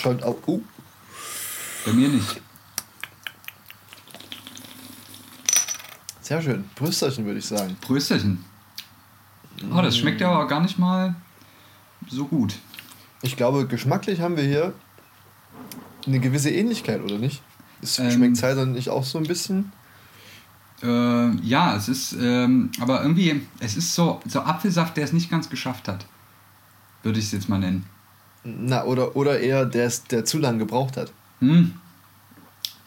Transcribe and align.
Schaut 0.00 0.22
auch. 0.22 0.36
Uh, 0.46 0.62
Bei 1.84 1.92
mir 1.92 2.08
nicht. 2.08 2.40
sehr 6.22 6.40
schön. 6.40 6.64
Brüsterchen, 6.76 7.26
würde 7.26 7.40
ich 7.40 7.46
sagen. 7.46 7.76
Prösterchen. 7.80 8.44
Oh, 9.74 9.82
das 9.82 9.98
schmeckt 9.98 10.20
ja 10.20 10.30
aber 10.30 10.46
gar 10.46 10.60
nicht 10.60 10.78
mal 10.78 11.16
so 12.08 12.24
gut. 12.26 12.54
Ich 13.22 13.36
glaube, 13.36 13.66
geschmacklich 13.66 14.20
haben 14.20 14.36
wir 14.36 14.44
hier 14.44 14.72
eine 16.06 16.20
gewisse 16.20 16.50
Ähnlichkeit, 16.50 17.02
oder 17.02 17.18
nicht? 17.18 17.42
Es 17.82 17.98
Ähm. 17.98 18.10
schmeckt 18.12 18.42
halt 18.42 18.56
dann 18.56 18.72
nicht 18.72 18.88
auch 18.90 19.04
so 19.04 19.18
ein 19.18 19.24
bisschen? 19.26 19.72
Äh, 20.82 21.36
ja, 21.44 21.74
es 21.76 21.88
ist, 21.88 22.12
ähm, 22.18 22.70
aber 22.80 23.02
irgendwie, 23.02 23.46
es 23.58 23.76
ist 23.76 23.94
so, 23.94 24.20
so 24.26 24.40
Apfelsaft, 24.40 24.96
der 24.96 25.04
es 25.04 25.12
nicht 25.12 25.30
ganz 25.30 25.50
geschafft 25.50 25.88
hat. 25.88 26.06
Würde 27.02 27.18
ich 27.18 27.26
es 27.26 27.32
jetzt 27.32 27.48
mal 27.48 27.58
nennen. 27.58 27.84
Na, 28.44 28.84
oder, 28.84 29.14
oder 29.16 29.38
eher 29.40 29.66
der, 29.66 29.92
der 30.10 30.24
zu 30.24 30.38
lange 30.38 30.58
gebraucht 30.58 30.96
hat. 30.96 31.12
Hm. 31.40 31.74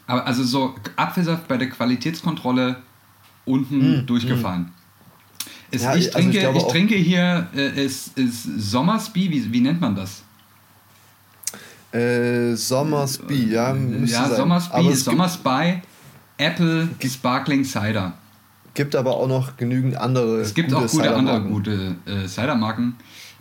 Aber 0.08 0.26
also 0.26 0.44
so 0.44 0.76
Apfelsaft 0.96 1.48
bei 1.48 1.58
der 1.58 1.70
Qualitätskontrolle 1.70 2.78
unten 3.46 4.00
Hm, 4.00 4.06
durchgefallen. 4.06 4.72
Es, 5.72 5.84
Ja, 5.84 5.96
ich, 5.96 6.08
also 6.08 6.08
ich 6.08 6.12
trinke, 6.14 6.40
glaube 6.40 6.58
ich 6.58 6.64
auch- 6.64 6.72
trinke 6.72 6.96
hier, 6.96 7.48
äh, 7.56 7.84
es 7.86 8.10
ist 8.16 8.44
Sommersby, 8.44 9.30
wie, 9.32 9.52
wie 9.52 9.62
nennt 9.62 9.80
man 9.82 9.96
das? 9.96 10.24
Äh, 11.92 12.56
Sommersby, 12.56 13.52
ja. 13.52 13.74
müsste 13.74 14.16
ja, 14.18 14.28
sein. 14.28 14.38
Sommersby, 14.38 14.96
Sommerspy, 14.96 15.82
Apple, 16.38 16.90
Sparkling 17.06 17.64
Cider. 17.64 18.14
gibt, 18.74 18.96
aber 18.96 19.16
auch 19.18 19.28
noch 19.28 19.56
genügend 19.58 19.96
andere. 19.96 20.42
Es 20.42 20.54
gibt 20.56 20.74
auch 20.74 20.88
gute 20.88 21.16
andere 21.16 21.42
gute 21.42 21.96
äh, 22.08 22.28
Cidermarken. 22.28 22.96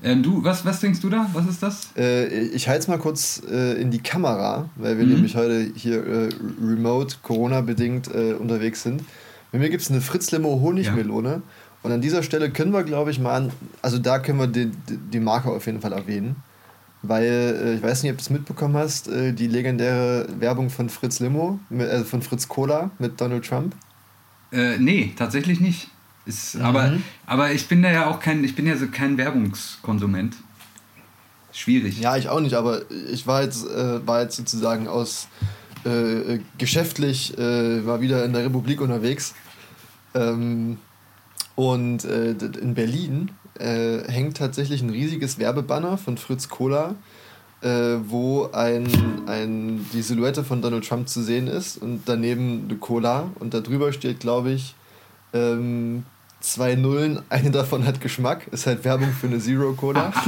Ähm, 0.04 0.22
du, 0.22 0.42
was, 0.42 0.64
was 0.64 0.80
trinkst 0.80 1.02
du 1.04 1.10
da? 1.10 1.28
Was 1.32 1.46
ist 1.46 1.62
das? 1.62 1.90
Äh, 1.96 2.26
ich 2.26 2.68
halte 2.68 2.80
es 2.80 2.88
mal 2.88 2.98
kurz 2.98 3.40
äh, 3.50 3.80
in 3.80 3.90
die 3.90 4.00
Kamera, 4.00 4.68
weil 4.76 4.98
wir 4.98 5.04
Mhm. 5.04 5.12
nämlich 5.14 5.36
heute 5.36 5.70
hier 5.76 6.04
äh, 6.04 6.28
remote, 6.60 7.16
Corona-bedingt 7.22 8.08
äh, 8.12 8.32
unterwegs 8.34 8.82
sind. 8.82 9.02
Bei 9.52 9.58
mir 9.58 9.70
gibt 9.70 9.82
es 9.82 9.90
eine 9.90 10.00
Fritz-Limo 10.00 10.60
Honigmelone. 10.60 11.42
Und 11.84 11.90
an 11.92 12.00
dieser 12.00 12.22
Stelle 12.22 12.50
können 12.50 12.72
wir, 12.72 12.84
glaube 12.84 13.10
ich, 13.10 13.18
mal, 13.18 13.34
an, 13.34 13.52
also 13.82 13.98
da 13.98 14.18
können 14.20 14.38
wir 14.38 14.46
die, 14.46 14.70
die- 14.88 15.18
Marke 15.20 15.50
auf 15.50 15.66
jeden 15.66 15.80
Fall 15.80 15.92
erwähnen. 15.92 16.36
Weil, 17.02 17.24
äh, 17.24 17.74
ich 17.74 17.82
weiß 17.82 18.02
nicht, 18.04 18.12
ob 18.12 18.18
du 18.18 18.22
es 18.22 18.30
mitbekommen 18.30 18.76
hast, 18.76 19.08
äh, 19.08 19.32
die 19.32 19.48
legendäre 19.48 20.28
Werbung 20.38 20.70
von 20.70 20.88
Fritz 20.88 21.18
Limo, 21.20 21.58
mit, 21.70 21.88
äh, 21.88 22.04
von 22.04 22.22
Fritz 22.22 22.46
Cola 22.48 22.90
mit 23.00 23.20
Donald 23.20 23.44
Trump. 23.44 23.74
Äh, 24.52 24.78
nee, 24.78 25.12
tatsächlich 25.16 25.60
nicht. 25.60 25.88
Ist, 26.24 26.54
Mhm. 26.54 26.62
aber, 26.62 26.92
aber 27.26 27.52
ich 27.52 27.66
bin 27.66 27.82
da 27.82 27.90
ja 27.90 28.06
auch 28.08 28.20
kein, 28.20 28.44
ich 28.44 28.54
bin 28.54 28.66
ja 28.66 28.76
so 28.76 28.86
kein 28.86 29.16
Werbungskonsument. 29.18 30.36
Schwierig. 31.52 32.00
Ja, 32.00 32.16
ich 32.16 32.28
auch 32.28 32.40
nicht, 32.40 32.54
aber 32.54 32.82
ich 33.10 33.26
war 33.26 33.42
jetzt, 33.42 33.66
äh, 33.66 34.06
war 34.06 34.22
jetzt 34.22 34.36
sozusagen 34.36 34.88
aus 34.88 35.28
äh, 35.84 36.34
äh, 36.34 36.40
geschäftlich 36.58 37.36
äh, 37.36 37.80
mal 37.80 38.00
wieder 38.00 38.24
in 38.24 38.32
der 38.32 38.44
Republik 38.44 38.80
unterwegs. 38.80 39.34
Ähm, 40.14 40.78
und 41.56 42.04
äh, 42.04 42.30
in 42.30 42.74
Berlin 42.74 43.32
äh, 43.58 43.98
hängt 44.10 44.38
tatsächlich 44.38 44.80
ein 44.80 44.90
riesiges 44.90 45.38
Werbebanner 45.38 45.98
von 45.98 46.16
Fritz 46.16 46.48
Cola, 46.48 46.94
äh, 47.60 47.96
wo 48.06 48.48
ein, 48.52 48.86
ein, 49.26 49.84
die 49.92 50.02
Silhouette 50.02 50.44
von 50.44 50.62
Donald 50.62 50.88
Trump 50.88 51.08
zu 51.08 51.22
sehen 51.22 51.48
ist 51.48 51.76
und 51.76 52.02
daneben 52.06 52.64
eine 52.68 52.78
Cola 52.78 53.30
und 53.40 53.52
darüber 53.52 53.92
steht, 53.92 54.20
glaube 54.20 54.52
ich, 54.52 54.74
ähm, 55.34 56.04
zwei 56.42 56.74
Nullen, 56.74 57.22
eine 57.30 57.50
davon 57.50 57.86
hat 57.86 58.00
Geschmack, 58.00 58.46
ist 58.48 58.66
halt 58.66 58.84
Werbung 58.84 59.12
für 59.12 59.26
eine 59.28 59.38
Zero 59.38 59.72
Cola. 59.72 60.12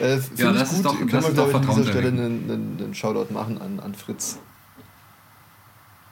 Äh, 0.00 0.18
Ja, 0.36 0.50
das 0.52 0.72
ist 0.72 0.82
doch- 0.82 0.96
Können 0.96 1.10
das 1.10 1.26
wir, 1.26 1.34
glaube 1.34 1.50
ich, 1.50 1.56
an 1.56 1.62
dieser 1.76 1.84
Stelle 1.90 2.08
einen, 2.08 2.50
einen, 2.50 2.76
einen 2.82 2.94
Shoutout 2.94 3.34
machen 3.34 3.60
an, 3.60 3.80
an 3.80 3.94
Fritz. 3.94 4.38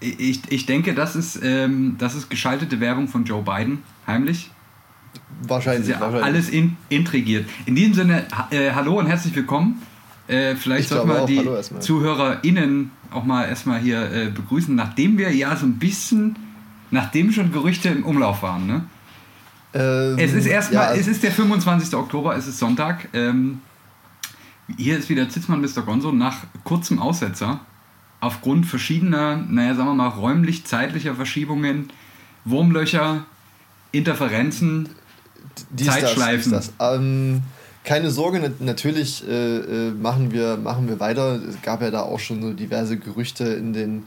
Ich, 0.01 0.43
ich 0.53 0.67
denke, 0.67 0.95
das 0.95 1.17
ist, 1.17 1.41
ähm, 1.43 1.97
das 1.99 2.15
ist 2.15 2.29
geschaltete 2.29 2.81
Werbung 2.81 3.09
von 3.09 3.25
Joe 3.25 3.43
Biden, 3.43 3.83
heimlich. 4.07 4.51
Wahrscheinlich. 5.43 5.89
ja 5.89 6.01
wahrscheinlich. 6.01 6.23
alles 6.25 6.49
in, 6.51 6.77
intrigiert. 6.91 7.49
In 7.65 7.75
diesem 7.77 7.95
Sinne, 7.95 8.27
äh, 8.51 8.73
hallo 8.73 8.99
und 8.99 9.07
herzlich 9.07 9.35
willkommen. 9.35 9.81
Äh, 10.29 10.55
vielleicht 10.55 10.83
Ich 10.83 10.89
sollten 10.89 11.09
wir 11.09 11.25
die. 11.25 11.81
ZuhörerInnen 11.81 12.91
auch 13.11 13.25
mal 13.25 13.49
erstmal 13.49 13.81
hier 13.81 14.13
äh, 14.13 14.27
begrüßen, 14.31 14.75
nachdem 14.75 15.17
wir 15.17 15.35
ja 15.35 15.57
so 15.57 15.65
ein 15.65 15.79
bisschen, 15.79 16.37
nachdem 16.91 17.33
schon 17.33 17.53
Gerüchte 17.53 17.89
im 17.89 18.05
Umlauf 18.05 18.43
waren. 18.43 18.67
Ne? 18.67 18.85
Ähm, 19.75 20.19
Es 20.19 20.33
ist 20.33 20.47
erstmal, 20.47 20.95
ja, 20.95 21.01
es 21.01 21.07
ist 21.07 21.23
der 21.23 21.33
25. 21.33 21.95
Oktober, 21.95 22.37
es 22.37 22.47
ist 22.47 22.59
Sonntag. 22.59 23.09
Ähm, 23.13 23.61
hier 24.77 24.99
ist 24.99 25.09
wieder 25.09 25.29
Zitzmann 25.29 25.61
Mr. 25.61 25.83
Gonzo 25.83 26.13
nach 26.13 26.39
kurzem 26.65 26.99
Aussetzer. 26.99 27.61
Aufgrund 28.21 28.67
verschiedener, 28.67 29.37
naja, 29.37 29.75
sagen 29.75 29.89
wir 29.91 29.95
mal, 29.95 30.09
räumlich-zeitlicher 30.09 31.15
Verschiebungen, 31.15 31.91
Wurmlöcher, 32.45 33.25
Interferenzen. 33.93 34.89
dies, 35.71 35.87
das, 35.87 36.01
Zeitschleifen. 36.01 36.53
dies, 36.53 36.73
das. 36.79 36.95
Ähm, 36.97 37.43
keine 37.85 38.11
Sorge, 38.11 38.41
nat- 38.41 38.61
natürlich 38.61 39.27
äh, 39.27 39.89
äh, 39.89 39.91
machen, 39.93 40.31
wir, 40.33 40.57
machen 40.57 40.89
wir 40.89 41.01
weiter. 41.01 41.41
Es 41.49 41.63
gab 41.63 41.81
ja 41.81 41.91
da 41.91 42.03
auch 42.03 42.19
schon 42.21 42.43
so 42.43 42.53
diverse 42.53 42.99
Gerüchte 42.99 43.45
in 43.45 43.73
den, 43.73 44.03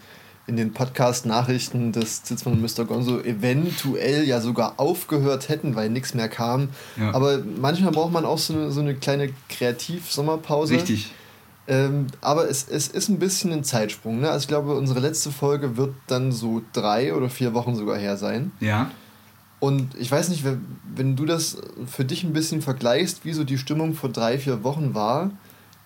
in 0.47 0.57
den 0.57 0.73
Podcast-Nachrichten, 0.73 1.91
dass 1.91 2.23
Zitzmann 2.23 2.55
und 2.55 2.61
Mr. 2.61 2.85
Gonzo 2.85 3.19
eventuell 3.21 4.25
ja 4.25 4.41
sogar 4.41 4.73
aufgehört 4.77 5.49
hätten, 5.49 5.75
weil 5.75 5.89
nichts 5.89 6.13
mehr 6.13 6.29
kam. 6.29 6.69
Ja. 6.97 7.13
Aber 7.13 7.39
manchmal 7.39 7.91
braucht 7.91 8.11
man 8.11 8.25
auch 8.25 8.37
so 8.37 8.53
eine, 8.53 8.71
so 8.71 8.81
eine 8.81 8.95
kleine 8.95 9.29
Kreativ-Sommerpause. 9.49 10.75
Richtig. 10.75 11.11
Ähm, 11.67 12.07
aber 12.21 12.49
es, 12.49 12.67
es 12.67 12.87
ist 12.87 13.09
ein 13.09 13.19
bisschen 13.19 13.53
ein 13.53 13.63
Zeitsprung. 13.63 14.19
Ne? 14.19 14.29
Also 14.29 14.43
ich 14.43 14.47
glaube, 14.47 14.75
unsere 14.75 14.99
letzte 14.99 15.31
Folge 15.31 15.77
wird 15.77 15.93
dann 16.07 16.31
so 16.31 16.61
drei 16.73 17.13
oder 17.13 17.29
vier 17.29 17.53
Wochen 17.53 17.75
sogar 17.75 17.97
her 17.97 18.17
sein. 18.17 18.51
Ja. 18.59 18.91
Und 19.59 19.95
ich 19.95 20.11
weiß 20.11 20.29
nicht, 20.29 20.43
wenn, 20.43 20.65
wenn 20.95 21.15
du 21.15 21.25
das 21.25 21.57
für 21.85 22.03
dich 22.03 22.23
ein 22.23 22.33
bisschen 22.33 22.63
vergleichst, 22.63 23.25
wie 23.25 23.33
so 23.33 23.43
die 23.43 23.59
Stimmung 23.59 23.93
vor 23.93 24.09
drei, 24.09 24.39
vier 24.39 24.63
Wochen 24.63 24.95
war. 24.95 25.29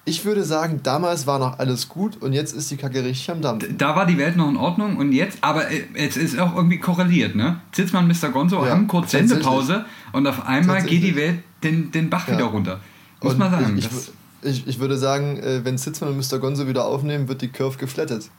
Ich 0.07 0.23
würde 0.23 0.43
sagen, 0.43 0.81
damals 0.83 1.25
war 1.25 1.39
noch 1.39 1.57
alles 1.57 1.89
gut 1.89 2.21
und 2.21 2.31
jetzt 2.33 2.53
ist 2.55 2.69
die 2.69 2.77
Kacke 2.77 3.03
richtig 3.03 3.29
am 3.31 3.41
Dampfen. 3.41 3.75
Da 3.77 3.95
war 3.95 4.05
die 4.05 4.17
Welt 4.19 4.37
noch 4.37 4.47
in 4.47 4.55
Ordnung 4.55 4.97
und 4.97 5.11
jetzt, 5.11 5.39
aber 5.41 5.71
äh, 5.71 5.81
es 5.95 6.15
ist 6.15 6.37
auch 6.37 6.55
irgendwie 6.55 6.77
korreliert, 6.77 7.35
ne? 7.35 7.59
Zitzmann, 7.71 8.07
Mr. 8.07 8.29
Gonzo 8.29 8.63
Ja, 8.63 8.71
haben 8.71 8.87
kurz. 8.87 9.11
Sendepause 9.11 9.85
und 10.11 10.27
auf 10.27 10.45
einmal 10.47 10.83
geht 10.83 11.01
die. 11.01 11.15
Welt 11.15 11.39
den, 11.63 11.91
den 11.91 12.09
Bach 12.11 12.27
Ja. 12.27 12.35
wieder 12.35 12.45
runter. 12.45 12.79
Muss 13.23 13.33
Und 13.33 13.39
man 13.39 13.49
sagen. 13.51 13.77
Ich, 13.79 13.89
ich, 14.43 14.67
ich, 14.67 14.79
würde 14.79 14.95
sagen, 14.97 15.37
äh, 15.37 15.65
wenn 15.65 15.77
Sitzmann 15.79 16.11
und 16.11 16.17
Mr. 16.17 16.37
Gonzo 16.37 16.67
wieder 16.67 16.85
aufnehmen, 16.85 17.27
wird 17.27 17.41
die 17.41 17.47
Curve 17.47 17.77
geflattet. 17.79 18.29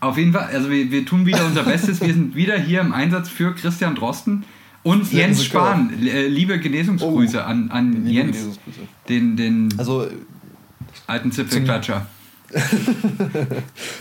auf 0.00 0.16
jeden 0.16 0.32
Fall, 0.32 0.48
also 0.54 0.70
wir, 0.70 0.90
wir 0.90 1.04
tun 1.04 1.26
wieder 1.26 1.44
unser 1.44 1.64
Bestes. 1.64 2.00
Wir 2.00 2.14
sind 2.14 2.34
wieder 2.34 2.56
hier 2.58 2.80
im 2.80 2.94
Einsatz 2.94 3.28
für 3.28 3.54
Christian 3.54 3.94
Drosten 3.94 4.44
und 4.82 5.12
Jens 5.12 5.44
Spahn. 5.44 5.92
Äh, 6.06 6.28
liebe 6.28 6.58
Genesungsgrüße 6.58 7.42
Oh. 7.44 7.46
an, 7.46 7.70
an 7.70 7.92
Liebe 7.92 8.10
Jens, 8.10 8.30
Genesungsgrüße. 8.38 8.78
den, 9.10 9.36
den 9.36 9.74
Also 9.76 10.06
alten 11.06 11.32
Zipfelklatscher. 11.32 12.06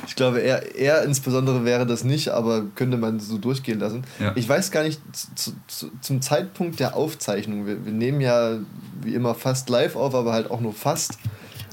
Ich 0.08 0.16
glaube, 0.16 0.40
er, 0.42 0.76
er 0.76 1.04
insbesondere 1.04 1.66
wäre 1.66 1.86
das 1.86 2.04
nicht, 2.04 2.30
aber 2.30 2.64
könnte 2.76 2.98
man 2.98 3.20
so 3.20 3.38
durchgehen 3.38 3.80
lassen. 3.80 4.04
Ja. 4.20 4.34
Ich 4.36 4.48
weiß 4.48 4.72
gar 4.72 4.84
nicht, 4.84 5.02
zu, 5.36 5.54
zu, 5.68 5.90
zum 6.02 6.22
Zeitpunkt 6.22 6.80
der 6.80 6.96
Aufzeichnung, 6.96 7.66
wir, 7.66 7.86
wir 7.86 7.94
nehmen 7.94 8.22
ja 8.22 8.58
wie 9.02 9.14
immer 9.16 9.34
fast 9.36 9.70
live 9.70 9.96
auf, 9.96 10.14
aber 10.14 10.34
halt 10.34 10.52
auch 10.52 10.60
nur 10.62 10.74
fast, 10.74 11.18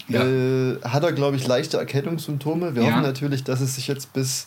Ja. 0.09 0.25
äh, 0.25 0.81
hat 0.83 1.03
er, 1.03 1.13
glaube 1.13 1.37
ich, 1.37 1.47
leichte 1.47 1.77
Erkältungssymptome. 1.77 2.75
Wir 2.75 2.83
Ja. 2.83 2.91
hoffen 2.91 3.03
natürlich, 3.03 3.45
dass 3.45 3.61
es 3.61 3.75
sich 3.75 3.87
jetzt 3.89 4.13
bis 4.13 4.47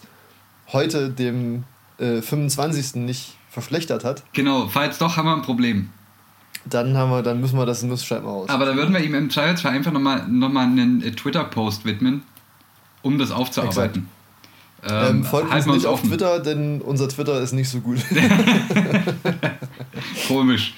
heute, 0.71 1.09
dem 1.09 1.63
äh, 1.99 2.21
25. 2.21 2.95
nicht 2.95 3.35
verschlechtert 3.49 4.03
hat. 4.03 4.23
Genau, 4.33 4.67
falls 4.67 4.97
doch, 4.97 5.17
haben 5.17 5.25
wir 5.27 5.35
ein 5.35 5.41
Problem. 5.43 5.89
Dann, 6.65 6.95
haben 6.95 7.11
wir, 7.11 7.21
dann 7.23 7.41
müssen 7.41 7.57
wir 7.57 7.65
das 7.65 7.83
Nuss 7.83 8.05
schreiben 8.05 8.25
raus. 8.25 8.49
Aber 8.49 8.65
da 8.65 8.75
würden 8.75 8.93
wir 8.93 9.01
ihm 9.01 9.15
im 9.15 9.29
Zweifelsfall 9.29 9.73
einfach 9.73 9.91
nochmal 9.91 10.27
noch 10.27 10.49
mal 10.49 10.65
einen 10.65 11.01
äh, 11.01 11.11
Twitter-Post 11.11 11.85
widmen, 11.85 12.23
um 13.01 13.17
das 13.17 13.31
aufzuarbeiten. 13.31 14.07
ähm, 14.87 15.23
folgt 15.25 15.53
uns 15.53 15.65
nicht 15.65 15.85
auf 15.85 15.95
offen. 15.95 16.09
Twitter, 16.09 16.39
denn 16.39 16.81
unser 16.81 17.09
Twitter 17.09 17.41
ist 17.41 17.51
nicht 17.51 17.69
so 17.69 17.81
gut. 17.81 17.99
Komisch. 20.27 20.73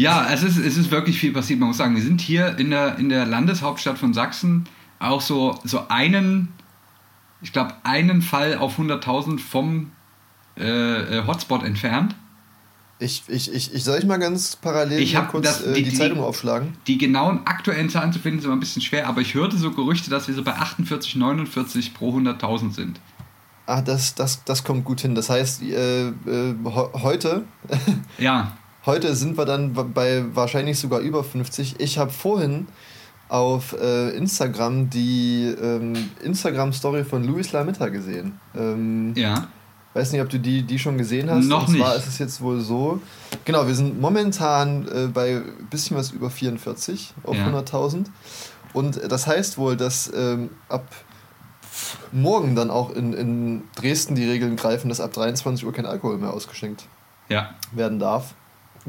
Ja, 0.00 0.28
es 0.32 0.42
ist, 0.42 0.56
es 0.56 0.78
ist 0.78 0.90
wirklich 0.90 1.18
viel 1.18 1.30
passiert. 1.32 1.60
Man 1.60 1.68
muss 1.68 1.76
sagen, 1.76 1.94
wir 1.94 2.02
sind 2.02 2.22
hier 2.22 2.58
in 2.58 2.70
der, 2.70 2.96
in 2.98 3.10
der 3.10 3.26
Landeshauptstadt 3.26 3.98
von 3.98 4.14
Sachsen 4.14 4.66
auch 4.98 5.20
so, 5.20 5.58
so 5.62 5.88
einen, 5.88 6.48
ich 7.42 7.52
glaube, 7.52 7.74
einen 7.82 8.22
Fall 8.22 8.56
auf 8.56 8.78
100.000 8.78 9.38
vom 9.38 9.90
äh, 10.56 11.18
äh, 11.18 11.26
Hotspot 11.26 11.62
entfernt. 11.64 12.14
Ich, 13.02 13.22
ich, 13.28 13.52
ich, 13.52 13.74
ich 13.74 13.82
soll 13.82 13.98
ich 13.98 14.04
mal 14.04 14.18
ganz 14.18 14.56
parallel 14.56 15.00
Ich 15.00 15.16
kurz 15.30 15.46
das- 15.46 15.62
äh, 15.62 15.72
die- 15.72 15.82
die, 15.84 15.90
die- 15.90 15.96
Zeitung 15.96 16.20
aufschlagen. 16.20 16.74
Die 16.86 16.98
genauen 16.98 17.40
aktuellen 17.46 17.88
Zahlen 17.88 18.12
zu 18.12 18.18
finden, 18.18 18.38
ist 18.40 18.44
immer 18.44 18.54
ein 18.54 18.60
bisschen 18.60 18.82
schwer, 18.82 19.08
aber 19.08 19.22
ich 19.22 19.32
hörte 19.34 19.56
so 19.56 19.70
Gerüchte, 19.70 20.10
dass 20.10 20.28
wir 20.28 20.34
so 20.34 20.42
bei 20.44 20.52
48, 20.52 21.16
49 21.16 21.94
pro 21.94 22.12
100.000 22.14 22.72
sind. 22.74 23.00
Ah, 23.66 23.80
das, 23.80 24.14
das, 24.14 24.44
das 24.44 24.64
kommt 24.64 24.84
gut 24.84 25.00
hin. 25.00 25.14
Das 25.14 25.30
heißt, 25.30 25.62
äh, 25.62 26.08
äh, 26.08 26.12
he- 26.26 27.00
heute, 27.02 27.44
Ja, 28.18 28.52
heute 28.84 29.14
sind 29.16 29.38
wir 29.38 29.44
dann 29.46 29.72
bei 29.94 30.24
wahrscheinlich 30.34 30.78
sogar 30.78 31.00
über 31.00 31.24
50. 31.24 31.76
Ich 31.78 31.96
habe 31.96 32.10
vorhin 32.10 32.66
auf 33.28 33.76
äh, 33.80 34.10
Instagram 34.10 34.90
die 34.90 35.54
ähm, 35.62 35.92
Instagram-Story 36.22 37.04
von 37.04 37.24
Luis 37.24 37.52
Lametta 37.52 37.88
gesehen. 37.88 38.40
Ähm, 38.56 39.14
ja. 39.16 39.46
Weiß 39.94 40.12
nicht, 40.12 40.20
ob 40.22 40.28
du 40.28 40.38
die, 40.38 40.62
die 40.62 40.78
schon 40.78 40.96
gesehen 40.98 41.28
hast. 41.30 41.46
Noch 41.46 41.66
Und 41.66 41.76
zwar 41.76 41.88
nicht. 41.94 41.98
ist 41.98 42.06
es 42.08 42.18
jetzt 42.18 42.40
wohl 42.40 42.60
so. 42.60 43.00
Genau, 43.44 43.66
wir 43.66 43.74
sind 43.74 44.00
momentan 44.00 44.86
äh, 44.86 45.06
bei 45.08 45.36
ein 45.38 45.66
bisschen 45.68 45.96
was 45.96 46.12
über 46.12 46.30
44 46.30 47.14
auf 47.24 47.36
Ja. 47.36 47.48
100.000. 47.48 48.06
Und 48.72 49.00
das 49.10 49.26
heißt 49.26 49.58
wohl, 49.58 49.76
dass 49.76 50.10
ähm, 50.14 50.50
ab 50.68 50.84
morgen 52.12 52.54
dann 52.54 52.70
auch 52.70 52.90
in, 52.90 53.12
in 53.12 53.62
Dresden 53.74 54.14
die 54.14 54.28
Regeln 54.28 54.56
greifen, 54.56 54.88
dass 54.88 55.00
ab 55.00 55.12
23 55.12 55.64
Uhr 55.66 55.72
kein 55.72 55.86
Alkohol 55.86 56.18
mehr 56.18 56.32
ausgeschenkt 56.32 56.84
Ja, 57.28 57.50
werden 57.72 57.98
darf. 57.98 58.34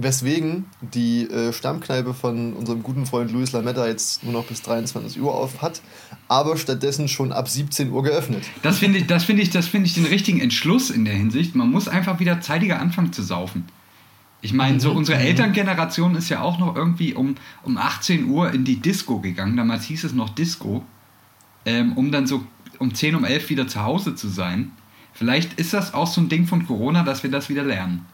Weswegen 0.03 0.65
die 0.81 1.29
äh, 1.29 1.53
Stammkneipe 1.53 2.13
von 2.13 2.53
unserem 2.53 2.83
guten 2.83 3.05
Freund 3.05 3.31
Luis 3.31 3.51
Lametta 3.51 3.87
jetzt 3.87 4.23
nur 4.23 4.33
noch 4.33 4.45
bis 4.45 4.61
23 4.61 5.21
Uhr 5.21 5.33
auf 5.33 5.61
hat, 5.61 5.81
aber 6.27 6.57
stattdessen 6.57 7.07
schon 7.07 7.31
ab 7.31 7.49
17 7.49 7.91
Uhr 7.91 8.03
geöffnet. 8.03 8.43
das 8.61 8.79
finde 8.79 8.99
ich, 8.99 9.07
das 9.07 9.23
finde 9.23 9.43
ich, 9.43 9.49
das 9.49 9.67
finde 9.67 9.87
ich 9.87 9.93
den 9.93 10.05
richtigen 10.05 10.39
Entschluss 10.39 10.89
in 10.89 11.05
der 11.05 11.13
Hinsicht. 11.13 11.55
Man 11.55 11.69
muss 11.69 11.87
einfach 11.87 12.19
wieder 12.19 12.41
zeitiger 12.41 12.79
anfangen 12.79 13.13
zu 13.13 13.21
saufen. 13.21 13.65
Ich 14.41 14.53
meine, 14.53 14.79
so 14.79 14.91
Mhm, 14.91 14.97
unsere 14.97 15.19
mhm. 15.19 15.25
Elterngeneration 15.25 16.15
ist 16.15 16.29
ja 16.29 16.41
auch 16.41 16.57
noch 16.57 16.75
irgendwie 16.75 17.13
um, 17.13 17.35
um 17.63 17.77
18 17.77 18.25
Uhr 18.25 18.51
in 18.51 18.63
die 18.63 18.77
Disco 18.77 19.19
gegangen. 19.19 19.55
Damals 19.55 19.85
hieß 19.85 20.03
es 20.03 20.13
noch 20.13 20.29
Disco, 20.29 20.83
ähm, 21.65 21.93
um 21.93 22.11
dann 22.11 22.25
so 22.25 22.43
um 22.79 22.93
10, 22.93 23.15
um 23.15 23.23
11 23.23 23.49
wieder 23.49 23.67
zu 23.67 23.83
Hause 23.83 24.15
zu 24.15 24.27
sein. 24.27 24.71
Vielleicht 25.13 25.53
ist 25.59 25.73
das 25.73 25.93
auch 25.93 26.07
so 26.07 26.21
ein 26.21 26.29
Ding 26.29 26.47
von 26.47 26.65
Corona, 26.65 27.03
dass 27.03 27.21
wir 27.21 27.29
das 27.29 27.49
wieder 27.49 27.63
lernen. 27.63 28.05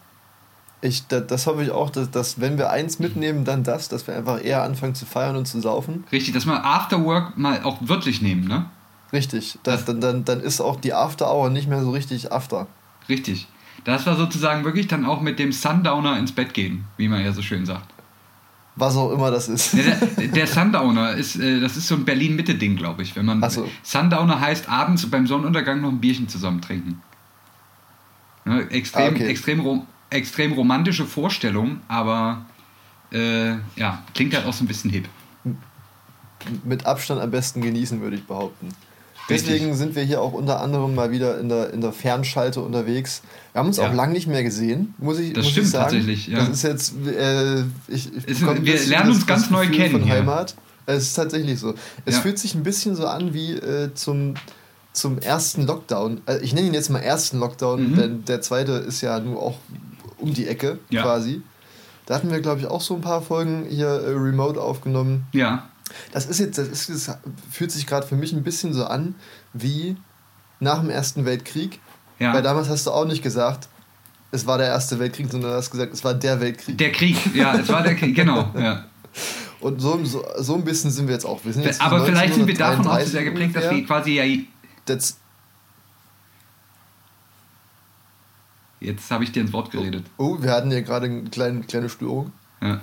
Ich, 0.81 1.07
da, 1.07 1.19
das 1.19 1.47
hoffe 1.47 1.63
ich 1.63 1.71
auch, 1.71 1.89
dass, 1.89 2.12
dass 2.12 2.39
wenn 2.39 2.57
wir 2.57 2.69
eins 2.69 3.00
mitnehmen, 3.00 3.45
dann 3.45 3.63
das, 3.63 3.89
dass 3.89 4.06
wir 4.06 4.15
einfach 4.15 4.44
eher 4.44 4.62
anfangen 4.63 4.94
zu 4.94 5.06
feiern 5.06 5.35
und 5.35 5.47
zu 5.47 5.59
saufen. 5.59 6.03
Richtig, 6.12 6.33
dass 6.33 6.45
wir 6.45 6.63
Afterwork 6.63 7.38
mal 7.38 7.63
auch 7.63 7.77
wirklich 7.81 8.21
nehmen, 8.21 8.47
ne? 8.47 8.65
Richtig. 9.12 9.57
Das, 9.63 9.85
dann, 9.85 10.01
dann, 10.01 10.25
dann 10.25 10.41
ist 10.41 10.62
auch 10.62 10.79
die 10.79 10.94
After 10.94 11.33
Hour 11.33 11.50
nicht 11.50 11.68
mehr 11.68 11.81
so 11.83 11.91
richtig 11.91 12.31
After. 12.31 12.68
Richtig. 13.09 13.47
Das 13.85 14.06
war 14.06 14.15
sozusagen 14.18 14.65
wirklich 14.65 14.88
dann 14.88 15.06
auch 15.06 15.21
mit 15.21 15.39
dem 15.39 15.51
Sundowner 15.51 16.19
ins 16.19 16.31
Bett 16.33 16.53
gehen, 16.53 16.83
wie 16.97 17.07
man 17.07 17.23
ja 17.23 17.31
so 17.31 17.41
schön 17.41 17.65
sagt. 17.65 17.94
Was 18.75 18.95
auch 18.95 19.12
immer 19.12 19.31
das 19.31 19.47
ist. 19.47 19.73
Ja, 19.73 19.83
der, 20.18 20.27
der 20.27 20.45
Sundowner 20.47 21.13
ist, 21.13 21.38
äh, 21.38 21.59
das 21.59 21.77
ist 21.77 21.88
so 21.88 21.95
ein 21.95 22.06
Berlin-Mitte-Ding, 22.06 22.75
glaube 22.75 23.01
ich. 23.01 23.15
Wenn 23.15 23.25
man 23.25 23.50
so. 23.50 23.68
Sundowner 23.81 24.39
heißt 24.39 24.69
abends 24.69 25.09
beim 25.09 25.25
Sonnenuntergang 25.25 25.81
noch 25.81 25.89
ein 25.89 26.00
Bierchen 26.00 26.27
zusammen 26.27 26.62
trinken. 26.62 27.01
Ne, 28.45 28.69
extrem, 28.69 29.03
Ah, 29.03 29.09
okay. 29.15 29.25
extrem, 29.27 29.62
rom 29.62 29.88
extrem 30.09 30.54
romantische 30.54 31.06
Vorstellung, 31.06 31.81
aber 31.88 32.45
äh, 33.12 33.51
ja, 33.75 34.04
klingt 34.13 34.33
halt 34.36 34.45
auch 34.45 34.54
so 34.54 34.63
ein 34.63 34.68
bisschen 34.68 34.89
hip. 34.89 35.07
Mit 36.63 36.86
Abstand 36.86 37.19
am 37.21 37.31
besten 37.31 37.62
genießen, 37.62 38.00
würde 38.01 38.15
ich 38.15 38.24
behaupten. 38.25 38.69
Richtig. 39.30 39.50
Deswegen 39.56 39.75
sind 39.75 39.95
wir 39.95 40.04
hier 40.04 40.21
auch 40.21 40.31
unter 40.31 40.62
anderem 40.62 40.95
mal 40.95 41.12
wieder 41.12 41.38
in 41.39 41.50
der, 41.50 41.74
in 41.74 41.81
der 41.81 41.92
Fernschalte 41.92 42.62
unterwegs. 42.62 43.21
Wir 43.51 43.59
haben 43.59 43.68
uns 43.68 43.75
Ja. 43.77 43.89
auch 43.89 43.94
lange 43.94 44.13
nicht 44.13 44.27
mehr 44.27 44.44
gesehen, 44.44 44.94
muss 45.00 45.19
ich, 45.19 45.33
Das 45.33 45.44
muss 45.44 45.51
stimmt 45.51 45.65
ich 45.65 45.71
sagen. 45.74 45.83
tatsächlich, 45.86 46.27
ja. 46.27 46.38
Das 46.39 46.50
ist 46.50 46.63
jetzt, 46.63 46.94
äh, 47.06 47.62
ich, 47.89 48.09
ich 48.25 48.48
ein 48.48 48.65
wir 48.65 48.80
lernen 48.86 49.12
uns 49.12 49.25
ganz 49.27 49.50
neu 49.50 49.68
Gefühl 49.68 49.77
kennen 49.83 50.01
Von. 50.01 50.09
Heimat. 50.09 50.56
Es 50.86 51.04
ist 51.07 51.13
tatsächlich 51.15 51.59
so. 51.59 51.74
Es 52.06 52.15
Ja. 52.15 52.21
fühlt 52.21 52.39
sich 52.39 52.56
ein 52.56 52.63
bisschen 52.63 52.95
so 52.95 53.06
an 53.07 53.33
wie 53.33 53.51
äh, 53.51 53.94
zum, 53.94 54.36
zum 54.94 55.19
ersten 55.19 55.65
Lockdown. 55.68 56.21
Äh, 56.25 56.38
ich 56.38 56.54
nenne 56.54 56.68
ihn 56.68 56.74
jetzt 56.74 56.89
mal 56.89 57.00
ersten 57.00 57.39
Lockdown, 57.39 57.92
Mhm. 57.92 57.95
denn 57.98 58.25
der 58.25 58.39
zweite 58.39 58.71
ist 58.74 59.01
ja 59.01 59.19
nur 59.19 59.42
auch 59.42 59.57
um 60.18 60.34
die 60.34 60.48
Ecke 60.48 60.80
Ja. 60.90 61.04
quasi. 61.04 61.42
Da 62.06 62.16
hatten 62.16 62.31
wir, 62.31 62.40
glaube 62.40 62.62
ich, 62.62 62.68
auch 62.68 62.81
so 62.81 62.96
ein 62.96 63.02
paar 63.02 63.22
Folgen 63.22 63.66
hier 63.69 63.88
äh, 63.88 64.12
remote 64.12 64.62
aufgenommen. 64.62 65.28
Ja, 65.34 65.68
Das 66.12 66.25
ist 66.25 66.40
jetzt, 66.40 66.58
das, 66.58 66.68
ist, 66.69 66.90
das 66.90 67.18
fühlt 67.52 67.72
sich 67.72 67.86
gerade 67.86 68.06
für 68.08 68.16
mich 68.16 68.31
ein 68.34 68.44
bisschen 68.44 68.74
so 68.74 68.86
an 68.86 69.16
wie 69.54 69.98
nach 70.60 70.80
dem 70.80 70.90
Ersten 70.90 71.25
Weltkrieg. 71.25 71.80
ja. 72.19 72.34
Weil 72.34 72.42
damals 72.42 72.69
hast 72.69 72.88
du 72.88 72.92
auch 72.92 73.06
nicht 73.06 73.22
gesagt, 73.24 73.68
es 74.31 74.46
war 74.46 74.58
der 74.58 74.68
Erste 74.68 75.00
Weltkrieg, 75.00 75.30
sondern 75.31 75.52
hast 75.54 75.69
gesagt, 75.72 75.94
es 75.94 76.04
war 76.04 76.14
der 76.14 76.40
Weltkrieg. 76.42 76.78
Der 76.78 76.92
Krieg, 76.92 77.16
ja, 77.36 77.56
es 77.56 77.68
war 77.69 77.84
der 77.84 77.96
Krieg, 77.96 78.16
genau. 78.16 78.52
Ja. 78.58 78.86
Und 79.60 79.81
so, 79.81 80.04
so, 80.06 80.24
so 80.38 80.54
ein 80.56 80.64
bisschen 80.64 80.92
sind 80.92 81.08
wir 81.08 81.14
jetzt 81.16 81.25
auch. 81.25 81.44
Wir 81.44 81.52
sind 81.52 81.64
jetzt 81.66 81.81
Aber 81.81 82.06
vielleicht 82.06 82.36
sind 82.36 82.46
wir 82.46 82.54
davon 82.54 82.81
auch 82.88 83.00
so 83.00 83.00
1933 83.00 83.12
sehr 83.12 83.24
geprägt, 83.24 83.56
dass 83.56 83.69
wir 83.72 83.86
quasi 83.86 84.12
ja. 84.16 84.44
Das, 84.86 85.18
Jetzt 88.79 89.09
habe 89.09 89.24
ich 89.24 89.31
dir 89.31 89.41
ins 89.41 89.53
Wort 89.53 89.71
geredet. 89.71 90.06
oh, 90.18 90.38
wir 90.39 90.51
hatten 90.51 90.69
hier 90.69 90.83
gerade 90.83 91.07
eine 91.07 91.24
kleine, 91.24 91.62
kleine 91.62 91.89
Störung. 91.89 92.31
Ja. 92.62 92.81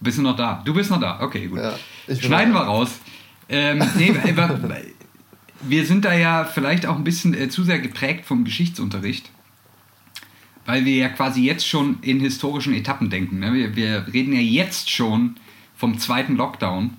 Bist 0.00 0.18
du 0.18 0.22
noch 0.22 0.36
da? 0.36 0.62
Du 0.64 0.72
bist 0.72 0.90
noch 0.90 1.00
da. 1.00 1.20
Okay, 1.20 1.46
gut. 1.46 1.58
Ja, 1.58 1.74
Schneiden 2.16 2.54
wir 2.54 2.60
raus. 2.60 3.00
Ähm, 3.48 3.84
nee, 3.96 4.14
wir, 4.24 4.82
wir 5.62 5.86
sind 5.86 6.04
da 6.04 6.14
ja 6.14 6.44
vielleicht 6.44 6.86
auch 6.86 6.96
ein 6.96 7.04
bisschen 7.04 7.34
äh, 7.34 7.48
zu 7.48 7.64
sehr 7.64 7.80
geprägt 7.80 8.24
vom 8.24 8.44
Geschichtsunterricht, 8.44 9.30
weil 10.64 10.84
wir 10.84 10.96
ja 10.96 11.08
quasi 11.08 11.42
jetzt 11.42 11.66
schon 11.66 11.98
in 12.00 12.20
historischen 12.20 12.72
Etappen 12.72 13.10
denken. 13.10 13.40
Ne? 13.40 13.52
Wir, 13.52 13.76
wir 13.76 14.06
reden 14.12 14.32
ja 14.32 14.40
jetzt 14.40 14.90
schon 14.90 15.36
vom 15.76 15.98
zweiten 15.98 16.36
Lockdown, 16.36 16.96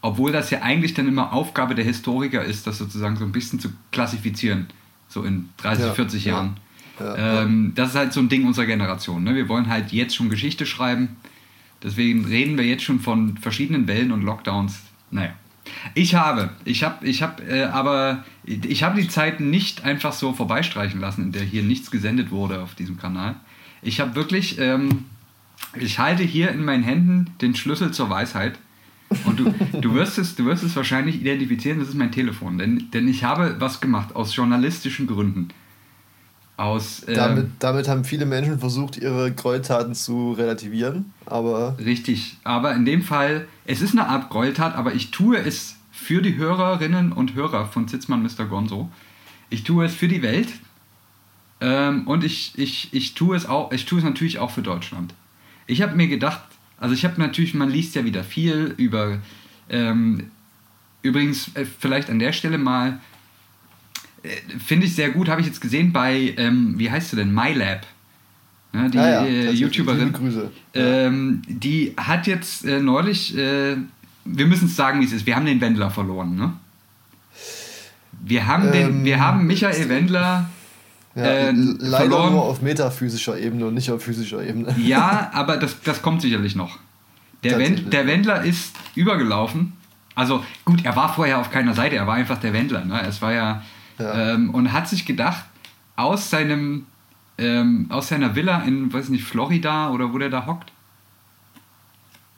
obwohl 0.00 0.30
das 0.30 0.50
ja 0.50 0.62
eigentlich 0.62 0.94
dann 0.94 1.08
immer 1.08 1.32
Aufgabe 1.32 1.74
der 1.74 1.84
Historiker 1.84 2.44
ist, 2.44 2.66
das 2.66 2.78
sozusagen 2.78 3.16
so 3.16 3.24
ein 3.24 3.32
bisschen 3.32 3.58
zu 3.58 3.70
klassifizieren, 3.90 4.68
so 5.08 5.22
in 5.22 5.48
30, 5.58 5.84
Ja, 5.86 5.94
40 5.94 6.24
ja. 6.24 6.32
Jahren. 6.32 6.56
Ja, 7.00 7.42
Ähm, 7.42 7.72
das 7.74 7.90
ist 7.90 7.94
halt 7.96 8.12
so 8.12 8.20
ein 8.20 8.28
Ding 8.28 8.46
unserer 8.46 8.66
Generation. 8.66 9.22
Ne? 9.22 9.34
Wir 9.34 9.48
wollen 9.48 9.68
halt 9.68 9.92
jetzt 9.92 10.16
schon 10.16 10.30
Geschichte 10.30 10.66
schreiben. 10.66 11.16
Deswegen 11.82 12.24
reden 12.24 12.58
wir 12.58 12.64
jetzt 12.64 12.82
schon 12.82 13.00
von 13.00 13.36
verschiedenen 13.36 13.86
Wellen 13.86 14.10
und 14.10 14.22
Lockdowns. 14.22 14.80
Naja. 15.10 15.32
Ich 15.94 16.14
habe, 16.14 16.50
ich 16.64 16.82
habe, 16.82 17.06
ich 17.06 17.22
habe, 17.22 17.42
äh, 17.42 17.64
aber 17.64 18.24
ich 18.44 18.82
habe 18.82 19.00
die 19.00 19.08
Zeit 19.08 19.38
nicht 19.40 19.84
einfach 19.84 20.12
so 20.12 20.32
vorbeistreichen 20.32 21.00
lassen, 21.00 21.24
in 21.24 21.32
der 21.32 21.42
hier 21.42 21.62
nichts 21.62 21.90
gesendet 21.90 22.30
wurde 22.30 22.62
auf 22.62 22.74
diesem 22.74 22.98
Kanal. 22.98 23.36
Ich 23.82 24.00
habe 24.00 24.14
wirklich, 24.14 24.58
ähm, 24.58 25.04
ich 25.78 25.98
halte 25.98 26.22
hier 26.22 26.50
in 26.50 26.64
meinen 26.64 26.82
Händen 26.82 27.30
den 27.40 27.54
Schlüssel 27.54 27.92
zur 27.92 28.10
Weisheit. 28.10 28.58
Und 29.24 29.40
du, 29.40 29.54
du, 29.80 29.94
wirst 29.94 30.18
es, 30.18 30.34
du 30.34 30.44
wirst 30.44 30.62
es 30.62 30.76
wahrscheinlich 30.76 31.20
identifizieren, 31.20 31.78
das 31.78 31.88
ist 31.88 31.94
mein 31.94 32.12
Telefon. 32.12 32.58
Denn, 32.58 32.90
denn 32.92 33.08
ich 33.08 33.24
habe 33.24 33.56
was 33.58 33.80
gemacht 33.80 34.14
aus 34.14 34.34
journalistischen 34.36 35.06
Gründen. 35.06 35.48
Aus, 36.58 37.04
ähm, 37.06 37.14
Damit, 37.14 37.46
damit 37.60 37.88
haben 37.88 38.04
viele 38.04 38.26
Menschen 38.26 38.58
versucht, 38.58 38.96
ihre 38.96 39.32
Gräueltaten 39.32 39.94
zu 39.94 40.32
relativieren, 40.32 41.12
aber 41.24 41.78
Richtig, 41.78 42.36
aber 42.42 42.74
in 42.74 42.84
dem 42.84 43.02
Fall, 43.02 43.46
es 43.64 43.80
ist 43.80 43.92
eine 43.92 44.08
Art 44.08 44.28
Gräueltat, 44.28 44.74
aber 44.74 44.92
ich 44.92 45.12
tue 45.12 45.38
es 45.38 45.76
für 45.92 46.20
die 46.20 46.36
Hörerinnen 46.36 47.12
und 47.12 47.34
Hörer 47.34 47.66
von 47.66 47.86
Zitzmann 47.86 48.24
Mr. 48.24 48.46
Gonzo. 48.46 48.90
Ich 49.50 49.62
tue 49.62 49.84
es 49.84 49.94
für 49.94 50.08
die 50.08 50.20
Welt 50.20 50.48
ähm, 51.60 52.08
und 52.08 52.24
ich, 52.24 52.52
ich, 52.56 52.92
ich, 52.92 53.14
tue 53.14 53.36
es 53.36 53.46
auch, 53.46 53.70
ich 53.70 53.84
tue 53.84 53.98
es 53.98 54.04
natürlich 54.04 54.40
auch 54.40 54.50
für 54.50 54.62
Deutschland. 54.62 55.14
Ich 55.68 55.80
habe 55.80 55.94
mir 55.94 56.08
gedacht, 56.08 56.40
also 56.80 56.94
ich 56.94 57.04
habe 57.04 57.20
natürlich, 57.20 57.54
man 57.54 57.70
liest 57.70 57.94
ja 57.94 58.04
wieder 58.04 58.24
viel 58.24 58.74
über, 58.76 59.18
ähm, 59.68 60.30
übrigens 61.02 61.50
äh, 61.54 61.64
vielleicht 61.64 62.10
an 62.10 62.18
der 62.18 62.32
Stelle 62.32 62.58
mal, 62.58 63.00
äh, 64.22 64.28
finde 64.58 64.86
ich 64.86 64.94
sehr 64.94 65.10
gut, 65.10 65.28
habe 65.28 65.40
ich 65.40 65.46
jetzt 65.46 65.60
gesehen 65.60 65.92
bei, 65.92 66.34
ähm, 66.36 66.74
wie 66.78 66.90
heißt 66.90 67.10
sie 67.10 67.16
denn, 67.16 67.32
MyLab. 67.32 67.86
Ne, 68.72 68.90
die 68.90 68.98
Ah 68.98 69.08
ja, 69.08 69.24
äh. 69.24 69.50
YouTuberin. 69.50 70.12
Grüße. 70.12 70.50
Ähm, 70.74 71.42
die 71.48 71.94
hat 71.96 72.26
jetzt 72.26 72.64
äh, 72.64 72.80
neulich, 72.80 73.34
wir 73.34 74.46
müssen 74.46 74.66
es 74.66 74.76
sagen, 74.76 75.00
wie 75.00 75.04
es 75.04 75.12
ist, 75.12 75.26
wir 75.26 75.36
haben 75.36 75.46
den 75.46 75.60
Wendler 75.60 75.90
verloren, 75.90 76.36
ne? 76.36 76.52
Wir 78.20 78.46
haben, 78.46 78.72
den, 78.72 78.88
Ähm, 78.88 79.04
wir 79.04 79.20
haben 79.20 79.46
Michael 79.46 79.88
Wendler 79.88 80.50
ja, 81.18 81.24
äh, 81.24 81.50
leider 81.52 81.96
verloren. 81.96 82.32
nur 82.32 82.42
auf 82.44 82.62
metaphysischer 82.62 83.38
Ebene 83.38 83.66
und 83.66 83.74
nicht 83.74 83.90
auf 83.90 84.02
physischer 84.02 84.42
Ebene. 84.42 84.74
Ja, 84.78 85.30
aber 85.34 85.56
das, 85.56 85.80
das 85.82 86.02
kommt 86.02 86.22
sicherlich 86.22 86.54
noch. 86.54 86.78
Der. 87.42 87.58
Wend, 87.58 87.92
der 87.92 88.06
Wendler 88.06 88.44
ist 88.44 88.74
übergelaufen. 88.94 89.72
Also 90.14 90.44
gut, 90.64 90.84
er 90.84 90.96
war 90.96 91.12
vorher 91.12 91.38
auf 91.38 91.50
keiner 91.50 91.74
Seite, 91.74 91.96
er 91.96 92.06
war 92.06 92.14
einfach 92.14 92.38
der 92.38 92.52
Wendler. 92.52 92.84
Ne? 92.84 93.00
Es 93.06 93.22
war 93.22 93.32
ja, 93.32 93.62
Ja. 93.98 94.34
Ähm, 94.34 94.50
und 94.50 94.72
hat 94.72 94.88
sich 94.88 95.06
gedacht, 95.06 95.44
aus 95.96 96.30
seinem 96.30 96.86
ähm, 97.38 97.86
aus 97.88 98.08
seiner 98.08 98.34
Villa 98.34 98.62
in, 98.62 98.92
weiß 98.92 99.08
nicht, 99.10 99.24
Florida 99.24 99.90
oder 99.90 100.12
wo 100.12 100.18
der 100.18 100.28
da 100.28 100.46
hockt. 100.46 100.72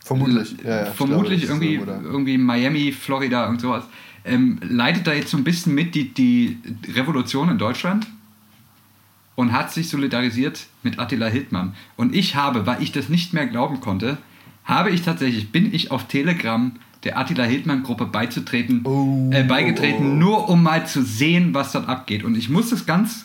Vermutlich. 0.05 0.57
Ja, 0.63 0.71
ja, 0.71 0.83
ich 0.89 0.95
Vermutlich 0.95 1.47
glaube, 1.47 1.65
irgendwie, 1.65 1.85
so, 1.85 2.09
irgendwie 2.09 2.39
Miami, 2.39 2.93
Florida 2.93 3.49
und 3.49 3.61
sowas. 3.61 3.85
Ähm, 4.25 4.59
leitet 4.63 5.07
da 5.07 5.13
jetzt 5.15 5.31
so 5.31 5.39
ein 5.39 5.45
bisschen 5.45 5.75
mit 5.75 5.95
die, 5.95 6.13
die 6.13 6.59
Revolution 6.95 7.49
in 7.49 7.59
Deutschland 7.59 8.07
und 9.41 9.53
hat 9.53 9.73
sich 9.73 9.89
solidarisiert 9.89 10.67
mit 10.83 10.99
Attila 10.99 11.27
Hildmann. 11.27 11.75
Und 11.97 12.15
ich 12.15 12.37
habe, 12.37 12.67
weil 12.67 12.83
ich 12.83 12.93
das 12.93 13.09
nicht 13.09 13.33
mehr 13.33 13.47
glauben 13.47 13.81
konnte, 13.81 14.19
habe 14.65 14.91
ich 14.91 15.01
tatsächlich, 15.03 15.51
bin 15.51 15.73
ich 15.73 15.91
auf 15.91 16.09
Telegram 16.09 16.73
der 17.05 17.19
Attila 17.19 17.45
Hildmann 17.45 17.83
Gruppe 17.83 18.05
beizutreten, 18.05 18.83
Oh, 18.85 19.31
äh, 19.33 19.43
beigetreten, 19.43 20.05
oh, 20.05 20.11
oh. 20.11 20.17
nur 20.17 20.49
um 20.51 20.63
mal 20.63 20.87
zu 20.87 21.03
sehen, 21.03 21.55
was 21.55 21.73
dort 21.73 21.89
abgeht. 21.89 22.23
Und 22.23 22.37
ich 22.37 22.51
muss 22.51 22.69
das 22.69 22.85
ganz, 22.85 23.25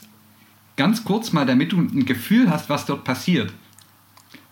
ganz 0.78 1.04
kurz 1.04 1.34
mal, 1.34 1.46
damit 1.46 1.74
du 1.74 1.80
ein 1.80 2.06
Gefühl 2.06 2.50
hast, 2.50 2.70
was 2.70 2.86
dort 2.86 3.04
passiert. 3.04 3.52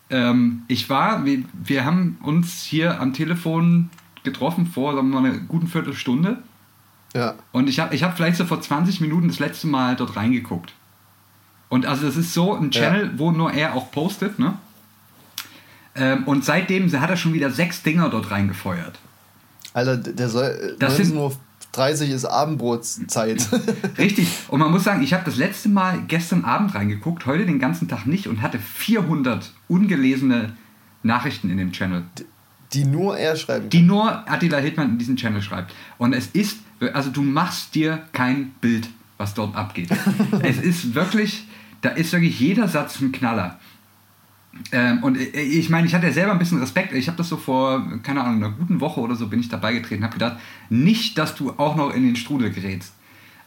Ähm, 0.10 0.64
ich 0.68 0.90
war, 0.90 1.24
wir, 1.24 1.44
wir 1.54 1.86
haben 1.86 2.18
uns 2.22 2.64
hier 2.64 3.00
am 3.00 3.14
Telefon 3.14 3.90
getroffen 4.24 4.66
vor, 4.66 4.94
sagen 4.94 5.10
wir 5.12 5.22
mal, 5.22 5.30
einer 5.30 5.40
guten 5.40 5.68
Viertelstunde. 5.68 6.44
Ja. 7.16 7.36
Und 7.54 7.70
ich 7.70 7.80
habe 7.80 7.96
ich 7.96 8.04
hab 8.04 8.18
vielleicht 8.18 8.36
so 8.36 8.44
vor 8.44 8.60
20 8.60 9.00
Minuten 9.00 9.30
das 9.30 9.40
letzte 9.40 9.68
Mal 9.68 9.96
dort 9.96 10.18
reingeguckt. 10.18 10.74
Und 11.74 11.88
also 11.88 12.06
das 12.06 12.18
ist 12.18 12.36
so 12.36 12.54
ein 12.54 12.70
Channel, 12.70 13.14
wo 13.18 13.32
nur 13.32 13.52
er 13.52 13.74
auch 13.74 13.90
postet, 13.90 14.38
ne? 14.38 14.54
Ähm, 15.96 16.24
und 16.28 16.46
seitdem 16.46 16.92
hat 17.02 17.10
er 17.10 17.18
schon 17.18 17.34
wieder 17.34 17.50
sechs 17.50 17.82
Dinger 17.82 18.10
dort 18.10 18.30
reingefeuert. 18.30 19.00
Alter, 19.74 19.98
der 19.98 20.30
soll. 20.30 20.76
Das 20.78 20.98
sind- 20.98 21.16
19.30 21.16 22.10
Uhr 22.10 22.16
ist 22.16 22.26
Abendbrotzeit. 22.26 23.50
Richtig. 23.98 24.28
Und 24.50 24.60
man 24.60 24.70
muss 24.70 24.84
sagen, 24.84 25.02
ich 25.02 25.16
habe 25.16 25.24
das 25.26 25.38
letzte 25.38 25.68
Mal 25.68 26.04
gestern 26.08 26.46
Abend 26.46 26.76
reingeguckt, 26.76 27.26
heute 27.26 27.48
den 27.48 27.58
ganzen 27.58 27.88
Tag 27.88 28.06
nicht 28.06 28.28
und 28.28 28.44
hatte 28.44 28.60
400 28.60 29.52
ungelesene 29.68 30.54
Nachrichten 31.02 31.50
in 31.50 31.58
dem 31.58 31.72
Channel, 31.72 32.04
die 32.74 32.86
nur 32.86 33.18
er 33.18 33.36
schreiben 33.36 33.72
die 33.72 33.82
nur 33.82 34.30
Attila 34.30 34.60
Hildmann 34.60 34.90
in 34.90 34.98
diesem 35.00 35.16
Channel 35.16 35.42
schreibt. 35.42 35.74
Und 35.98 36.14
es 36.14 36.28
ist, 36.28 36.60
also 36.94 37.10
du 37.10 37.24
machst 37.24 37.74
dir 37.74 38.04
kein 38.12 38.52
Bild, 38.62 38.88
was 39.18 39.34
dort 39.34 39.56
abgeht. 39.56 39.90
es 40.44 40.58
ist 40.58 40.94
wirklich, 40.94 41.48
da 41.84 41.90
ist 41.90 42.12
wirklich 42.12 42.40
jeder 42.40 42.68
Satz 42.68 43.00
ein 43.00 43.12
Knaller. 43.12 43.60
Ähm, 44.72 45.02
und 45.04 45.18
ich 45.18 45.70
meine, 45.70 45.86
ich 45.88 45.94
hatte 45.96 46.08
ja 46.08 46.14
selber 46.14 46.32
ein 46.32 46.40
bisschen 46.40 46.60
Respekt. 46.60 46.94
Ich 46.94 47.08
habe 47.08 47.18
das 47.18 47.30
so 47.30 47.38
vor, 47.38 47.88
keine 48.04 48.22
Ahnung, 48.24 48.44
einer 48.44 48.54
guten 48.56 48.80
Woche 48.82 49.00
oder 49.00 49.16
so 49.16 49.28
bin 49.28 49.40
ich 49.40 49.50
dabei 49.50 49.74
getreten, 49.74 50.04
habe 50.04 50.14
gedacht, 50.14 50.38
nicht, 50.70 51.18
dass 51.18 51.36
du 51.36 51.52
auch 51.58 51.76
noch 51.76 51.94
in 51.94 52.04
den 52.04 52.16
Strudel 52.16 52.52
gerätst. 52.52 52.94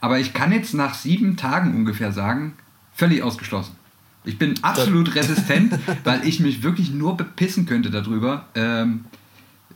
Aber 0.00 0.18
ich 0.18 0.32
kann 0.32 0.52
jetzt 0.52 0.74
nach 0.74 0.94
sieben 0.94 1.36
Tagen 1.36 1.74
ungefähr 1.74 2.12
sagen, 2.12 2.54
völlig 2.94 3.22
ausgeschlossen. 3.22 3.74
Ich 4.24 4.38
bin 4.38 4.54
absolut 4.62 5.14
resistent, 5.14 5.78
weil 6.04 6.26
ich 6.26 6.40
mich 6.40 6.62
wirklich 6.64 6.90
nur 6.90 7.16
bepissen 7.16 7.66
könnte 7.66 7.90
darüber, 7.90 8.46
ähm, 8.56 9.04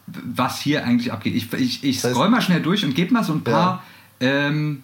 was 0.06 0.60
hier 0.60 0.84
eigentlich 0.84 1.12
abgeht. 1.12 1.36
Ich, 1.36 1.52
ich, 1.52 1.84
ich 1.84 2.00
Das 2.00 2.10
heißt- 2.10 2.14
scroll 2.14 2.28
mal 2.28 2.42
schnell 2.42 2.60
durch 2.60 2.84
und 2.84 2.94
gebe 2.96 3.12
mal 3.14 3.22
so 3.24 3.32
ein 3.32 3.42
paar, 3.44 3.84
ähm, 4.18 4.82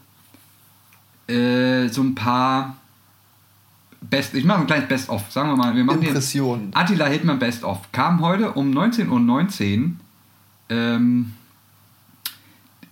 äh, 1.28 1.88
so 1.88 2.02
ein 2.02 2.14
paar 2.14 2.76
Best, 4.00 4.34
ich 4.34 4.44
mache 4.44 4.60
ein 4.60 4.66
kleines 4.66 4.88
Best-of, 4.88 5.30
sagen 5.30 5.50
wir 5.50 5.56
mal. 5.56 5.74
Wir 5.74 5.84
machen 5.84 6.00
hier 6.00 6.10
Impressionen. 6.10 6.70
Attila 6.74 7.06
Hildmann 7.06 7.38
Best-of. 7.38 7.90
Kam 7.92 8.20
heute 8.20 8.52
um 8.52 8.70
19.19 8.70 9.84
Uhr, 9.84 9.90
ähm, 10.68 11.32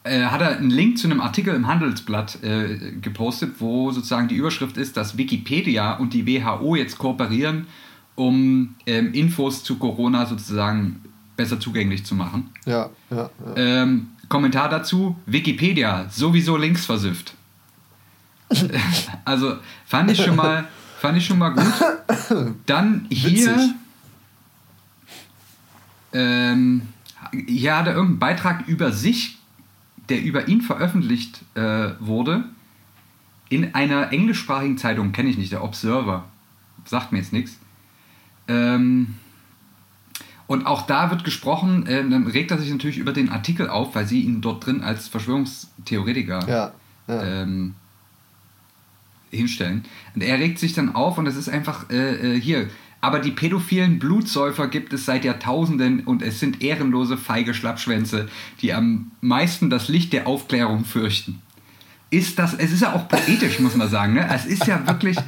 äh, 0.04 0.25
hat 0.25 0.40
er 0.40 0.58
einen 0.58 0.70
Link 0.70 0.99
zu 0.99 1.08
einem 1.08 1.20
Artikel 1.20 1.54
im 1.54 1.66
Handelsblatt 1.66 2.42
äh, 2.42 2.92
gepostet, 3.00 3.54
wo 3.58 3.90
sozusagen 3.90 4.28
die 4.28 4.34
Überschrift 4.34 4.76
ist, 4.76 4.96
dass 4.96 5.16
Wikipedia 5.16 5.94
und 5.94 6.12
die 6.12 6.26
WHO 6.26 6.76
jetzt 6.76 6.99
kooperieren, 6.99 7.66
um 8.14 8.75
ähm, 8.87 9.12
Infos 9.14 9.64
zu 9.64 9.76
Corona 9.76 10.26
sozusagen 10.26 11.02
besser 11.37 11.58
zugänglich 11.58 12.04
zu 12.04 12.14
machen. 12.14 12.50
Ja, 12.66 12.90
ja, 13.11 13.30
ja. 13.46 13.56
Ähm, 13.56 14.08
Kommentar 14.28 14.68
dazu: 14.68 15.16
Wikipedia, 15.26 16.06
sowieso 16.11 16.56
linksversifft. 16.56 17.34
also 19.25 19.56
fand 19.87 20.11
ich 20.11 20.23
schon 20.23 20.37
mal, 20.37 20.68
fand 21.04 21.18
ich 21.18 21.26
schon 21.26 21.38
mal 21.38 21.50
gut. 21.50 22.54
Dann 22.66 23.06
hier. 23.11 23.75
Ähm, 26.14 26.88
hier 27.46 27.76
hat 27.76 27.87
er 27.88 27.92
irgendeinen 27.92 28.20
Beitrag 28.20 28.66
über 28.68 28.90
sich, 28.90 29.38
der 30.08 30.23
über 30.23 30.49
ihn 30.49 30.62
veröffentlicht 30.62 31.42
äh, 31.56 31.90
wurde, 32.00 32.44
in 33.50 33.75
einer 33.75 34.12
englischsprachigen 34.12 34.78
Zeitung, 34.78 35.12
kenne 35.12 35.28
ich 35.28 35.37
nicht, 35.37 35.52
der 35.52 35.62
Observer. 35.62 36.25
Sagt 36.87 37.12
mir 37.12 37.18
jetzt 37.18 37.34
nichts. 37.34 37.58
Ähm, 38.49 39.16
und 40.46 40.64
auch 40.64 40.87
da 40.87 41.11
wird 41.11 41.23
gesprochen, 41.23 41.87
äh, 41.87 42.08
dann 42.08 42.26
regt 42.26 42.50
er 42.50 42.56
sich 42.56 42.70
natürlich 42.70 42.96
über 42.96 43.12
den 43.12 43.28
Artikel 43.28 43.68
auf, 43.68 43.94
weil 43.94 44.06
sie 44.06 44.23
ihn 44.23 44.40
dort 44.40 44.64
drin 44.64 44.82
als 44.82 45.08
Verschwörungstheoretiker 45.08 46.49
ja, 46.49 46.73
ja. 47.08 47.23
ähm, 47.42 47.75
hinstellen. 49.36 49.84
Und 50.14 50.22
er 50.22 50.38
regt 50.38 50.58
sich 50.58 50.72
dann 50.72 50.94
auf 50.94 51.18
und 51.18 51.26
es 51.26 51.36
ist 51.36 51.48
einfach 51.48 51.90
äh, 51.90 52.36
äh, 52.36 52.40
hier. 52.40 52.68
Aber 53.00 53.18
die 53.18 53.32
pädophilen 53.32 53.98
Blutsäufer 53.98 54.68
gibt 54.68 54.94
es 54.94 55.04
seit 55.04 55.26
Jahrtausenden 55.26 56.04
und 56.04 56.22
es 56.22 56.40
sind 56.40 56.62
ehrenlose, 56.62 57.18
feige 57.18 57.52
Schlappschwänze, 57.52 58.28
die 58.62 58.72
am 58.72 59.10
meisten 59.20 59.68
das 59.68 59.88
Licht 59.88 60.14
der 60.14 60.26
Aufklärung 60.26 60.86
fürchten. 60.86 61.42
Ist 62.08 62.38
das, 62.38 62.54
es 62.54 62.72
ist 62.72 62.80
ja 62.80 62.94
auch 62.94 63.08
poetisch, 63.08 63.60
muss 63.60 63.76
man 63.76 63.90
sagen. 63.90 64.14
Ne? 64.14 64.26
Es 64.32 64.46
ist 64.46 64.66
ja 64.66 64.86
wirklich, 64.86 65.18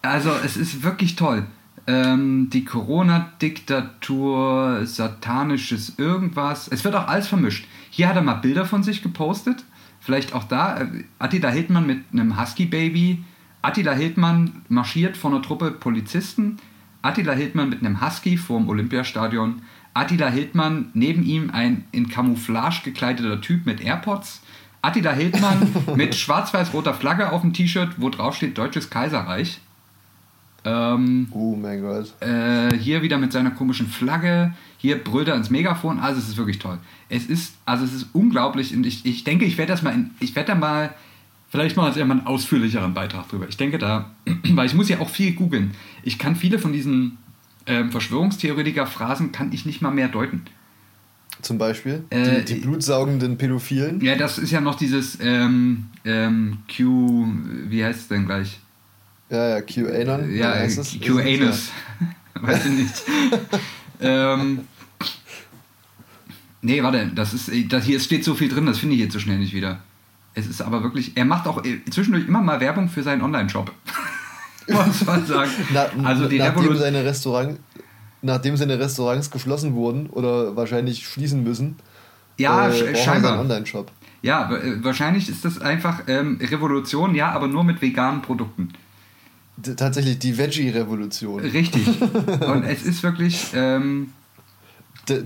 also 0.00 0.30
es 0.44 0.56
ist 0.56 0.84
wirklich 0.84 1.16
toll. 1.16 1.44
Ähm, 1.88 2.50
die 2.50 2.64
Corona-Diktatur, 2.64 4.82
satanisches 4.84 5.98
irgendwas. 5.98 6.68
Es 6.68 6.84
wird 6.84 6.94
auch 6.94 7.08
alles 7.08 7.26
vermischt. 7.26 7.66
Hier 7.90 8.08
hat 8.08 8.14
er 8.14 8.22
mal 8.22 8.34
Bilder 8.34 8.64
von 8.64 8.84
sich 8.84 9.02
gepostet. 9.02 9.64
Vielleicht 10.02 10.34
auch 10.34 10.44
da. 10.44 10.80
äh, 10.80 11.04
Attila 11.18 11.48
Hildmann 11.50 11.86
mit 11.86 12.04
einem 12.12 12.38
Husky-Baby. 12.38 13.24
Attila 13.62 13.92
Hildmann 13.92 14.62
marschiert 14.68 15.16
vor 15.16 15.30
einer 15.30 15.42
Truppe 15.42 15.70
Polizisten. 15.70 16.56
Attila 17.02 17.32
Hildmann 17.32 17.70
mit 17.70 17.80
einem 17.80 18.04
Husky 18.04 18.36
vorm 18.36 18.68
Olympiastadion. 18.68 19.62
Attila 19.94 20.28
Hildmann, 20.28 20.90
neben 20.94 21.22
ihm 21.22 21.50
ein 21.50 21.84
in 21.92 22.08
Camouflage 22.08 22.80
gekleideter 22.84 23.40
Typ 23.40 23.64
mit 23.64 23.80
AirPods. 23.80 24.42
Attila 24.80 25.12
Hildmann 25.12 25.72
mit 25.96 26.16
schwarz-weiß-roter 26.16 26.94
Flagge 26.94 27.30
auf 27.30 27.42
dem 27.42 27.52
T-Shirt, 27.52 27.94
wo 27.98 28.08
drauf 28.08 28.34
steht 28.34 28.58
Deutsches 28.58 28.90
Kaiserreich. 28.90 29.60
Ähm, 30.64 31.26
Oh 31.32 31.56
mein 31.56 31.80
Gott. 31.80 32.12
äh, 32.20 32.76
hier 32.76 33.02
wieder 33.02 33.18
mit 33.18 33.32
seiner 33.32 33.50
komischen 33.50 33.86
Flagge. 33.88 34.54
Hier 34.78 35.02
brüllt 35.02 35.28
er 35.28 35.34
ins 35.34 35.50
Megafon. 35.50 35.98
Also 35.98 36.20
es 36.20 36.28
ist 36.28 36.36
wirklich 36.36 36.58
toll. 36.58 36.78
Es 37.08 37.26
ist, 37.26 37.54
also 37.66 37.84
es 37.84 37.92
ist 37.92 38.06
unglaublich 38.12 38.74
und 38.74 38.84
ich, 38.86 39.04
ich 39.04 39.24
denke, 39.24 39.44
ich 39.44 39.58
werde 39.58 39.72
das 39.72 39.82
mal, 39.82 39.92
in, 39.94 40.10
ich 40.20 40.34
werde 40.36 40.52
da 40.52 40.54
mal, 40.54 40.94
vielleicht 41.50 41.76
mal 41.76 41.88
irgendwann 41.96 42.18
einen 42.20 42.26
ausführlicheren 42.26 42.94
Beitrag 42.94 43.28
drüber. 43.28 43.46
Ich 43.48 43.56
denke 43.56 43.78
da, 43.78 44.10
weil 44.54 44.66
ich 44.66 44.74
muss 44.74 44.88
ja 44.88 45.00
auch 45.00 45.08
viel 45.10 45.32
googeln. 45.34 45.72
Ich 46.04 46.18
kann 46.18 46.36
viele 46.36 46.58
von 46.58 46.72
diesen 46.72 47.18
ähm, 47.66 47.90
Verschwörungstheoretiker-Phrasen 47.92 49.32
kann 49.32 49.52
ich 49.52 49.66
nicht 49.66 49.82
mal 49.82 49.90
mehr 49.90 50.08
deuten. 50.08 50.42
Zum 51.42 51.58
Beispiel 51.58 52.04
Äh, 52.10 52.42
die, 52.44 52.54
die 52.54 52.60
blutsaugenden 52.60 53.36
Pädophilen. 53.36 54.00
Ja, 54.00 54.14
das 54.16 54.38
ist 54.38 54.52
ja 54.52 54.60
noch 54.60 54.76
dieses 54.76 55.18
ähm, 55.20 55.86
ähm, 56.04 56.58
Q, 56.76 57.26
wie 57.68 57.84
heißt 57.84 58.00
es 58.02 58.08
denn 58.08 58.26
gleich? 58.26 58.60
Ja, 59.32 59.48
ja, 59.48 59.60
QAnon. 59.62 60.34
Ja, 60.34 60.50
heißt 60.54 60.78
es? 60.78 61.00
QAnus. 61.00 61.70
Weiß 62.40 62.66
ich 62.66 62.72
nicht. 62.72 62.94
ähm, 64.00 64.60
nee, 66.60 66.82
warte, 66.82 67.10
das 67.14 67.32
ist, 67.34 67.50
das 67.72 67.84
hier 67.84 67.98
steht 68.00 68.24
so 68.24 68.34
viel 68.34 68.48
drin, 68.48 68.66
das 68.66 68.78
finde 68.78 68.94
ich 68.94 69.00
jetzt 69.00 69.12
so 69.12 69.18
schnell 69.18 69.38
nicht 69.38 69.54
wieder. 69.54 69.78
Es 70.34 70.46
ist 70.46 70.62
aber 70.62 70.82
wirklich, 70.82 71.16
er 71.16 71.24
macht 71.24 71.46
auch 71.46 71.64
äh, 71.64 71.80
zwischendurch 71.90 72.26
immer 72.26 72.40
mal 72.42 72.60
Werbung 72.60 72.88
für 72.88 73.02
seinen 73.02 73.22
Online-Shop. 73.22 73.70
Muss 74.68 75.04
man 75.04 75.26
sagen. 75.26 75.50
Na, 75.72 75.86
also 76.04 76.28
die 76.28 76.38
nachdem, 76.38 76.54
Revolution. 76.54 76.78
seine 76.78 77.04
Restaurant, 77.04 77.58
nachdem 78.22 78.56
seine 78.56 78.78
Restaurants 78.78 79.30
geschlossen 79.30 79.74
wurden 79.74 80.06
oder 80.08 80.56
wahrscheinlich 80.56 81.06
schließen 81.06 81.42
müssen, 81.42 81.76
Ja, 82.38 82.68
äh, 82.68 82.96
scheinbar. 82.96 83.40
Online-Shop. 83.40 83.90
Ja, 84.22 84.50
wa- 84.50 84.56
äh, 84.56 84.82
wahrscheinlich 84.84 85.28
ist 85.28 85.44
das 85.44 85.60
einfach 85.60 86.02
ähm, 86.06 86.38
Revolution, 86.40 87.14
ja, 87.14 87.32
aber 87.32 87.48
nur 87.48 87.64
mit 87.64 87.82
veganen 87.82 88.22
Produkten. 88.22 88.68
Tatsächlich 89.76 90.18
die 90.18 90.36
Veggie-Revolution. 90.38 91.40
Richtig. 91.40 91.86
Und 92.02 92.64
es 92.64 92.82
ist 92.82 93.02
wirklich, 93.02 93.48
ähm, 93.54 94.12
D- 95.08 95.24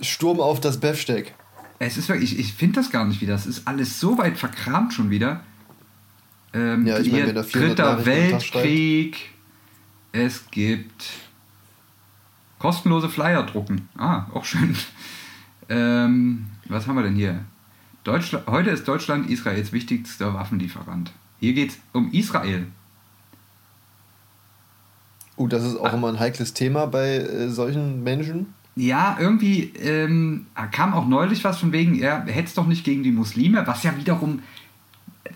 Sturm 0.00 0.40
auf 0.40 0.60
das 0.60 0.78
Befsteck. 0.80 1.34
es 1.78 1.96
ist 1.96 2.08
wirklich, 2.08 2.32
ich, 2.32 2.38
ich 2.40 2.52
finde 2.54 2.80
das 2.80 2.90
gar 2.90 3.04
nicht 3.04 3.20
wieder. 3.20 3.34
Es 3.34 3.46
ist 3.46 3.66
alles 3.68 4.00
so 4.00 4.18
weit 4.18 4.36
verkramt 4.36 4.92
schon 4.94 5.10
wieder. 5.10 5.40
Ähm, 6.52 6.86
Ja, 6.86 6.98
ich 6.98 7.06
meine, 7.12 7.24
hier, 7.24 7.28
wenn 7.28 7.36
er 7.36 7.44
400 7.44 7.78
Dritter. 7.78 8.06
Weltkrieg. 8.06 9.16
Es 10.12 10.50
gibt 10.50 11.04
kostenlose 12.58 13.08
Flyer 13.08 13.44
drucken. 13.44 13.88
Ah, 13.96 14.26
auch 14.34 14.44
schön. 14.44 14.76
Ähm, 15.70 16.46
was 16.64 16.86
haben 16.86 16.96
wir 16.96 17.02
denn 17.02 17.14
hier? 17.14 17.44
Deutschland, 18.02 18.46
heute 18.46 18.70
ist 18.70 18.88
Deutschland 18.88 19.28
Israels 19.28 19.70
wichtigster 19.70 20.32
Waffenlieferant. 20.32 21.12
Hier 21.40 21.52
geht 21.52 21.72
es 21.72 21.78
um 21.92 22.10
Israel. 22.10 22.68
Oh, 25.38 25.46
das 25.46 25.64
ist 25.64 25.76
auch 25.76 25.92
immer 25.92 26.08
ein 26.08 26.18
heikles 26.18 26.52
Thema 26.52 26.86
bei 26.86 27.18
äh, 27.18 27.48
solchen 27.48 28.02
Menschen. 28.02 28.46
Ja, 28.74 29.16
irgendwie 29.20 29.72
ähm, 29.80 30.46
kam 30.72 30.94
auch 30.94 31.06
neulich 31.06 31.44
was 31.44 31.58
von 31.58 31.70
wegen, 31.70 31.98
er 32.00 32.24
hetzt 32.26 32.58
doch 32.58 32.66
nicht 32.66 32.84
gegen 32.84 33.04
die 33.04 33.12
Muslime, 33.12 33.64
was 33.66 33.84
ja 33.84 33.96
wiederum, 33.96 34.40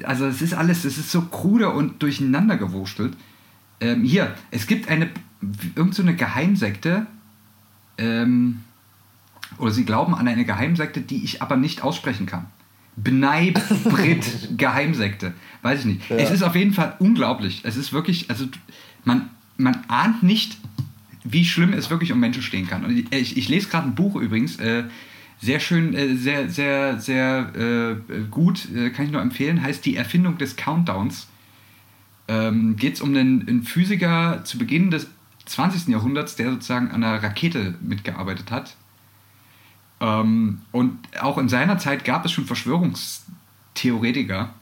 also 0.03 0.27
es 0.27 0.43
ist 0.43 0.55
alles, 0.55 0.85
es 0.85 0.99
ist 0.99 1.11
so 1.13 1.23
krude 1.23 1.71
und 1.71 2.03
durcheinander 2.03 2.57
gewurstelt. 2.57 3.17
Ähm, 3.81 4.03
hier, 4.03 4.35
es 4.51 4.67
gibt 4.67 4.89
eine, 4.89 5.09
irgend 5.77 5.95
so 5.95 6.03
eine 6.03 6.17
Geheimsekte, 6.17 7.07
ähm, 7.99 8.63
oder 9.59 9.71
sie 9.71 9.85
glauben 9.85 10.15
an 10.15 10.27
eine 10.27 10.45
Geheimsekte, 10.45 11.01
die 11.01 11.23
ich 11.23 11.43
aber 11.43 11.57
nicht 11.57 11.83
aussprechen 11.83 12.27
kann. 12.27 12.47
Bnei 12.97 13.55
Brit 13.85 14.49
Geheimsekte. 14.57 15.33
Weiß 15.63 15.81
ich 15.81 15.87
nicht. 15.87 16.11
Ja. 16.11 16.17
Es 16.17 16.31
ist 16.33 16.43
auf 16.43 16.57
jeden 16.57 16.73
Fall 16.73 16.97
unglaublich. 16.99 17.61
Es 17.65 17.77
ist 17.77 17.93
wirklich, 17.93 18.31
also 18.31 18.47
man, 19.05 19.31
man 19.57 19.85
ahnt 19.89 20.23
nicht, 20.23 20.59
wie 21.25 21.45
schlimm 21.45 21.73
es 21.73 21.91
wirklich 21.91 22.13
um 22.13 22.21
Menschen 22.21 22.43
stehen 22.43 22.67
kann. 22.67 22.85
Und 22.85 23.13
ich, 23.13 23.37
ich, 23.37 23.49
lese 23.49 23.69
gerade 23.69 23.89
ein 23.89 23.95
Buch 23.95 24.17
übrigens, 24.17 24.57
äh, 24.57 24.85
sehr 25.41 25.61
schön, 25.61 25.95
äh, 25.95 26.17
sehr, 26.17 26.49
sehr, 26.49 26.99
sehr 26.99 27.55
äh, 27.55 27.95
gut, 28.31 28.69
äh, 28.75 28.91
kann 28.91 29.07
ich 29.07 29.13
nur 29.13 29.21
empfehlen, 29.21 29.63
heißt 29.63 29.85
Die 29.85 29.97
Erfindung 29.97 30.39
des 30.39 30.57
Countdowns. 30.57 31.29
Ähm, 32.29 32.77
Geht 32.77 32.95
es 32.95 33.01
um 33.01 33.11
einen, 33.11 33.49
einen 33.49 33.63
Physiker 33.65 34.45
zu 34.45 34.59
Beginn 34.59 34.91
des 34.91 35.09
20. 35.47 35.89
Jahrhunderts, 35.89 36.37
der 36.37 36.53
sozusagen 36.53 36.91
an 36.91 37.03
einer 37.03 37.23
Rakete 37.23 37.75
mitgearbeitet 37.81 38.51
hat. 38.51 38.77
Ähm, 40.01 40.63
und 40.73 40.99
auch 41.21 41.39
in 41.39 41.49
seiner 41.49 41.79
Zeit 41.79 42.05
gab 42.05 42.25
es 42.25 42.33
schon 42.33 42.47
Verschwörungstheoretiker. 42.47 44.55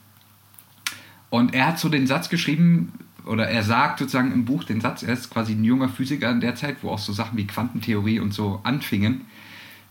Und 1.29 1.53
er 1.53 1.67
hat 1.67 1.79
so 1.79 1.89
den 1.89 2.07
Satz 2.07 2.29
geschrieben, 2.29 2.91
oder 3.25 3.47
er 3.47 3.63
sagt 3.63 3.99
sozusagen 3.99 4.31
im 4.31 4.45
Buch 4.45 4.63
den 4.63 4.81
Satz, 4.81 5.03
er 5.03 5.13
ist 5.13 5.29
quasi 5.29 5.53
ein 5.53 5.63
junger 5.63 5.89
Physiker 5.89 6.29
in 6.29 6.41
der 6.41 6.55
Zeit, 6.55 6.77
wo 6.81 6.89
auch 6.89 6.99
so 6.99 7.13
Sachen 7.13 7.37
wie 7.37 7.45
Quantentheorie 7.45 8.19
und 8.19 8.33
so 8.33 8.59
anfingen. 8.63 9.21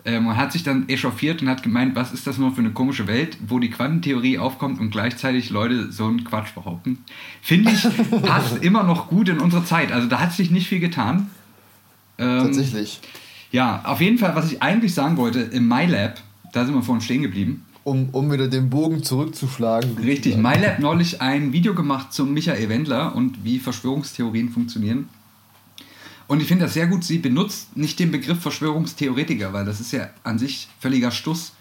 Ähm, 0.06 0.26
und 0.28 0.36
hat 0.36 0.52
sich 0.52 0.62
dann 0.62 0.88
echauffiert 0.88 1.42
und 1.42 1.48
hat 1.48 1.62
gemeint, 1.62 1.94
was 1.94 2.12
ist 2.12 2.26
das 2.26 2.38
nur 2.38 2.52
für 2.52 2.60
eine 2.60 2.70
komische 2.70 3.06
Welt, 3.06 3.36
wo 3.46 3.58
die 3.58 3.68
Quantentheorie 3.68 4.38
aufkommt 4.38 4.80
und 4.80 4.90
gleichzeitig 4.90 5.50
Leute 5.50 5.92
so 5.92 6.06
einen 6.06 6.24
Quatsch 6.24 6.54
behaupten. 6.54 7.04
Finde 7.42 7.72
ich, 7.72 7.86
passt 8.22 8.64
immer 8.64 8.82
noch 8.82 9.08
gut 9.08 9.28
in 9.28 9.40
unsere 9.40 9.64
Zeit. 9.64 9.92
Also 9.92 10.08
da 10.08 10.20
hat 10.20 10.32
sich 10.32 10.50
nicht 10.50 10.68
viel 10.68 10.80
getan. 10.80 11.30
Ähm, 12.16 12.44
Tatsächlich. 12.44 13.00
Ja, 13.52 13.82
auf 13.84 14.00
jeden 14.00 14.16
Fall, 14.16 14.34
was 14.34 14.50
ich 14.50 14.62
eigentlich 14.62 14.94
sagen 14.94 15.16
wollte, 15.16 15.40
im 15.40 15.68
MyLab, 15.68 16.20
da 16.52 16.64
sind 16.64 16.74
wir 16.74 16.82
vorhin 16.82 17.02
stehen 17.02 17.22
geblieben. 17.22 17.66
Um, 17.90 18.08
um 18.12 18.30
wieder 18.30 18.46
den 18.46 18.70
Bogen 18.70 19.02
zurückzuschlagen. 19.02 19.98
Richtig, 19.98 20.36
MyLab 20.36 20.78
neulich 20.78 21.20
ein 21.20 21.52
Video 21.52 21.74
gemacht 21.74 22.12
zum 22.12 22.32
Michael 22.32 22.68
Wendler 22.68 23.16
und 23.16 23.42
wie 23.42 23.58
Verschwörungstheorien 23.58 24.48
funktionieren. 24.50 25.08
Und 26.28 26.40
ich 26.40 26.46
finde 26.46 26.66
das 26.66 26.74
sehr 26.74 26.86
gut, 26.86 27.02
sie 27.02 27.18
benutzt 27.18 27.76
nicht 27.76 27.98
den 27.98 28.12
Begriff 28.12 28.38
Verschwörungstheoretiker, 28.38 29.52
weil 29.52 29.64
das 29.64 29.80
ist 29.80 29.90
ja 29.90 30.08
an 30.22 30.38
sich 30.38 30.68
völliger 30.78 31.10
Stuss. 31.10 31.52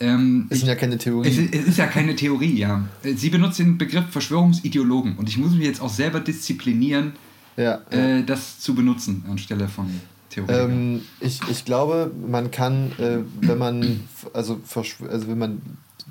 Ähm, 0.00 0.48
Es 0.50 0.58
sind 0.58 0.68
ja 0.68 0.74
keine 0.74 0.98
Theorien. 0.98 1.32
es, 1.32 1.38
ist, 1.38 1.54
es 1.54 1.68
ist 1.68 1.78
ja 1.78 1.86
keine 1.86 2.16
Theorie, 2.16 2.58
ja. 2.58 2.84
Sie 3.04 3.30
benutzt 3.30 3.60
den 3.60 3.78
Begriff 3.78 4.06
Verschwörungsideologen 4.10 5.16
und 5.16 5.28
ich 5.28 5.38
muss 5.38 5.52
mich 5.52 5.64
jetzt 5.64 5.80
auch 5.80 5.90
selber 5.92 6.18
disziplinieren, 6.18 7.12
ja, 7.56 7.82
ja. 7.92 7.96
äh, 7.96 8.24
das 8.24 8.58
zu 8.58 8.74
benutzen 8.74 9.22
anstelle 9.30 9.68
von. 9.68 9.88
Ähm, 10.48 11.02
ich, 11.20 11.40
ich 11.50 11.64
glaube, 11.64 12.10
man 12.26 12.50
kann, 12.50 12.92
äh, 12.98 13.18
wenn 13.40 13.58
man 13.58 14.00
also, 14.32 14.60
also 14.74 15.28
wenn 15.28 15.38
man 15.38 15.62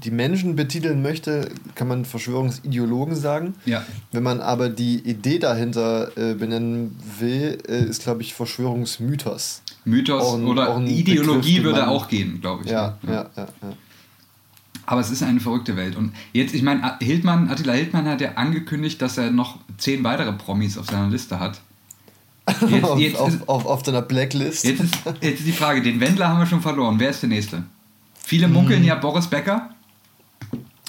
die 0.04 0.12
Menschen 0.12 0.56
betiteln 0.56 1.02
möchte, 1.02 1.50
kann 1.76 1.88
man 1.88 2.04
Verschwörungsideologen 2.06 3.16
sagen. 3.16 3.56
ja. 3.66 3.84
Wenn 4.12 4.24
man 4.24 4.42
aber 4.42 4.70
die 4.70 5.00
Idee 5.00 5.40
dahinter 5.40 6.12
äh, 6.18 6.34
benennen 6.34 6.98
will, 7.20 7.58
äh, 7.68 7.86
ist, 7.86 8.04
glaube 8.04 8.22
ich, 8.22 8.34
Verschwörungsmythos. 8.34 9.62
Mythos 9.86 10.34
ein- 10.34 10.46
oder 10.46 10.78
Ideologie 10.82 11.58
Begriff, 11.58 11.64
würde 11.64 11.80
man- 11.82 11.90
auch 11.90 12.08
gehen, 12.08 12.42
glaube 12.42 12.64
ich. 12.66 12.72
Ja, 12.72 12.98
ne? 13.04 13.14
ja, 13.14 13.30
ja. 13.38 13.48
ja. 13.62 13.74
Aber 14.88 15.02
es 15.02 15.10
ist 15.10 15.24
eine 15.24 15.40
verrückte 15.40 15.76
Welt. 15.78 15.96
Und 15.96 16.14
jetzt, 16.34 16.54
ich 16.54 16.62
meine, 16.62 16.98
Hildmann, 17.00 17.50
Attila 17.50 17.74
Hildmann 17.74 18.06
hat 18.06 18.22
ja 18.22 18.34
angekündigt, 18.36 19.02
dass 19.02 19.18
er 19.18 19.32
noch 19.32 19.60
zehn 19.78 20.04
weitere 20.04 20.32
Promis 20.34 20.78
auf 20.78 20.86
seiner 20.88 21.10
Liste 21.10 21.40
hat. 21.40 21.62
Jetzt, 22.70 22.84
auf, 22.84 23.00
jetzt, 23.00 23.18
auf, 23.18 23.30
ist, 23.30 23.50
auf, 23.50 23.66
auf 23.66 23.84
deiner 23.84 24.02
Blacklist. 24.04 24.64
jetzt, 24.66 24.80
ist, 24.82 24.94
jetzt 25.22 25.40
ist 25.40 25.48
die 25.48 25.52
Frage, 25.52 25.82
den 25.82 26.00
Wendler 26.00 26.30
haben 26.30 26.40
wir 26.40 26.46
schon 26.46 26.62
verloren. 26.62 26.96
Wer 27.00 27.10
ist 27.10 27.22
der 27.22 27.30
Nächste? 27.30 27.64
Viele 28.24 28.48
munkeln 28.48 28.80
Hm. 28.82 28.88
ja 28.88 28.96
Boris 28.96 29.28
Becker, 29.28 29.70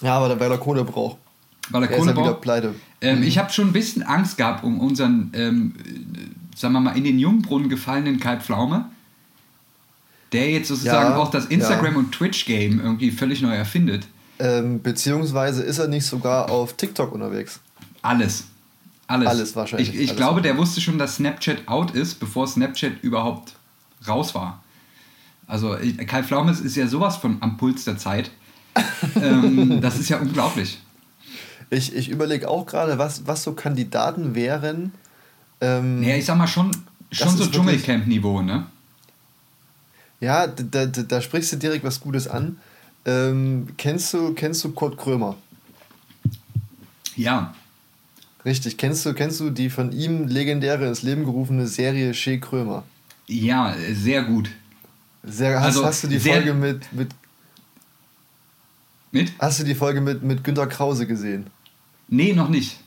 Ja, 0.02 0.18
aber 0.18 0.38
weil 0.38 0.50
er 0.50 0.58
Kohle 0.58 0.84
braucht. 0.84 1.16
weil 1.70 1.82
er 1.84 1.88
Er 1.90 1.94
ist 1.96 1.98
Kohle 2.00 2.10
ja 2.12 2.16
wieder 2.18 2.30
braucht. 2.32 2.40
pleite. 2.42 2.74
Ähm, 3.00 3.22
Ich 3.22 3.38
habe 3.38 3.50
schon 3.52 3.68
ein 3.68 3.72
bisschen 3.72 4.02
Angst 4.02 4.36
gehabt 4.36 4.64
um 4.64 4.80
unseren, 4.80 5.30
ähm, 5.34 5.74
äh, 5.78 6.56
sagen 6.58 6.74
wir 6.74 6.80
mal, 6.80 6.96
in 6.96 7.04
den 7.04 7.18
Jungbrunnen 7.18 7.68
gefallenen 7.70 8.20
Kai 8.20 8.36
Pflaume, 8.38 8.86
der 10.32 10.50
jetzt 10.50 10.68
sozusagen 10.68 11.12
Ja, 11.12 11.16
auch 11.16 11.30
das 11.30 11.46
Instagram- 11.46 11.92
ja. 11.92 11.98
und 11.98 12.12
Twitch-Game 12.12 12.80
irgendwie 12.80 13.10
völlig 13.10 13.40
neu 13.40 13.54
erfindet. 13.54 14.06
Ähm, 14.38 14.82
beziehungsweise 14.82 15.62
ist 15.62 15.78
er 15.78 15.88
nicht 15.88 16.04
sogar 16.04 16.50
auf 16.50 16.74
TikTok 16.74 17.12
unterwegs. 17.12 17.60
Alles. 18.02 18.44
Alles. 19.08 19.28
Alles 19.28 19.56
wahrscheinlich, 19.56 19.90
Ich, 19.90 19.94
ich 20.00 20.08
alles 20.10 20.16
glaube, 20.16 20.42
der 20.42 20.56
wusste 20.58 20.80
schon, 20.80 20.98
dass 20.98 21.16
Snapchat 21.16 21.68
out 21.68 21.92
ist, 21.92 22.16
bevor 22.20 22.46
Snapchat 22.46 23.02
überhaupt 23.02 23.54
raus 24.06 24.34
war. 24.34 24.62
Also 25.46 25.76
ich- 25.78 25.96
Kai 26.06 26.22
Pflaumes 26.22 26.60
ist 26.60 26.76
ja 26.76 26.86
sowas 26.88 27.16
von 27.16 27.36
am 27.40 27.56
Puls 27.56 27.84
der 27.84 27.98
Zeit. 27.98 28.30
ähm, 29.22 29.80
das 29.80 29.98
ist 29.98 30.08
ja 30.08 30.18
unglaublich. 30.18 30.80
Ich, 31.70 31.94
ich 31.94 32.08
überlege 32.10 32.48
auch 32.48 32.66
gerade, 32.66 32.98
was, 32.98 33.26
was 33.26 33.42
so 33.42 33.52
Kandidaten 33.52 34.34
wären. 34.34 34.92
Ähm, 35.60 36.02
Ja, 36.02 36.14
ich 36.16 36.24
sag 36.24 36.36
mal 36.36 36.46
schon, 36.46 36.70
schon 37.10 37.36
so 37.36 37.46
Dschungelcamp-Niveau, 37.46 38.42
ne? 38.42 38.66
Ja, 40.20 40.46
da, 40.46 40.86
da, 40.86 41.02
da 41.02 41.20
sprichst 41.20 41.52
du 41.52 41.56
direkt 41.56 41.84
was 41.84 42.00
Gutes 42.00 42.26
an. 42.28 42.58
Ähm, 43.04 43.68
kennst, 43.76 44.12
du, 44.14 44.32
kennst 44.34 44.64
du 44.64 44.72
Kurt 44.72 44.96
Krömer? 44.98 45.36
Ja. 47.14 47.54
Richtig, 48.46 48.78
kennst 48.78 49.04
du, 49.04 49.12
kennst 49.12 49.40
du 49.40 49.50
die 49.50 49.68
von 49.68 49.90
ihm 49.90 50.28
legendäre 50.28 50.86
ins 50.86 51.02
Leben 51.02 51.24
gerufene 51.24 51.66
Serie 51.66 52.14
Shea 52.14 52.38
Krömer? 52.38 52.84
Ja, 53.26 53.74
sehr 53.92 54.22
gut. 54.22 54.48
Sehr, 55.24 55.58
hast, 55.58 55.66
Also, 55.66 55.84
hast 55.84 56.04
du 56.04 56.08
die 56.08 56.20
Folge 56.20 56.54
mit, 56.54 56.92
mit 56.92 57.08
Mit? 59.10 59.32
hast 59.40 59.58
du 59.58 59.64
die 59.64 59.74
Folge 59.74 60.00
mit, 60.00 60.22
mit 60.22 60.44
Günter 60.44 60.68
Krause 60.68 61.08
gesehen? 61.08 61.48
Nee, 62.06 62.32
noch 62.34 62.48
nicht. 62.48 62.78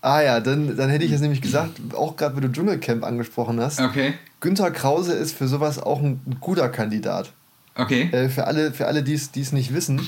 Ah 0.00 0.22
ja, 0.22 0.38
dann, 0.38 0.76
dann 0.76 0.88
hätte 0.88 1.04
ich 1.04 1.10
es 1.12 1.20
nämlich 1.20 1.42
gesagt, 1.42 1.80
auch 1.94 2.16
gerade 2.16 2.36
wenn 2.36 2.42
du 2.42 2.52
Dschungelcamp 2.52 3.04
angesprochen 3.04 3.60
hast. 3.60 3.80
Okay. 3.80 4.14
Günter 4.38 4.70
Krause 4.70 5.12
ist 5.12 5.36
für 5.36 5.48
sowas 5.48 5.78
auch 5.80 6.00
ein, 6.00 6.20
ein 6.24 6.36
guter 6.40 6.68
Kandidat. 6.68 7.32
Okay. 7.74 8.08
Äh, 8.12 8.28
für 8.28 8.46
alle, 8.46 8.72
für 8.72 8.86
alle 8.86 9.02
die 9.02 9.14
es 9.14 9.32
die 9.32 9.40
es 9.40 9.50
nicht 9.52 9.74
wissen, 9.74 10.00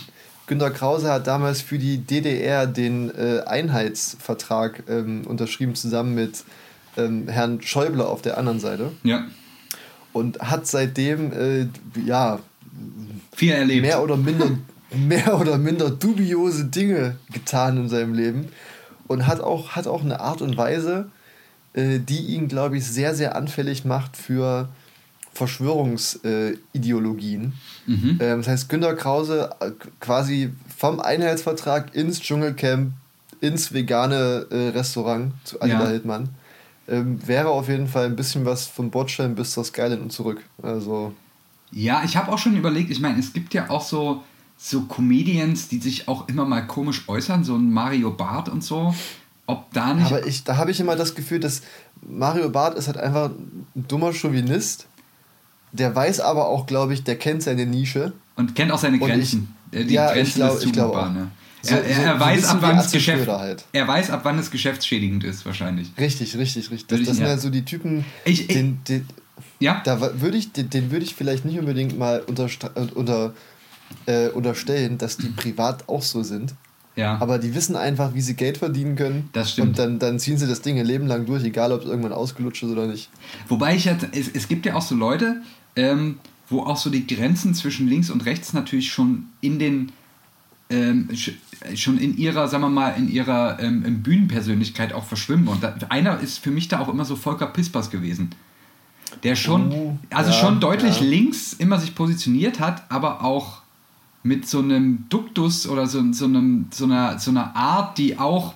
Günter 0.46 0.70
Krause 0.70 1.10
hat 1.10 1.26
damals 1.26 1.60
für 1.60 1.78
die 1.78 1.98
DDR 1.98 2.66
den 2.66 3.10
äh, 3.14 3.42
Einheitsvertrag 3.46 4.84
ähm, 4.88 5.26
unterschrieben, 5.26 5.74
zusammen 5.74 6.14
mit 6.14 6.44
ähm, 6.96 7.28
Herrn 7.28 7.62
Schäuble 7.62 8.06
auf 8.06 8.22
der 8.22 8.38
anderen 8.38 8.60
Seite. 8.60 8.92
Ja. 9.02 9.24
Und 10.12 10.40
hat 10.40 10.66
seitdem, 10.66 11.32
äh, 11.32 11.68
ja, 12.04 12.40
Viel 13.34 13.52
erlebt. 13.52 13.82
mehr 13.82 14.02
oder 14.02 14.16
minder, 14.16 14.50
mehr 14.94 15.40
oder 15.40 15.58
minder 15.58 15.90
dubiose 15.90 16.66
Dinge 16.66 17.16
getan 17.32 17.76
in 17.76 17.88
seinem 17.88 18.14
Leben. 18.14 18.48
Und 19.06 19.26
hat 19.26 19.40
auch, 19.40 19.70
hat 19.70 19.86
auch 19.86 20.02
eine 20.02 20.20
Art 20.20 20.42
und 20.42 20.56
Weise, 20.56 21.10
äh, 21.74 21.98
die 21.98 22.26
ihn, 22.26 22.48
glaube 22.48 22.76
ich, 22.78 22.86
sehr, 22.86 23.14
sehr 23.14 23.36
anfällig 23.36 23.84
macht 23.84 24.16
für 24.16 24.68
Verschwörungsideologien. 25.34 27.52
Mhm. 27.86 28.18
Ähm, 28.20 28.38
das 28.38 28.48
heißt, 28.48 28.68
Günter 28.68 28.94
Krause 28.94 29.50
äh, 29.60 29.70
quasi 30.00 30.50
vom 30.76 31.00
Einheitsvertrag 31.00 31.94
ins 31.94 32.20
Dschungelcamp, 32.20 32.92
ins 33.40 33.72
vegane 33.72 34.46
äh, 34.50 34.68
Restaurant 34.68 35.32
zu 35.44 35.60
Attila 35.60 35.84
Ja. 35.84 35.88
Hildmann. 35.88 36.28
Ähm, 36.88 37.18
wäre 37.26 37.48
auf 37.50 37.68
jeden 37.68 37.86
Fall 37.86 38.06
ein 38.06 38.16
bisschen 38.16 38.44
was 38.44 38.66
von 38.66 38.90
Bordstein 38.90 39.34
bis 39.34 39.52
zur 39.52 39.64
Skyline 39.64 40.00
und 40.00 40.12
zurück. 40.12 40.42
Also, 40.62 41.12
Ja, 41.70 42.02
ich 42.04 42.16
habe 42.16 42.30
auch 42.32 42.38
schon 42.38 42.56
überlegt, 42.56 42.90
ich 42.90 43.00
meine, 43.00 43.18
es 43.20 43.32
gibt 43.32 43.54
ja 43.54 43.70
auch 43.70 43.82
so, 43.82 44.22
so 44.58 44.82
Comedians, 44.82 45.68
die 45.68 45.78
sich 45.78 46.08
auch 46.08 46.28
immer 46.28 46.44
mal 46.44 46.66
komisch 46.66 47.04
äußern, 47.08 47.44
so 47.44 47.54
ein 47.56 47.70
Mario 47.72 48.10
Barth 48.10 48.48
und 48.48 48.64
so. 48.64 48.94
Ob 49.46 49.72
da 49.72 49.92
nicht. 49.94 50.06
aber 50.06 50.26
ich, 50.26 50.44
da 50.44 50.56
habe 50.56 50.70
ich 50.70 50.80
immer 50.80 50.96
das 50.96 51.14
Gefühl, 51.14 51.40
dass 51.40 51.62
Mario 52.08 52.48
Barth 52.48 52.76
ist 52.76 52.86
halt 52.86 52.96
einfach 52.96 53.30
ein 53.30 53.66
dummer 53.88 54.12
Chauvinist. 54.12 54.86
Der 55.72 55.94
weiß 55.94 56.20
aber 56.20 56.48
auch, 56.48 56.66
glaube 56.66 56.94
ich, 56.94 57.02
der 57.04 57.16
kennt 57.16 57.42
seine 57.42 57.66
Nische. 57.66 58.12
und 58.36 58.54
kennt 58.54 58.72
auch 58.72 58.78
seine 58.78 58.98
Grenzen. 58.98 59.54
ich- 59.70 59.78
Äh, 59.80 59.84
die 59.84 59.94
ja, 59.94 60.08
ich 60.08 60.14
Grenzen 60.14 60.34
glaub- 60.36 60.56
ich 60.62 60.72
glaub 60.72 60.92
Zumutbaren, 60.92 61.10
auch. 61.16 61.20
ne? 61.20 61.30
So- 61.62 61.74
er, 61.76 61.84
er, 61.84 62.14
so- 62.14 62.20
weiß, 62.20 62.44
ab 62.46 62.58
wann 62.60 62.78
Atze 62.78 62.96
Geschäft, 62.96 63.28
halt. 63.28 63.64
er 63.72 63.86
weiß, 63.88 64.10
ab 64.10 64.20
wann 64.24 64.38
es 64.38 64.50
geschäftsschädigend 64.50 65.22
ist, 65.24 65.46
wahrscheinlich. 65.46 65.92
Richtig, 65.98 66.36
richtig, 66.36 66.70
richtig. 66.70 66.86
Das, 66.88 67.06
das 67.06 67.16
sind 67.16 67.24
ja. 67.24 67.30
halt 67.30 67.40
so 67.40 67.50
die 67.50 67.64
Typen, 67.64 68.04
Ich- 68.24 68.40
ich- 68.42 68.46
den, 68.48 68.80
den, 68.88 69.06
Ja? 69.60 69.80
da 69.84 70.00
würde 70.20 70.36
ich, 70.36 70.52
den, 70.52 70.68
den 70.70 70.90
würde 70.90 71.04
ich 71.04 71.14
vielleicht 71.14 71.44
nicht 71.44 71.58
unbedingt 71.58 71.96
mal 71.98 72.20
unterstra- 72.26 72.70
äh, 72.76 72.90
unter, 72.94 73.32
äh, 74.06 74.28
unterstellen, 74.28 74.98
dass 74.98 75.16
die 75.18 75.28
privat 75.28 75.88
auch 75.88 76.02
so 76.02 76.22
sind. 76.22 76.54
Ja. 76.96 77.16
Aber 77.20 77.38
die 77.38 77.54
wissen 77.54 77.76
einfach, 77.76 78.12
wie 78.12 78.20
sie 78.20 78.34
Geld 78.34 78.58
verdienen 78.58 78.96
können. 78.96 79.30
Das 79.32 79.52
stimmt. 79.52 79.68
Und 79.68 79.78
dann, 79.78 79.98
dann 79.98 80.18
ziehen 80.18 80.36
sie 80.36 80.46
das 80.46 80.60
Ding 80.60 80.76
ihr 80.76 80.84
Leben 80.84 81.06
lang 81.06 81.24
durch, 81.26 81.42
egal 81.44 81.72
ob 81.72 81.82
es 81.82 81.86
irgendwann 81.86 82.12
ausgelutscht 82.12 82.62
ist 82.64 82.70
oder 82.70 82.86
nicht. 82.86 83.08
Wobei 83.48 83.74
ich 83.76 83.84
jetzt, 83.86 84.06
es, 84.12 84.28
es 84.28 84.48
gibt 84.48 84.66
ja 84.66 84.74
auch 84.74 84.82
so 84.82 84.94
Leute, 84.94 85.40
ähm, 85.76 86.18
wo 86.48 86.62
auch 86.62 86.76
so 86.76 86.90
die 86.90 87.06
Grenzen 87.06 87.54
zwischen 87.54 87.88
links 87.88 88.10
und 88.10 88.24
rechts 88.26 88.52
natürlich 88.52 88.92
schon 88.92 89.26
in 89.40 89.58
den, 89.58 89.92
ähm, 90.70 91.08
sch- 91.12 91.34
schon 91.74 91.98
in 91.98 92.16
ihrer, 92.16 92.48
sagen 92.48 92.64
wir 92.64 92.68
mal, 92.70 92.90
in 92.90 93.10
ihrer 93.10 93.58
ähm, 93.60 94.02
Bühnenpersönlichkeit 94.02 94.92
auch 94.92 95.04
verschwimmen. 95.04 95.48
Und 95.48 95.62
da, 95.62 95.74
einer 95.88 96.20
ist 96.20 96.38
für 96.38 96.50
mich 96.50 96.68
da 96.68 96.80
auch 96.80 96.88
immer 96.88 97.04
so 97.04 97.16
Volker 97.16 97.46
Pispers 97.46 97.90
gewesen. 97.90 98.30
Der 99.22 99.36
schon, 99.36 99.70
Oh, 99.72 99.98
also 100.10 100.30
ja, 100.30 100.36
schon 100.38 100.60
deutlich 100.60 101.00
ja. 101.00 101.06
links 101.06 101.52
immer 101.52 101.78
sich 101.78 101.94
positioniert 101.94 102.60
hat, 102.60 102.90
aber 102.90 103.22
auch 103.22 103.60
mit 104.22 104.48
so 104.48 104.60
einem 104.60 105.04
Duktus 105.08 105.66
oder 105.66 105.86
so, 105.86 106.02
so, 106.12 106.24
einem, 106.26 106.66
so, 106.70 106.84
einer, 106.84 107.18
so 107.18 107.30
einer 107.30 107.54
Art, 107.56 107.98
die 107.98 108.18
auch 108.18 108.54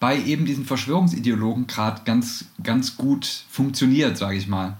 bei 0.00 0.20
eben 0.22 0.44
diesen 0.44 0.64
Verschwörungsideologen 0.64 1.66
gerade 1.66 2.02
ganz, 2.04 2.44
ganz 2.62 2.96
gut 2.96 3.44
funktioniert, 3.48 4.16
sage 4.16 4.36
ich 4.36 4.46
mal. 4.48 4.76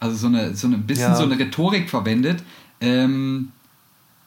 Also 0.00 0.16
so 0.16 0.26
eine, 0.28 0.54
so 0.54 0.66
eine 0.66 0.78
bisschen 0.78 1.10
Ja. 1.10 1.16
so 1.16 1.24
eine 1.24 1.38
Rhetorik 1.38 1.90
verwendet. 1.90 2.42
Ähm, 2.80 3.50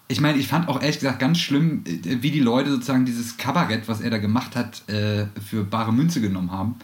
ich 0.08 0.20
meine, 0.20 0.38
ich 0.38 0.48
fand 0.50 0.68
auch 0.68 0.82
ehrlich 0.82 1.00
gesagt 1.00 1.20
ganz 1.20 1.38
schlimm, 1.40 1.84
äh, 1.86 2.18
wie 2.22 2.32
die 2.32 2.42
Leute 2.42 2.70
sozusagen 2.72 3.06
dieses 3.06 3.38
Kabarett, 3.38 3.88
was 3.88 4.02
er 4.02 4.10
da 4.10 4.18
gemacht 4.18 4.56
hat, 4.56 4.88
äh, 4.90 5.26
für 5.50 5.64
bare 5.64 5.94
Münze 5.94 6.20
genommen 6.20 6.52
haben. 6.52 6.76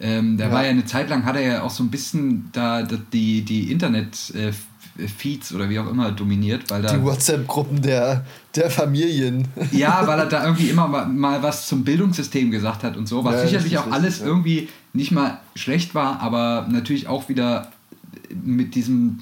Ähm, 0.00 0.36
der 0.36 0.48
Ja. 0.48 0.52
war 0.52 0.64
ja 0.64 0.70
eine 0.70 0.84
Zeit 0.84 1.08
lang, 1.10 1.24
hat 1.24 1.36
er 1.36 1.42
ja 1.42 1.62
auch 1.62 1.70
so 1.70 1.82
ein 1.84 1.90
bisschen 1.90 2.48
da, 2.52 2.82
da 2.82 2.96
die, 3.12 3.42
die 3.42 3.70
Internet-Feeds 3.72 5.52
oder 5.54 5.68
wie 5.70 5.78
auch 5.78 5.88
immer 5.88 6.10
dominiert, 6.12 6.70
weil 6.70 6.82
da. 6.82 6.92
Die 6.96 7.02
WhatsApp-Gruppen 7.02 7.82
der, 7.82 8.24
der 8.54 8.70
Familien. 8.70 9.46
Ja, 9.72 10.02
weil 10.06 10.18
er 10.20 10.26
da 10.26 10.44
irgendwie 10.44 10.70
immer 10.70 10.88
mal- 10.88 11.06
mal 11.06 11.42
was 11.42 11.66
zum 11.68 11.84
Bildungssystem 11.84 12.50
gesagt 12.50 12.82
hat 12.84 12.96
und 12.96 13.06
so, 13.08 13.24
was 13.24 13.34
Ja, 13.36 13.46
sicherlich 13.46 13.78
auch 13.78 13.90
alles 13.90 14.20
irgendwie 14.20 14.68
nicht 14.92 15.12
mal 15.12 15.38
schlecht 15.54 15.94
war, 15.94 16.20
aber 16.20 16.66
natürlich 16.70 17.06
auch 17.08 17.28
wieder 17.28 17.70
mit 18.34 18.74
diesem, 18.74 19.20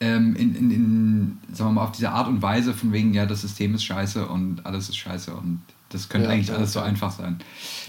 ähm, 0.00 0.34
in, 0.36 0.54
in, 0.54 0.70
in, 0.70 1.38
sagen 1.52 1.70
wir 1.70 1.74
mal, 1.74 1.84
auf 1.84 1.92
diese 1.92 2.10
Art 2.10 2.28
und 2.28 2.42
Weise 2.42 2.74
von 2.74 2.92
wegen, 2.92 3.14
ja, 3.14 3.26
das 3.26 3.42
System 3.42 3.74
ist 3.74 3.84
scheiße 3.84 4.26
und 4.26 4.64
alles 4.66 4.88
ist 4.88 4.96
scheiße 4.96 5.34
und 5.34 5.60
das 5.90 6.08
könnte 6.08 6.26
Ja, 6.28 6.32
eigentlich 6.34 6.48
ja, 6.48 6.56
alles 6.56 6.72
so 6.72 6.80
ja. 6.80 6.86
einfach 6.86 7.12
sein. 7.12 7.38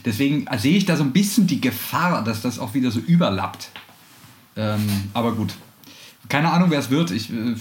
Deswegen 0.06 0.46
sehe 0.58 0.78
ich 0.78 0.86
da 0.86 0.96
so 0.96 1.04
ein 1.04 1.12
bisschen 1.12 1.48
die 1.48 1.60
Gefahr, 1.60 2.24
dass 2.24 2.42
das 2.42 2.60
auch 2.60 2.74
wieder 2.74 2.92
so 2.92 3.00
überlappt. 3.00 3.70
Ähm, 4.56 4.86
aber 5.14 5.34
gut. 5.34 5.56
Keine 6.30 6.52
Ahnung, 6.52 6.70
wer 6.72 6.80
es 6.80 6.90
wird. 6.90 7.12
Ich, 7.12 7.32
äh, 7.32 7.56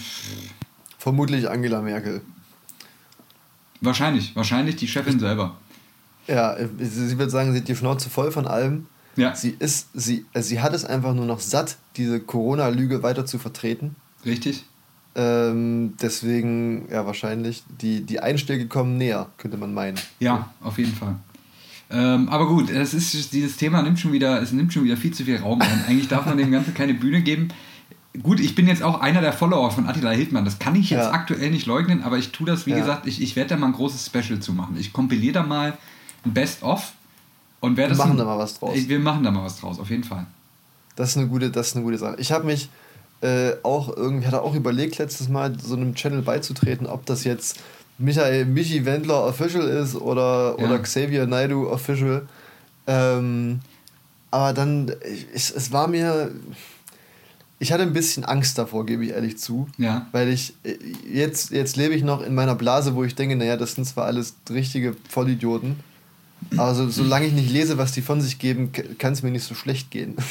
Vermutlich 0.97 1.49
Angela 1.49 1.81
Merkel. 1.81 2.21
wahrscheinlich, 3.81 4.35
wahrscheinlich 4.35 4.75
die 4.75 4.87
Chefin 4.87 5.19
selber. 5.19 5.55
Ja, 6.27 6.53
äh, 6.55 6.67
sie 6.79 7.07
sie 7.09 7.17
wird 7.17 7.29
sagen, 7.31 7.51
sie 7.53 7.59
hat 7.59 7.67
die 7.67 7.75
Schnauze 7.75 8.09
voll 8.09 8.31
von 8.31 8.47
allem. 8.47 8.87
Ja, 9.15 9.35
Sie 9.35 9.55
ist, 9.59 9.87
sie, 9.93 10.25
äh, 10.33 10.41
sie 10.41 10.61
hat 10.61 10.73
es 10.73 10.83
einfach 10.85 11.13
nur 11.13 11.25
noch 11.25 11.39
satt, 11.39 11.77
diese 11.97 12.19
Corona-Lüge 12.19 13.01
weiter 13.03 13.25
zu 13.25 13.37
vertreten. 13.39 13.95
richtig. 14.25 14.65
Ähm, 15.17 15.93
deswegen, 16.01 16.89
ja, 16.91 17.05
wahrscheinlich, 17.05 17.63
die, 17.81 18.01
die 18.01 18.19
Einschläge 18.19 18.67
kommen 18.67 18.97
näher, 18.97 19.27
könnte 19.37 19.55
man 19.55 19.73
meinen. 19.73 19.97
Ja, 20.19 20.49
auf 20.61 20.77
jeden 20.77 20.93
Fall. 20.93 21.15
Ähm, 21.89 22.27
aber 22.27 22.47
gut, 22.47 22.69
es 22.69 22.93
ist, 22.93 23.31
dieses 23.31 23.55
Thema 23.55 23.81
nimmt 23.81 23.97
schon 23.97 24.11
wieder, 24.11 24.41
es 24.41 24.51
nimmt 24.51 24.73
schon 24.73 24.83
wieder 24.83 24.97
viel 24.97 25.13
zu 25.13 25.23
viel 25.23 25.37
Raum 25.37 25.61
ein. 25.61 25.85
Eigentlich 25.87 26.09
darf 26.09 26.25
man 26.25 26.37
dem 26.37 26.51
Ganzen 26.51 26.73
keine 26.73 26.93
Bühne 26.95 27.21
geben. 27.21 27.47
Gut, 28.23 28.41
ich 28.41 28.55
bin 28.55 28.67
jetzt 28.67 28.83
auch 28.83 28.99
einer 28.99 29.21
der 29.21 29.31
Follower 29.31 29.71
von 29.71 29.87
Attila 29.87 30.09
Hildmann. 30.11 30.43
Das 30.43 30.59
kann 30.59 30.75
ich 30.75 30.89
jetzt 30.89 31.03
Ja. 31.05 31.11
aktuell 31.11 31.49
nicht 31.51 31.65
leugnen, 31.65 32.01
aber 32.03 32.17
ich 32.17 32.31
tue 32.33 32.47
das, 32.47 32.65
wie 32.65 32.71
Ja. 32.71 32.77
gesagt, 32.79 33.07
ich, 33.07 33.21
ich 33.21 33.37
werde 33.37 33.51
da 33.51 33.57
mal 33.57 33.67
ein 33.67 33.73
großes 33.73 34.05
Special 34.07 34.39
zu 34.41 34.51
machen. 34.51 34.75
Ich 34.77 34.91
kompiliere 34.91 35.33
da 35.33 35.43
mal 35.43 35.77
ein 36.25 36.33
Best-of 36.33 36.91
und 37.65 37.77
Wir 37.77 37.89
das. 37.89 37.97
machen 37.97 38.11
ein- 38.11 38.17
da 38.17 38.25
mal 38.25 38.37
was 38.37 38.59
draus. 38.59 38.73
Wir 38.75 38.99
machen 38.99 39.23
da 39.23 39.31
mal 39.31 39.43
was 39.43 39.59
draus, 39.59 39.79
auf 39.79 39.89
jeden 39.89 40.03
Fall. 40.03 40.25
Das 40.95 41.09
ist 41.09 41.17
eine 41.17 41.27
gute, 41.27 41.49
das 41.51 41.67
ist 41.67 41.75
eine 41.75 41.83
gute 41.83 41.97
Sache. 41.97 42.15
Ich 42.19 42.31
habe 42.31 42.45
mich 42.45 42.69
äh, 43.21 43.53
auch 43.63 43.95
irgendwie, 43.95 44.27
hatte 44.27 44.41
auch 44.41 44.55
überlegt, 44.55 44.97
letztes 44.97 45.29
Mal 45.29 45.57
so 45.59 45.75
einem 45.75 45.95
Channel 45.95 46.21
beizutreten, 46.21 46.85
ob 46.85 47.05
das 47.05 47.23
jetzt 47.23 47.57
Michael 47.97 48.45
Michi 48.45 48.85
Wendler 48.85 49.23
Official 49.25 49.63
ist 49.67 49.95
oder, 49.95 50.55
Ja. 50.59 50.65
oder 50.65 50.79
Xavier 50.79 51.25
Naidu 51.25 51.67
Official. 51.69 52.27
Ähm, 52.87 53.59
aber 54.31 54.53
dann, 54.53 54.91
ich, 55.11 55.27
ich, 55.33 55.55
es 55.55 55.71
war 55.71 55.87
mir, 55.87 56.29
ich 57.57 57.71
hatte 57.71 57.83
ein 57.83 57.93
bisschen 57.93 58.25
Angst 58.25 58.57
davor, 58.57 58.85
gebe 58.85 59.05
ich 59.05 59.11
ehrlich 59.11 59.37
zu. 59.37 59.67
Ja. 59.77 60.07
Weil 60.11 60.27
ich, 60.29 60.53
äh, 60.63 60.75
jetzt, 61.11 61.51
jetzt 61.51 61.77
lebe 61.77 61.93
ich 61.95 62.03
noch 62.03 62.21
in 62.21 62.35
meiner 62.35 62.55
Blase, 62.55 62.95
wo 62.95 63.03
ich 63.05 63.15
denke, 63.15 63.35
naja, 63.37 63.55
das 63.57 63.73
sind 63.75 63.85
zwar 63.85 64.05
alles 64.05 64.35
richtige 64.49 64.95
Vollidioten, 65.09 65.77
aber 66.57 66.75
so, 66.75 66.89
solange 66.89 67.27
ich 67.27 67.33
nicht 67.33 67.51
lese, 67.51 67.77
was 67.77 67.91
die 67.91 68.01
von 68.01 68.21
sich 68.21 68.39
geben, 68.39 68.71
kann 68.97 69.13
es 69.13 69.23
mir 69.23 69.31
nicht 69.31 69.43
so 69.43 69.55
schlecht 69.55 69.91
gehen. 69.91 70.15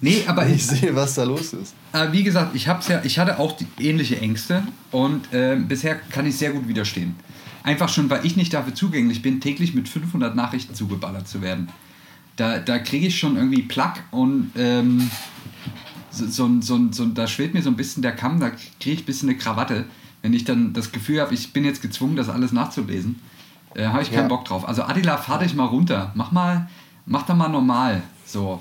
Nee, 0.00 0.22
aber 0.26 0.46
ich, 0.46 0.66
sehe, 0.66 0.94
was 0.94 1.14
da 1.14 1.24
los 1.24 1.52
ist. 1.52 1.74
Äh, 1.92 2.12
wie 2.12 2.22
gesagt, 2.22 2.54
ich, 2.54 2.68
hab's 2.68 2.88
ja, 2.88 3.00
ich 3.04 3.18
hatte 3.18 3.38
auch 3.38 3.56
die 3.56 3.66
ähnliche 3.78 4.20
Ängste 4.20 4.62
und 4.90 5.32
äh, 5.32 5.56
bisher 5.56 5.94
kann 5.94 6.26
ich 6.26 6.36
sehr 6.36 6.52
gut 6.52 6.68
widerstehen. 6.68 7.14
Einfach 7.62 7.88
schon, 7.88 8.10
weil 8.10 8.24
ich 8.26 8.36
nicht 8.36 8.52
dafür 8.52 8.74
zugänglich 8.74 9.22
bin, 9.22 9.40
täglich 9.40 9.74
mit 9.74 9.88
500 9.88 10.36
Nachrichten 10.36 10.74
zugeballert 10.74 11.26
zu 11.26 11.40
werden. 11.40 11.68
Da, 12.36 12.58
da 12.58 12.78
kriege 12.78 13.06
ich 13.06 13.18
schon 13.18 13.36
irgendwie 13.36 13.62
Plack 13.62 14.04
und 14.10 14.50
ähm, 14.56 15.10
so, 16.10 16.26
so, 16.26 16.60
so, 16.60 16.92
so, 16.92 17.06
da 17.06 17.26
schwillt 17.26 17.54
mir 17.54 17.62
so 17.62 17.70
ein 17.70 17.76
bisschen 17.76 18.02
der 18.02 18.12
Kamm, 18.12 18.40
da 18.40 18.50
kriege 18.50 18.96
ich 18.96 19.02
ein 19.02 19.06
bisschen 19.06 19.28
eine 19.30 19.38
Krawatte. 19.38 19.86
Wenn 20.22 20.32
ich 20.32 20.44
dann 20.44 20.72
das 20.72 20.92
Gefühl 20.92 21.20
habe, 21.20 21.34
ich 21.34 21.52
bin 21.52 21.64
jetzt 21.64 21.82
gezwungen, 21.82 22.16
das 22.16 22.28
alles 22.28 22.52
nachzulesen, 22.52 23.16
äh, 23.74 23.86
habe 23.86 24.02
ich 24.02 24.10
keinen 24.10 24.22
Ja. 24.22 24.28
Bock 24.28 24.44
drauf. 24.44 24.66
Also 24.66 24.82
Adila, 24.82 25.16
fahr 25.16 25.38
dich 25.38 25.54
mal 25.54 25.66
runter. 25.66 26.10
Mach 26.14 26.32
mal, 26.32 26.68
mach 27.06 27.24
da 27.26 27.34
mal 27.34 27.48
normal. 27.48 28.02
So. 28.26 28.60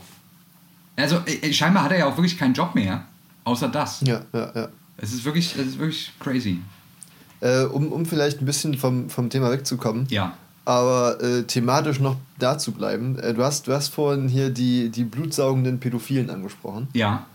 Also 0.95 1.17
äh, 1.26 1.52
scheinbar 1.54 1.84
hat 1.84 1.91
er 1.91 1.99
ja 1.99 2.06
auch 2.08 2.17
wirklich 2.17 2.38
keinen 2.38 2.54
Job 2.54 2.76
mehr, 2.76 3.04
außer 3.43 3.67
das. 3.69 4.02
Ja, 4.02 4.21
ja, 4.34 4.52
ja. 4.56 4.67
Es 4.97 5.12
ist 5.13 5.26
wirklich, 5.26 5.56
es 5.56 5.67
ist 5.67 5.80
wirklich 5.80 6.12
crazy. 6.19 6.62
Äh, 7.41 7.63
um, 7.63 7.91
um 7.91 8.06
vielleicht 8.06 8.41
ein 8.41 8.45
bisschen 8.45 8.76
vom, 8.78 9.10
vom 9.10 9.30
Thema 9.30 9.52
wegzukommen, 9.52 10.06
Ja. 10.10 10.34
aber 10.65 11.21
äh, 11.21 11.43
thematisch 11.43 11.99
noch 11.99 12.15
da 12.39 12.58
zu 12.58 12.71
bleiben. 12.71 13.17
Äh, 13.19 13.34
du, 13.34 13.43
hast, 13.43 13.67
du 13.67 13.73
hast 13.73 13.89
vorhin 13.89 14.28
hier 14.30 14.49
die, 14.49 14.89
die 14.89 15.04
blutsaugenden 15.04 15.80
Pädophilen 15.80 16.30
angesprochen. 16.30 16.88
Ja. 16.93 17.26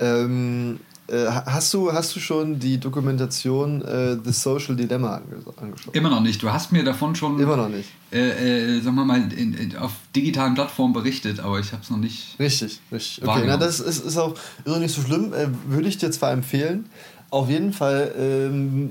Ähm, 0.00 0.80
äh, 1.12 1.26
ha- 1.26 1.44
hast, 1.46 1.72
du, 1.74 1.92
hast 1.92 2.16
du 2.16 2.20
schon 2.20 2.58
die 2.58 2.78
Dokumentation 2.78 3.82
äh, 3.82 4.16
The 4.24 4.32
Social 4.32 4.74
Dilemma 4.74 5.16
ange 5.16 5.42
angeschaut? 5.56 5.94
Immer 5.94 6.10
noch 6.10 6.20
nicht. 6.22 6.42
Du 6.42 6.50
hast 6.50 6.72
mir 6.72 6.82
davon 6.84 7.14
schon, 7.14 7.38
Immer 7.38 7.56
noch 7.56 7.68
nicht. 7.68 7.88
äh, 8.10 8.76
äh, 8.78 8.80
sagen 8.80 8.96
wir 8.96 9.04
mal, 9.04 9.30
in, 9.32 9.54
in, 9.54 9.76
auf 9.76 9.92
digitalen 10.16 10.54
Plattformen 10.54 10.92
berichtet, 10.92 11.38
aber 11.40 11.60
ich 11.60 11.72
habe 11.72 11.82
es 11.82 11.90
noch 11.90 11.98
nicht. 11.98 12.36
Richtig, 12.40 12.80
richtig. 12.90 13.22
Okay, 13.28 13.44
na, 13.46 13.56
das 13.56 13.80
ist, 13.80 14.04
ist, 14.04 14.16
auch, 14.16 14.34
ist 14.64 14.72
auch 14.72 14.78
nicht 14.78 14.94
so 14.94 15.02
schlimm. 15.02 15.32
Äh, 15.32 15.48
würde 15.66 15.88
ich 15.88 15.98
dir 15.98 16.10
zwar 16.10 16.32
empfehlen. 16.32 16.86
Auf 17.30 17.48
jeden 17.48 17.72
Fall 17.72 18.12
ähm, 18.18 18.90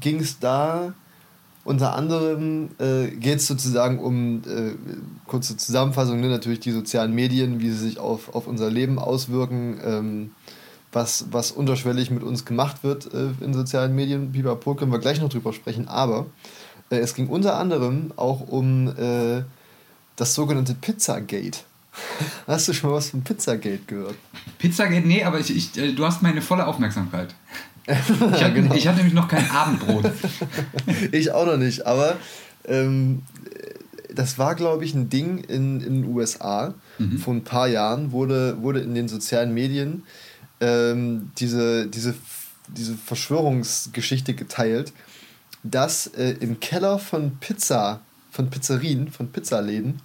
ging 0.00 0.20
es 0.20 0.38
da 0.38 0.94
unter 1.64 1.96
anderem, 1.96 2.68
äh, 2.78 3.06
geht 3.08 3.38
es 3.38 3.46
sozusagen 3.46 3.98
um, 3.98 4.42
äh, 4.46 4.72
kurze 5.26 5.56
Zusammenfassung, 5.56 6.20
ne, 6.20 6.28
natürlich 6.28 6.60
die 6.60 6.72
sozialen 6.72 7.14
Medien, 7.14 7.60
wie 7.60 7.70
sie 7.70 7.78
sich 7.78 7.98
auf, 7.98 8.34
auf 8.34 8.46
unser 8.46 8.70
Leben 8.70 8.98
auswirken, 8.98 9.80
ähm, 9.82 10.30
was, 10.94 11.26
was 11.30 11.50
unterschwellig 11.50 12.10
mit 12.10 12.22
uns 12.22 12.44
gemacht 12.44 12.82
wird 12.82 13.12
äh, 13.12 13.30
in 13.40 13.52
sozialen 13.52 13.94
Medien. 13.94 14.32
Pipapo 14.32 14.74
können 14.74 14.92
wir 14.92 14.98
gleich 14.98 15.20
noch 15.20 15.28
drüber 15.28 15.52
sprechen, 15.52 15.88
aber 15.88 16.26
äh, 16.90 16.96
es 16.96 17.14
ging 17.14 17.28
unter 17.28 17.58
anderem 17.58 18.12
auch 18.16 18.40
um 18.48 18.88
äh, 18.88 19.42
das 20.16 20.34
sogenannte 20.34 20.74
Pizzagate. 20.74 21.60
Hast 22.46 22.68
du 22.68 22.72
schon 22.72 22.90
mal 22.90 22.96
was 22.96 23.10
von 23.10 23.22
Pizzagate 23.22 23.80
gehört? 23.86 24.16
Pizzagate, 24.58 25.06
nee, 25.06 25.24
aber 25.24 25.40
ich, 25.40 25.54
ich, 25.54 25.76
äh, 25.76 25.92
du 25.92 26.04
hast 26.04 26.22
meine 26.22 26.42
volle 26.42 26.66
Aufmerksamkeit. 26.66 27.34
Ich 27.86 28.42
hatte, 28.42 28.54
genau. 28.54 28.74
ich 28.74 28.88
hatte 28.88 28.96
nämlich 28.96 29.12
noch 29.12 29.28
kein 29.28 29.50
Abendbrot. 29.50 30.10
Ich 31.12 31.32
auch 31.32 31.44
noch 31.44 31.58
nicht, 31.58 31.86
aber 31.86 32.16
ähm, 32.66 33.20
das 34.14 34.38
war, 34.38 34.54
glaube 34.54 34.86
ich, 34.86 34.94
ein 34.94 35.10
Ding 35.10 35.38
in, 35.38 35.82
in 35.82 36.02
den 36.02 36.14
USA. 36.14 36.72
Mhm. 36.98 37.18
Vor 37.18 37.34
ein 37.34 37.44
paar 37.44 37.68
Jahren 37.68 38.12
wurde, 38.12 38.62
wurde 38.62 38.80
in 38.80 38.94
den 38.94 39.06
sozialen 39.06 39.52
Medien 39.52 40.04
ähm, 40.64 41.30
diese, 41.38 41.86
diese, 41.86 42.14
diese 42.68 42.94
Verschwörungsgeschichte 42.94 44.34
geteilt, 44.34 44.92
dass 45.62 46.06
äh, 46.08 46.36
im 46.40 46.60
Keller 46.60 46.98
von 46.98 47.36
Pizza, 47.38 48.00
von 48.30 48.50
Pizzerien, 48.50 49.10
von 49.10 49.28
Pizzaläden, 49.30 50.00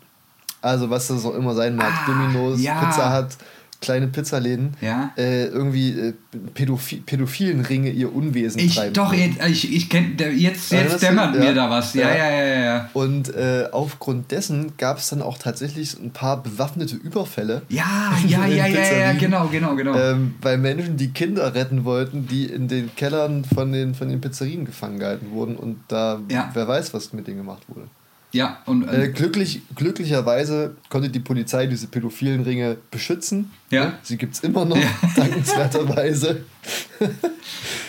also 0.61 0.89
was 0.89 1.07
das 1.07 1.25
auch 1.25 1.35
immer 1.35 1.53
sein 1.55 1.75
mag, 1.75 1.93
Ah, 1.93 2.05
Domino's, 2.05 2.61
ja. 2.61 2.83
Pizza 2.83 3.17
Hut, 3.17 3.37
kleine 3.81 4.07
Pizzaläden 4.07 4.73
Ja. 4.81 5.11
äh, 5.17 5.45
irgendwie 5.45 5.91
äh, 5.91 6.13
Pädophi 6.53 6.97
pädophilen 6.97 7.61
Ringe 7.61 7.89
ihr 7.91 8.13
Unwesen 8.13 8.59
Ich, 8.59 8.75
treiben. 8.75 8.93
doch, 8.93 9.13
jetzt, 9.13 9.37
ich, 9.47 9.73
ich 9.73 9.89
kenn, 9.89 10.17
jetzt, 10.35 10.71
jetzt 10.71 10.95
du? 10.95 10.99
dämmert 10.99 11.35
Ja. 11.35 11.41
mir 11.41 11.53
da 11.53 11.69
was. 11.69 11.93
Ja, 11.93 12.09
Ja. 12.09 12.15
ja, 12.29 12.31
ja, 12.45 12.59
ja. 12.65 12.89
Und 12.93 13.33
äh, 13.33 13.65
aufgrund 13.71 14.31
dessen 14.31 14.73
gab 14.77 14.97
es 14.97 15.09
dann 15.09 15.21
auch 15.21 15.37
tatsächlich 15.37 15.97
ein 15.99 16.11
paar 16.11 16.43
bewaffnete 16.43 16.95
Überfälle. 16.95 17.61
Ja, 17.69 18.13
ja, 18.27 18.45
ja, 18.45 18.67
ja, 18.67 18.97
ja, 18.97 19.13
genau, 19.13 19.47
genau, 19.47 19.75
genau. 19.75 19.95
Ähm, 19.97 20.35
weil 20.41 20.57
Menschen, 20.57 20.97
die 20.97 21.11
Kinder 21.11 21.55
retten 21.55 21.85
wollten, 21.85 22.27
die 22.27 22.45
in 22.45 22.67
den 22.67 22.93
Kellern 22.95 23.45
von 23.45 23.71
den, 23.71 23.95
von 23.95 24.09
den 24.09 24.19
Pizzerien 24.21 24.65
gefangen 24.65 24.99
gehalten 24.99 25.31
wurden 25.31 25.55
und 25.55 25.77
da 25.87 26.19
wer 26.53 26.67
weiß, 26.67 26.93
was 26.93 27.13
mit 27.13 27.27
denen 27.27 27.37
gemacht 27.37 27.63
wurde. 27.67 27.87
Ja, 28.31 28.59
und 28.65 28.87
Äh, 28.87 29.05
äh, 29.05 29.07
glücklich, 29.09 29.61
glücklicherweise 29.75 30.75
konnte 30.89 31.09
die 31.09 31.19
Polizei 31.19 31.65
diese 31.67 31.87
pädophilen 31.87 32.41
Ringe 32.43 32.77
beschützen. 32.91 33.51
Ja. 33.71 33.93
Sie 34.03 34.17
gibt 34.17 34.35
es 34.35 34.41
immer 34.41 34.65
noch, 34.65 34.77
Ja. 34.77 34.87
dankenswerterweise. 35.15 36.43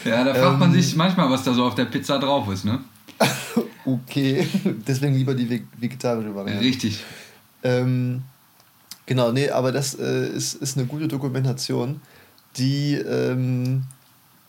ja, 0.04 0.24
da 0.24 0.34
fragt 0.34 0.58
man 0.58 0.74
ähm, 0.74 0.80
sich 0.80 0.96
manchmal, 0.96 1.30
was 1.30 1.42
da 1.44 1.52
so 1.52 1.64
auf 1.64 1.74
der 1.74 1.84
Pizza 1.86 2.18
drauf 2.18 2.48
ist, 2.52 2.64
ne? 2.64 2.80
Okay, 3.84 4.46
deswegen 4.86 5.14
lieber 5.14 5.34
die 5.34 5.46
veg- 5.48 5.66
vegetarische 5.78 6.34
Variante. 6.34 6.62
Richtig. 6.64 7.02
Ähm, 7.62 8.22
genau, 9.06 9.32
nee, 9.32 9.48
aber 9.50 9.72
das 9.72 9.94
äh, 9.98 10.28
ist, 10.28 10.54
ist 10.54 10.76
eine 10.76 10.86
gute 10.86 11.08
Dokumentation, 11.08 12.00
die 12.56 12.94
ähm, 12.94 13.84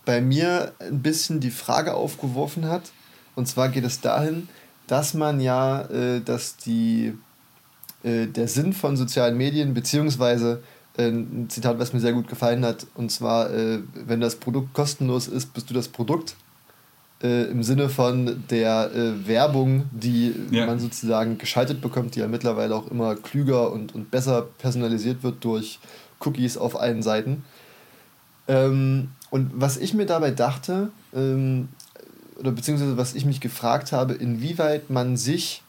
bei 0.05 0.21
mir 0.21 0.73
ein 0.79 1.01
bisschen 1.01 1.39
die 1.39 1.49
Frage 1.51 1.93
aufgeworfen 1.93 2.65
hat. 2.65 2.91
Und 3.35 3.47
zwar 3.47 3.69
geht 3.69 3.85
es 3.85 4.01
dahin, 4.01 4.49
dass 4.91 5.13
man 5.13 5.39
ja, 5.39 5.83
äh, 5.83 6.19
dass 6.19 6.57
die, 6.57 7.13
äh, 8.03 8.27
der 8.27 8.49
Sinn 8.49 8.73
von 8.73 8.97
sozialen 8.97 9.37
Medien, 9.37 9.73
beziehungsweise 9.73 10.61
äh, 10.97 11.07
ein 11.07 11.45
Zitat, 11.49 11.79
was 11.79 11.93
mir 11.93 12.01
sehr 12.01 12.11
gut 12.11 12.27
gefallen 12.27 12.65
hat, 12.65 12.85
und 12.95 13.09
zwar, 13.09 13.49
äh, 13.51 13.79
wenn 13.93 14.19
das 14.19 14.35
Produkt 14.35 14.73
kostenlos 14.73 15.29
ist, 15.29 15.53
bist 15.53 15.69
du 15.69 15.73
das 15.73 15.87
Produkt. 15.87 16.35
Äh, 17.23 17.43
Im 17.45 17.63
Sinne 17.63 17.87
von 17.87 18.43
der 18.49 18.91
äh, 18.93 19.27
Werbung, 19.27 19.85
die 19.91 20.35
Ja. 20.51 20.65
man 20.65 20.79
sozusagen 20.79 21.37
geschaltet 21.37 21.79
bekommt, 21.79 22.15
die 22.15 22.19
ja 22.19 22.27
mittlerweile 22.27 22.75
auch 22.75 22.91
immer 22.91 23.15
klüger 23.15 23.71
und, 23.71 23.95
und 23.95 24.11
besser 24.11 24.47
personalisiert 24.57 25.23
wird 25.23 25.41
durch 25.45 25.79
Cookies 26.19 26.57
auf 26.57 26.77
allen 26.77 27.01
Seiten. 27.01 27.45
Ähm, 28.49 29.09
und 29.29 29.51
was 29.53 29.77
ich 29.77 29.93
mir 29.93 30.05
dabei 30.05 30.31
dachte, 30.31 30.89
ähm, 31.15 31.69
oder 32.41 32.51
beziehungsweise 32.51 32.97
was 32.97 33.13
ich 33.13 33.25
mich 33.25 33.39
gefragt 33.39 33.91
habe, 33.91 34.13
inwieweit 34.13 34.89
man 34.89 35.15
sich 35.15 35.61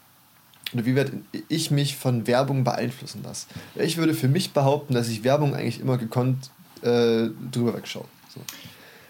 oder 0.74 0.86
wie 0.86 0.96
weit 0.96 1.12
ich 1.48 1.70
mich 1.70 1.96
von 1.96 2.26
Werbung 2.26 2.64
beeinflussen 2.64 3.22
lasse. 3.22 3.46
Ich 3.74 3.98
würde 3.98 4.14
für 4.14 4.28
mich 4.28 4.52
behaupten, 4.52 4.94
dass 4.94 5.08
ich 5.08 5.22
Werbung 5.22 5.54
eigentlich 5.54 5.80
immer 5.80 5.98
gekonnt 5.98 6.50
äh, 6.82 7.28
drüber 7.50 7.74
wegschaue. 7.74 8.06
So. 8.34 8.40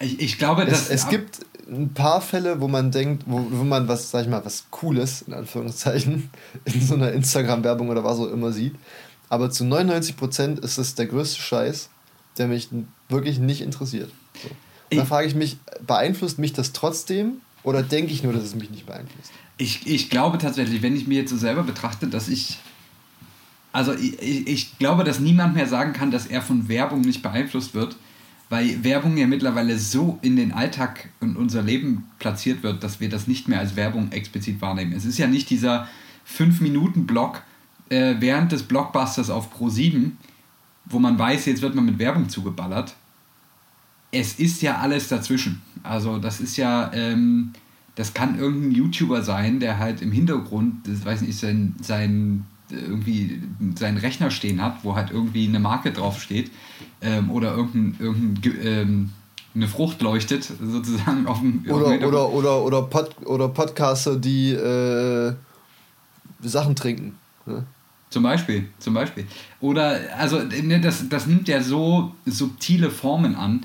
Ich, 0.01 0.21
ich 0.21 0.39
glaube, 0.39 0.63
Es, 0.63 0.89
dass. 0.89 0.91
es 0.91 1.09
gibt 1.09 1.39
ein 1.69 1.95
paar 1.95 2.21
Fälle, 2.21 2.61
wo 2.61 2.67
man 2.67 2.91
denkt, 2.91 3.25
wo, 3.27 3.47
wo 3.49 3.63
man 3.63 3.87
was, 3.87 4.11
sag 4.11 4.23
ich 4.23 4.29
mal, 4.29 4.45
was 4.45 4.65
Cooles, 4.71 5.23
in 5.23 5.35
Anführungszeichen, 5.35 6.31
in 6.65 6.81
so 6.85 6.95
einer 6.95 7.13
Instagram-Werbung 7.13 7.89
oder 7.89 8.03
was 8.03 8.19
auch 8.19 8.31
immer 8.31 8.53
sieht. 8.53 8.75
Aber 9.29 9.51
zu 9.51 9.65
99% 9.65 10.63
ist 10.63 10.79
es 10.79 10.95
der 10.95 11.07
größte 11.07 11.41
Scheiß, 11.41 11.89
der 12.39 12.49
mich 12.49 12.69
wirklich 13.09 13.39
nicht 13.39 13.63
interessiert. 13.63 14.11
So. 14.43 14.49
Und 14.91 14.99
da 14.99 15.05
frage 15.07 15.27
ich 15.27 15.35
mich, 15.35 15.57
beeinflusst 15.87 16.39
mich 16.39 16.53
das 16.53 16.73
trotzdem 16.73 17.41
oder 17.63 17.83
denke 17.83 18.13
ich 18.13 18.23
nur, 18.23 18.33
dass 18.33 18.43
es 18.43 18.55
mich 18.55 18.71
nicht 18.71 18.87
beeinflusst? 18.87 19.33
Ich, 19.57 19.87
ich 19.87 20.11
glaube 20.11 20.39
tatsächlich, 20.39 20.83
wenn 20.83 20.97
ich 20.97 21.07
mir 21.07 21.21
jetzt 21.21 21.31
so 21.31 21.37
selber 21.37 21.63
betrachte, 21.63 22.09
dass 22.09 22.29
ich. 22.29 22.59
Also 23.75 23.95
ich, 23.95 24.47
ich 24.47 24.79
glaube, 24.79 25.03
dass 25.03 25.19
niemand 25.19 25.55
mehr 25.55 25.67
sagen 25.67 25.95
kann, 25.95 26.11
dass 26.11 26.27
er 26.27 26.43
von 26.43 26.69
Werbung 26.69 27.01
nicht 27.01 27.23
beeinflusst 27.23 27.73
wird, 27.73 27.97
weil 28.51 28.85
Werbung 28.85 29.17
ja 29.17 29.27
mittlerweile 29.27 29.79
so 29.79 30.19
in 30.21 30.37
den 30.37 30.53
Alltag 30.53 31.09
und 31.21 31.37
unser 31.37 31.63
Leben 31.63 32.05
platziert 32.19 32.63
wird, 32.63 32.85
dass 32.85 33.01
wir 33.01 33.09
das 33.09 33.27
nicht 33.27 33.49
mehr 33.49 33.61
als 33.61 33.75
Werbung 33.75 34.13
explizit 34.13 34.61
wahrnehmen. 34.61 34.93
Es 34.93 35.07
ist 35.07 35.17
ja 35.17 35.27
nicht 35.27 35.49
dieser 35.49 35.89
5-Minuten-Block 36.37 37.43
äh, 37.89 38.17
während 38.19 38.53
des 38.53 38.65
Blockbusters 38.65 39.31
auf 39.31 39.59
Pro7, 39.59 40.11
wo 40.85 40.99
man 40.99 41.19
weiß, 41.19 41.47
jetzt 41.47 41.63
wird 41.63 41.75
man 41.75 41.87
mit 41.87 41.99
Werbung 41.99 42.29
zugeballert. 42.29 42.95
Es 44.11 44.39
ist 44.39 44.61
ja 44.61 44.79
alles 44.79 45.09
dazwischen. 45.09 45.63
Also 45.83 46.19
das 46.19 46.41
ist 46.41 46.57
ja, 46.57 46.91
ähm, 46.95 47.53
das 47.95 48.15
kann 48.15 48.39
irgendein 48.39 48.73
YouTuber 48.73 49.23
sein, 49.23 49.61
der 49.61 49.79
halt 49.79 50.01
im 50.03 50.13
Hintergrund, 50.13 50.87
das 50.87 51.05
weiß 51.05 51.23
nicht, 51.23 51.39
sein, 51.39 51.75
sein 51.83 52.45
irgendwie 52.71 53.43
seinen 53.75 53.99
Rechner 53.99 54.31
stehen 54.31 54.63
hat, 54.63 54.79
wo 54.83 54.95
halt 54.97 55.11
irgendwie 55.11 55.47
eine 55.47 55.61
Marke 55.61 55.93
draufsteht 55.93 56.51
ähm, 57.03 57.31
oder 57.31 57.55
irgendein, 57.55 57.97
irgendein 57.99 58.41
Ge- 58.41 58.81
ähm, 58.81 59.11
eine 59.55 59.69
Frucht 59.69 60.01
leuchtet, 60.01 60.45
sozusagen 60.45 61.27
auf 61.27 61.41
dem 61.41 61.65
Oder, 61.69 62.07
oder, 62.07 62.31
oder, 62.31 62.63
oder, 62.63 62.83
Pod, 62.83 63.15
oder 63.27 63.49
Podcaster, 63.49 64.17
die 64.17 64.53
äh, 64.53 65.35
Sachen 66.41 66.75
trinken. 66.75 67.19
Ne? 67.45 67.65
Zum 68.09 68.23
Beispiel, 68.23 68.69
zum 68.79 68.95
Beispiel. 68.95 69.27
Oder, 69.61 69.99
also, 70.17 70.39
ne, 70.39 70.81
das, 70.81 71.07
das 71.11 71.27
nimmt 71.27 71.49
ja 71.49 71.63
so 71.63 72.15
subtile 72.25 72.91
Formen 72.91 73.35
an, 73.35 73.65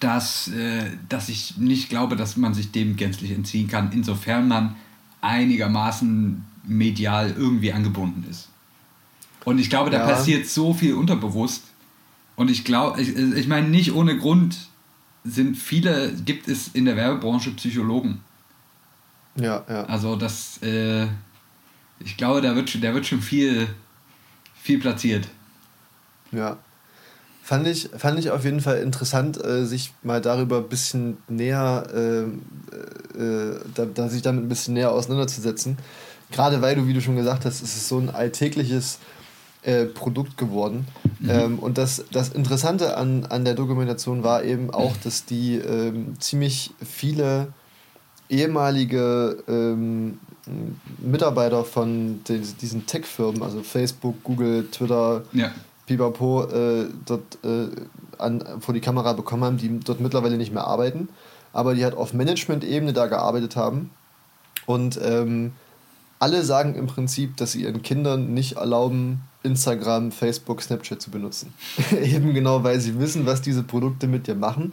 dass, 0.00 0.48
äh, 0.48 0.90
dass 1.08 1.28
ich 1.28 1.56
nicht 1.56 1.88
glaube, 1.88 2.16
dass 2.16 2.36
man 2.36 2.52
sich 2.54 2.70
dem 2.72 2.96
gänzlich 2.96 3.30
entziehen 3.32 3.68
kann, 3.68 3.92
insofern 3.92 4.46
man 4.48 4.76
einigermaßen 5.20 6.44
medial 6.64 7.34
irgendwie 7.36 7.72
angebunden 7.72 8.24
ist. 8.30 8.48
Und 9.44 9.58
ich 9.58 9.70
glaube, 9.70 9.90
da 9.90 9.98
Ja. 9.98 10.06
passiert 10.06 10.46
so 10.46 10.74
viel 10.74 10.94
unterbewusst. 10.94 11.62
Und 12.34 12.50
ich 12.50 12.64
glaube, 12.64 13.00
ich, 13.00 13.16
ich 13.16 13.46
meine, 13.48 13.68
nicht 13.68 13.92
ohne 13.92 14.18
Grund 14.18 14.56
sind 15.24 15.56
viele, 15.56 16.12
gibt 16.24 16.48
es 16.48 16.68
in 16.68 16.84
der 16.84 16.96
Werbebranche 16.96 17.50
Psychologen. 17.52 18.20
Ja, 19.36 19.64
ja. 19.68 19.84
Also 19.84 20.16
das, 20.16 20.60
äh, 20.62 21.06
ich 22.00 22.16
glaube, 22.16 22.40
da 22.42 22.54
wird, 22.54 22.68
schon- 22.70 22.80
da 22.80 22.92
wird 22.92 23.06
schon 23.06 23.22
viel, 23.22 23.68
viel 24.62 24.78
platziert. 24.80 25.28
Ja. 26.32 26.58
Fand 27.46 27.64
ich, 27.68 27.90
fand 27.96 28.18
ich 28.18 28.32
auf 28.32 28.44
jeden 28.44 28.60
Fall 28.60 28.78
interessant, 28.78 29.40
äh, 29.40 29.66
sich 29.66 29.92
mal 30.02 30.20
darüber 30.20 30.56
ein 30.56 30.68
bisschen 30.68 31.16
näher, 31.28 31.86
äh, 31.94 32.22
äh, 33.22 33.60
da, 33.72 33.84
da 33.84 34.08
sich 34.08 34.22
damit 34.22 34.42
ein 34.42 34.48
bisschen 34.48 34.74
näher 34.74 34.90
auseinanderzusetzen. 34.90 35.78
Gerade 36.32 36.60
weil 36.60 36.74
du, 36.74 36.88
wie 36.88 36.92
du 36.92 37.00
schon 37.00 37.14
gesagt 37.14 37.44
hast, 37.44 37.62
es 37.62 37.76
ist 37.76 37.86
so 37.86 37.98
ein 37.98 38.10
alltägliches 38.10 38.98
äh, 39.62 39.84
Produkt 39.84 40.36
geworden. 40.36 40.88
Ähm, 41.28 41.60
und 41.60 41.78
das, 41.78 42.04
das 42.10 42.30
Interessante 42.30 42.96
an, 42.96 43.26
an 43.26 43.44
der 43.44 43.54
Dokumentation 43.54 44.24
war 44.24 44.42
eben 44.42 44.72
auch, 44.72 44.96
dass 45.04 45.24
die 45.24 45.54
ähm, 45.54 46.18
ziemlich 46.18 46.72
viele 46.84 47.52
ehemalige 48.28 49.38
ähm, 49.46 50.18
Mitarbeiter 50.98 51.64
von 51.64 52.24
den, 52.24 52.42
diesen 52.60 52.86
Tech-Firmen, 52.86 53.40
also 53.44 53.62
Facebook, 53.62 54.24
Google, 54.24 54.66
Twitter, 54.72 55.22
Ja. 55.32 55.52
Pipapo 55.86 56.44
äh, 56.44 56.86
dort 57.04 57.38
äh, 57.44 57.68
an, 58.18 58.42
vor 58.60 58.74
die 58.74 58.80
Kamera 58.80 59.12
bekommen 59.12 59.44
haben, 59.44 59.56
die 59.56 59.80
dort 59.80 60.00
mittlerweile 60.00 60.36
nicht 60.36 60.52
mehr 60.52 60.66
arbeiten, 60.66 61.08
aber 61.52 61.74
die 61.74 61.84
halt 61.84 61.94
auf 61.94 62.12
Management-Ebene 62.12 62.92
da 62.92 63.06
gearbeitet 63.06 63.56
haben. 63.56 63.90
Und 64.66 64.98
ähm, 65.02 65.52
alle 66.18 66.44
sagen 66.44 66.74
im 66.74 66.86
Prinzip, 66.86 67.36
dass 67.36 67.52
sie 67.52 67.62
ihren 67.62 67.82
Kindern 67.82 68.34
nicht 68.34 68.56
erlauben, 68.56 69.20
Instagram, 69.42 70.12
Facebook, 70.12 70.62
Snapchat 70.62 71.00
zu 71.00 71.10
benutzen. 71.10 71.52
eben 72.02 72.34
genau, 72.34 72.64
weil 72.64 72.80
sie 72.80 72.98
wissen, 72.98 73.26
was 73.26 73.42
diese 73.42 73.62
Produkte 73.62 74.08
mit 74.08 74.26
dir 74.26 74.34
machen, 74.34 74.72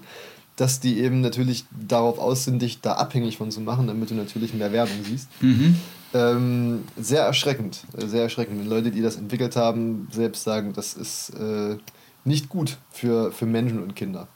dass 0.55 0.79
die 0.79 0.99
eben 0.99 1.21
natürlich 1.21 1.65
darauf 1.87 2.19
aus 2.19 2.43
sind, 2.43 2.61
dich 2.61 2.81
da 2.81 2.93
abhängig 2.93 3.37
von 3.37 3.51
zu 3.51 3.61
machen, 3.61 3.87
damit 3.87 4.09
du 4.09 4.15
natürlich 4.15 4.53
mehr 4.53 4.71
Werbung 4.71 4.97
siehst. 5.03 5.27
Mhm. 5.41 5.77
Ähm, 6.13 6.83
sehr 6.95 7.23
erschreckend, 7.23 7.85
äh, 7.97 8.05
sehr 8.05 8.23
erschreckend. 8.23 8.59
Wenn 8.59 8.69
Leute, 8.69 8.91
die 8.91 9.01
das 9.01 9.15
entwickelt 9.15 9.55
haben, 9.55 10.07
selbst 10.11 10.43
sagen, 10.43 10.73
das 10.73 10.93
ist 10.93 11.31
äh, 11.31 11.77
nicht 12.23 12.49
gut 12.49 12.77
für, 12.91 13.31
für 13.31 13.47
Menschen 13.47 13.81
und 13.81 13.95
Kinder. 13.95 14.27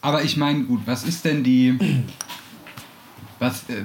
Aber 0.00 0.24
ich 0.24 0.36
meine, 0.36 0.64
gut, 0.64 0.80
was 0.84 1.04
ist 1.04 1.24
denn 1.24 1.44
die. 1.44 1.78
Was, 3.38 3.68
äh, 3.70 3.84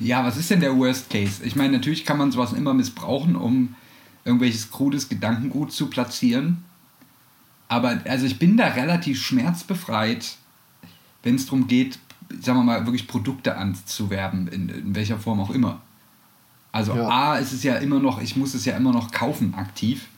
ja, 0.00 0.24
was 0.24 0.36
ist 0.36 0.50
denn 0.50 0.60
der 0.60 0.76
Worst 0.76 1.10
Case? 1.10 1.44
Ich 1.44 1.56
meine, 1.56 1.76
natürlich 1.76 2.04
kann 2.04 2.18
man 2.18 2.32
sowas 2.32 2.52
immer 2.52 2.74
missbrauchen, 2.74 3.36
um 3.36 3.74
irgendwelches 4.24 4.70
krudes 4.70 5.08
Gedankengut 5.08 5.72
zu 5.72 5.88
platzieren. 5.88 6.64
Aber 7.68 8.00
also 8.04 8.26
ich 8.26 8.38
bin 8.38 8.56
da 8.56 8.68
relativ 8.68 9.22
schmerzbefreit, 9.22 10.36
wenn 11.22 11.34
es 11.34 11.46
darum 11.46 11.66
geht, 11.68 11.98
sagen 12.40 12.58
wir 12.58 12.64
mal, 12.64 12.86
wirklich 12.86 13.08
Produkte 13.08 13.56
anzuwerben, 13.56 14.48
in, 14.48 14.68
in 14.68 14.94
welcher 14.94 15.18
Form 15.18 15.40
auch 15.40 15.50
immer. 15.50 15.80
Also 16.76 16.94
Ja. 16.94 17.08
A, 17.08 17.36
ist 17.38 17.52
es 17.52 17.62
ja 17.62 17.76
immer 17.76 17.98
noch, 17.98 18.20
ich 18.20 18.36
muss 18.36 18.52
es 18.52 18.66
ja 18.66 18.76
immer 18.76 18.92
noch 18.92 19.10
kaufen 19.10 19.54
aktiv. 19.54 20.08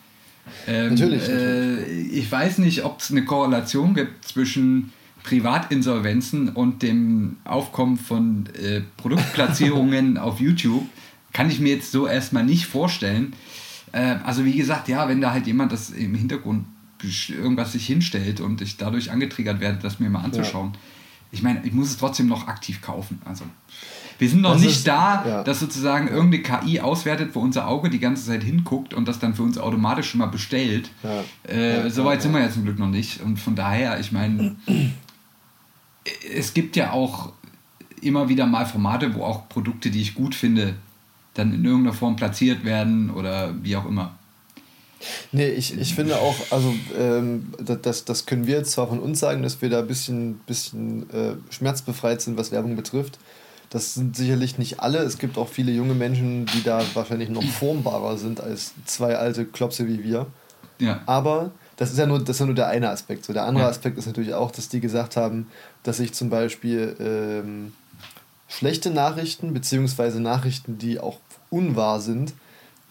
Ähm, 0.66 0.90
Natürlich, 0.90 1.28
Äh, 1.28 1.84
ich 1.84 2.30
weiß 2.30 2.58
nicht, 2.58 2.84
ob 2.84 2.98
es 2.98 3.12
eine 3.12 3.24
Korrelation 3.24 3.94
gibt 3.94 4.24
zwischen 4.24 4.92
Privatinsolvenzen 5.22 6.48
und 6.48 6.82
dem 6.82 7.36
Aufkommen 7.44 7.96
von 7.96 8.46
äh, 8.60 8.80
Produktplatzierungen 8.96 10.18
auf 10.26 10.40
YouTube. 10.40 10.84
Kann 11.32 11.48
ich 11.48 11.60
mir 11.60 11.74
jetzt 11.74 11.92
so 11.92 12.08
erstmal 12.08 12.44
nicht 12.44 12.66
vorstellen. 12.66 13.34
Äh, 13.92 14.16
also 14.24 14.44
wie 14.44 14.56
gesagt, 14.56 14.88
ja, 14.88 15.08
wenn 15.08 15.20
da 15.20 15.32
halt 15.32 15.46
jemand 15.46 15.70
das 15.70 15.90
im 15.90 16.16
Hintergrund 16.16 16.64
irgendwas 17.28 17.72
sich 17.72 17.86
hinstellt 17.86 18.40
und 18.40 18.60
ich 18.62 18.76
dadurch 18.78 19.12
angetriggert 19.12 19.60
werde, 19.60 19.78
das 19.80 20.00
mir 20.00 20.10
mal 20.10 20.22
anzuschauen. 20.24 20.72
Ja. 20.72 20.80
Ich 21.30 21.42
meine, 21.42 21.64
ich 21.64 21.72
muss 21.72 21.90
es 21.90 21.98
trotzdem 21.98 22.26
noch 22.26 22.48
aktiv 22.48 22.80
kaufen. 22.80 23.22
Also 23.24 23.44
wir 24.18 24.28
sind 24.28 24.40
noch 24.40 24.52
das 24.52 24.62
nicht 24.62 24.78
ist, 24.78 24.88
da, 24.88 25.24
ja. 25.26 25.44
dass 25.44 25.60
sozusagen 25.60 26.08
irgendeine 26.08 26.42
KI 26.42 26.80
auswertet, 26.80 27.30
wo 27.34 27.40
unser 27.40 27.68
Auge 27.68 27.88
die 27.88 28.00
ganze 28.00 28.26
Zeit 28.26 28.42
hinguckt 28.42 28.92
und 28.92 29.06
das 29.06 29.18
dann 29.18 29.34
für 29.34 29.42
uns 29.42 29.58
automatisch 29.58 30.10
schon 30.10 30.18
mal 30.18 30.26
bestellt. 30.26 30.90
Ja. 31.02 31.52
Äh, 31.52 31.88
Soweit 31.90 32.22
sind 32.22 32.32
wir 32.32 32.40
ja 32.40 32.50
zum 32.50 32.64
Glück 32.64 32.78
noch 32.78 32.88
nicht. 32.88 33.20
Und 33.20 33.38
von 33.38 33.54
daher, 33.54 34.00
ich 34.00 34.10
meine, 34.10 34.56
es 36.34 36.52
gibt 36.52 36.76
ja 36.76 36.92
auch 36.92 37.32
immer 38.02 38.28
wieder 38.28 38.46
mal 38.46 38.66
Formate, 38.66 39.14
wo 39.14 39.24
auch 39.24 39.48
Produkte, 39.48 39.90
die 39.90 40.00
ich 40.00 40.14
gut 40.14 40.34
finde, 40.34 40.74
dann 41.34 41.54
in 41.54 41.64
irgendeiner 41.64 41.94
Form 41.94 42.16
platziert 42.16 42.64
werden 42.64 43.10
oder 43.10 43.54
wie 43.62 43.76
auch 43.76 43.86
immer. 43.86 44.18
Nee, 45.30 45.50
ich, 45.50 45.78
ich 45.78 45.94
finde 45.94 46.18
auch, 46.18 46.34
also 46.50 46.74
ähm, 46.98 47.52
das, 47.60 48.04
das 48.04 48.26
können 48.26 48.48
wir 48.48 48.56
jetzt 48.56 48.72
zwar 48.72 48.88
von 48.88 48.98
uns 48.98 49.20
sagen, 49.20 49.42
dass 49.42 49.62
wir 49.62 49.70
da 49.70 49.78
ein 49.78 49.86
bisschen, 49.86 50.38
bisschen 50.46 51.08
äh, 51.10 51.34
schmerzbefreit 51.50 52.20
sind, 52.20 52.36
was 52.36 52.50
Werbung 52.50 52.74
betrifft. 52.74 53.18
Das 53.70 53.94
sind 53.94 54.16
sicherlich 54.16 54.56
nicht 54.56 54.80
alle. 54.80 54.98
Es 54.98 55.18
gibt 55.18 55.36
auch 55.36 55.48
viele 55.48 55.72
junge 55.72 55.94
Menschen, 55.94 56.46
die 56.46 56.62
da 56.62 56.82
wahrscheinlich 56.94 57.28
noch 57.28 57.42
formbarer 57.44 58.16
sind 58.16 58.40
als 58.40 58.72
zwei 58.86 59.16
alte 59.16 59.44
Klopse 59.44 59.86
wie 59.86 60.02
wir. 60.02 60.26
Ja. 60.78 61.00
Aber 61.06 61.50
das 61.76 61.90
ist 61.90 61.98
ja 61.98 62.06
nur, 62.06 62.18
das 62.18 62.36
ist 62.36 62.40
ja 62.40 62.46
nur 62.46 62.54
der 62.54 62.68
eine 62.68 62.88
Aspekt. 62.88 63.24
So, 63.24 63.32
der 63.32 63.44
andere 63.44 63.64
ja. 63.64 63.70
Aspekt 63.70 63.98
ist 63.98 64.06
natürlich 64.06 64.34
auch, 64.34 64.50
dass 64.50 64.68
die 64.68 64.80
gesagt 64.80 65.16
haben, 65.16 65.48
dass 65.82 65.98
sich 65.98 66.14
zum 66.14 66.30
Beispiel 66.30 66.96
ähm, 66.98 67.72
schlechte 68.48 68.90
Nachrichten, 68.90 69.52
beziehungsweise 69.52 70.20
Nachrichten, 70.20 70.78
die 70.78 70.98
auch 70.98 71.18
unwahr 71.50 72.00
sind, 72.00 72.32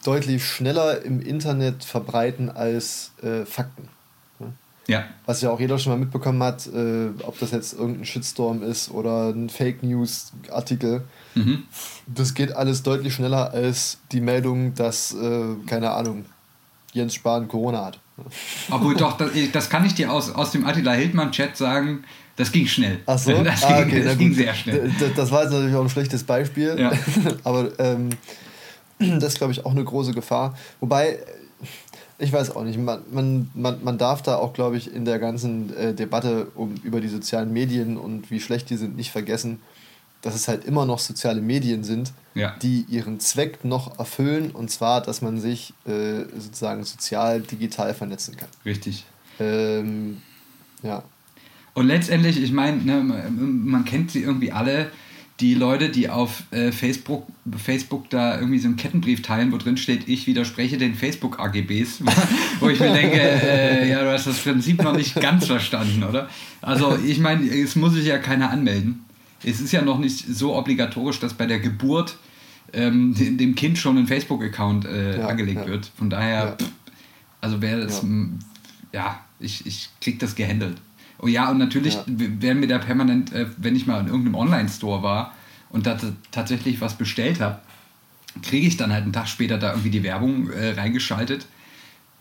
deutlich 0.04 0.46
schneller 0.46 1.02
im 1.02 1.22
Internet 1.22 1.84
verbreiten 1.84 2.50
als 2.50 3.12
äh, 3.22 3.46
Fakten. 3.46 3.90
Ja. 4.88 5.06
Was 5.26 5.42
ja 5.42 5.50
auch 5.50 5.60
jeder 5.60 5.78
schon 5.78 5.92
mal 5.94 6.00
mitbekommen 6.00 6.42
hat, 6.42 6.66
äh, 6.68 7.10
ob 7.24 7.38
das 7.40 7.52
jetzt 7.52 7.74
irgendein 7.74 8.06
Shitstorm 8.06 8.64
ist 8.64 8.90
oder 8.90 9.30
ein 9.30 9.50
Fake 9.50 9.84
News-Artikel. 9.84 11.04
Mhm. 11.36 11.64
Das 12.08 12.34
geht 12.34 12.54
alles 12.54 12.84
deutlich 12.84 13.14
schneller 13.14 13.52
als 13.52 14.00
die 14.12 14.22
Meldung, 14.22 14.74
dass, 14.76 15.14
äh, 15.14 15.56
keine 15.66 15.92
Ahnung, 15.92 16.26
Jens 16.94 17.16
Spahn 17.16 17.48
Corona 17.48 17.86
hat. 17.86 18.00
Obwohl 18.72 18.96
doch, 18.96 19.18
das, 19.18 19.30
das 19.52 19.70
kann 19.70 19.86
ich 19.86 19.94
dir 19.94 20.12
aus, 20.12 20.32
aus 20.32 20.52
dem 20.52 20.66
Attila 20.66 20.94
Hildmann-Chat 20.94 21.56
sagen, 21.56 22.04
das 22.38 22.52
ging 22.52 22.66
schnell. 22.68 23.00
Ach 23.06 23.18
so? 23.18 23.32
Das, 23.44 23.64
ah, 23.64 23.82
okay, 23.82 24.04
das 24.04 24.18
ging 24.18 24.34
sehr 24.34 24.54
schnell. 24.54 24.92
Das, 25.00 25.14
das, 25.16 25.32
war 25.32 25.44
jetzt 25.44 25.52
natürlich 25.52 25.76
auch 25.76 25.84
ein 25.84 25.90
schlechtes 25.90 26.24
Beispiel. 26.24 26.80
Ja. 26.80 26.92
Aber 27.44 27.72
ähm, 27.80 28.10
das 29.00 29.34
ist, 29.34 29.38
glaube 29.38 29.54
ich, 29.54 29.66
auch 29.66 29.72
eine 29.72 29.84
große 29.84 30.14
Gefahr. 30.14 30.56
Wobei, 30.80 31.20
ich 32.20 32.34
weiß 32.34 32.56
auch 32.56 32.64
nicht, 32.64 32.80
man, 32.80 33.02
man, 33.12 33.50
man, 33.54 33.84
man 33.84 33.98
darf 33.98 34.22
da 34.22 34.38
auch, 34.38 34.54
glaube 34.54 34.78
ich, 34.78 34.94
in 34.94 35.06
der 35.06 35.20
ganzen 35.20 35.76
äh, 35.76 35.94
Debatte 35.94 36.48
um, 36.56 36.76
über 36.84 37.00
die 37.00 37.10
sozialen 37.10 37.54
Medien 37.54 37.98
und 37.98 38.32
wie 38.32 38.40
schlecht 38.40 38.70
die 38.70 38.78
sind, 38.78 38.96
nicht 38.96 39.12
vergessen, 39.12 39.60
dass 40.22 40.34
es 40.34 40.48
halt 40.48 40.66
immer 40.66 40.86
noch 40.86 40.98
soziale 40.98 41.42
Medien 41.42 41.84
sind, 41.84 42.12
ja. 42.34 42.56
die 42.62 42.86
ihren 42.90 43.20
Zweck 43.20 43.64
noch 43.64 44.00
erfüllen, 44.00 44.52
und 44.52 44.72
zwar, 44.72 45.02
dass 45.02 45.22
man 45.22 45.40
sich 45.40 45.74
äh, 45.86 46.24
sozusagen 46.36 46.84
sozial, 46.84 47.42
digital 47.42 47.94
vernetzen 47.94 48.36
kann. 48.36 48.50
Richtig. 48.66 49.06
Ähm, 49.40 50.22
ja. 50.82 51.04
Und 51.76 51.86
letztendlich, 51.86 52.42
ich 52.42 52.52
meine, 52.52 52.78
ne, 52.84 53.04
man 53.04 53.86
kennt 53.86 54.10
sie 54.10 54.24
irgendwie 54.24 54.52
alle, 54.52 54.92
die 55.40 55.54
Leute, 55.54 55.90
die 55.90 56.10
auf 56.10 56.44
äh, 56.52 56.72
Facebook, 56.72 57.28
Facebook 57.64 58.10
da 58.10 58.40
irgendwie 58.40 58.58
so 58.58 58.68
einen 58.68 58.76
Kettenbrief 58.76 59.22
teilen, 59.22 59.52
wo 59.52 59.58
drin 59.58 59.78
steht, 59.78 60.08
ich 60.08 60.26
widerspreche 60.26 60.78
den 60.78 60.96
Facebook-AGBs, 60.96 62.02
wo 62.60 62.70
ich 62.70 62.80
mir 62.80 62.92
denke, 62.92 63.20
äh, 63.20 63.90
ja, 63.90 64.04
du 64.04 64.12
hast 64.12 64.26
das 64.26 64.40
Prinzip 64.40 64.82
noch 64.82 64.96
nicht 64.96 65.16
ganz 65.16 65.46
verstanden, 65.46 66.04
oder? 66.04 66.28
Also 66.62 66.98
ich 67.06 67.20
meine, 67.20 67.48
es 67.48 67.76
muss 67.76 67.94
sich 67.94 68.06
ja 68.06 68.18
keiner 68.18 68.50
anmelden. 68.50 69.06
Es 69.44 69.62
ist 69.62 69.72
ja 69.72 69.84
noch 69.84 70.00
nicht 70.00 70.26
so 70.28 70.56
obligatorisch, 70.56 71.20
dass 71.20 71.36
bei 71.36 71.46
der 71.46 71.60
Geburt 71.60 72.18
ähm, 72.74 73.14
dem 73.16 73.54
Kind 73.54 73.78
schon 73.78 73.98
ein 73.98 74.08
Facebook-Account 74.08 74.86
äh, 74.86 75.20
ja, 75.20 75.28
angelegt 75.28 75.62
ja. 75.62 75.68
wird. 75.68 75.92
Von 75.96 76.10
daher, 76.10 76.46
ja. 76.46 76.52
pff, 76.54 76.72
also 77.42 77.62
wäre 77.62 77.82
das, 77.82 78.02
ja. 78.02 78.10
ja, 78.92 79.20
ich, 79.40 79.68
ich 79.68 79.90
krieg 80.02 80.18
das 80.18 80.34
gehandelt. 80.34 80.78
Oh 81.20 81.28
ja, 81.28 81.50
und 81.50 81.58
natürlich 81.58 81.96
ja. 81.96 82.04
werden 82.08 82.60
mir 82.60 82.68
da 82.68 82.78
permanent, 82.78 83.34
äh, 83.34 83.48
wenn 83.58 83.76
ich 83.76 83.88
mal 83.88 84.00
in 84.00 84.08
irgendeinem 84.08 84.36
Online-Store 84.36 85.02
war 85.02 85.34
und 85.70 85.86
da 85.86 85.98
tatsächlich 86.32 86.80
was 86.80 86.96
bestellt 86.96 87.42
habe, 87.42 87.60
kriege 88.42 88.68
ich 88.68 88.78
dann 88.78 88.92
halt 88.92 89.04
einen 89.04 89.14
Tag 89.14 89.28
später 89.28 89.58
da 89.58 89.72
irgendwie 89.72 89.90
die 89.90 90.04
Werbung 90.04 90.50
äh, 90.52 90.72
reingeschaltet, 90.72 91.48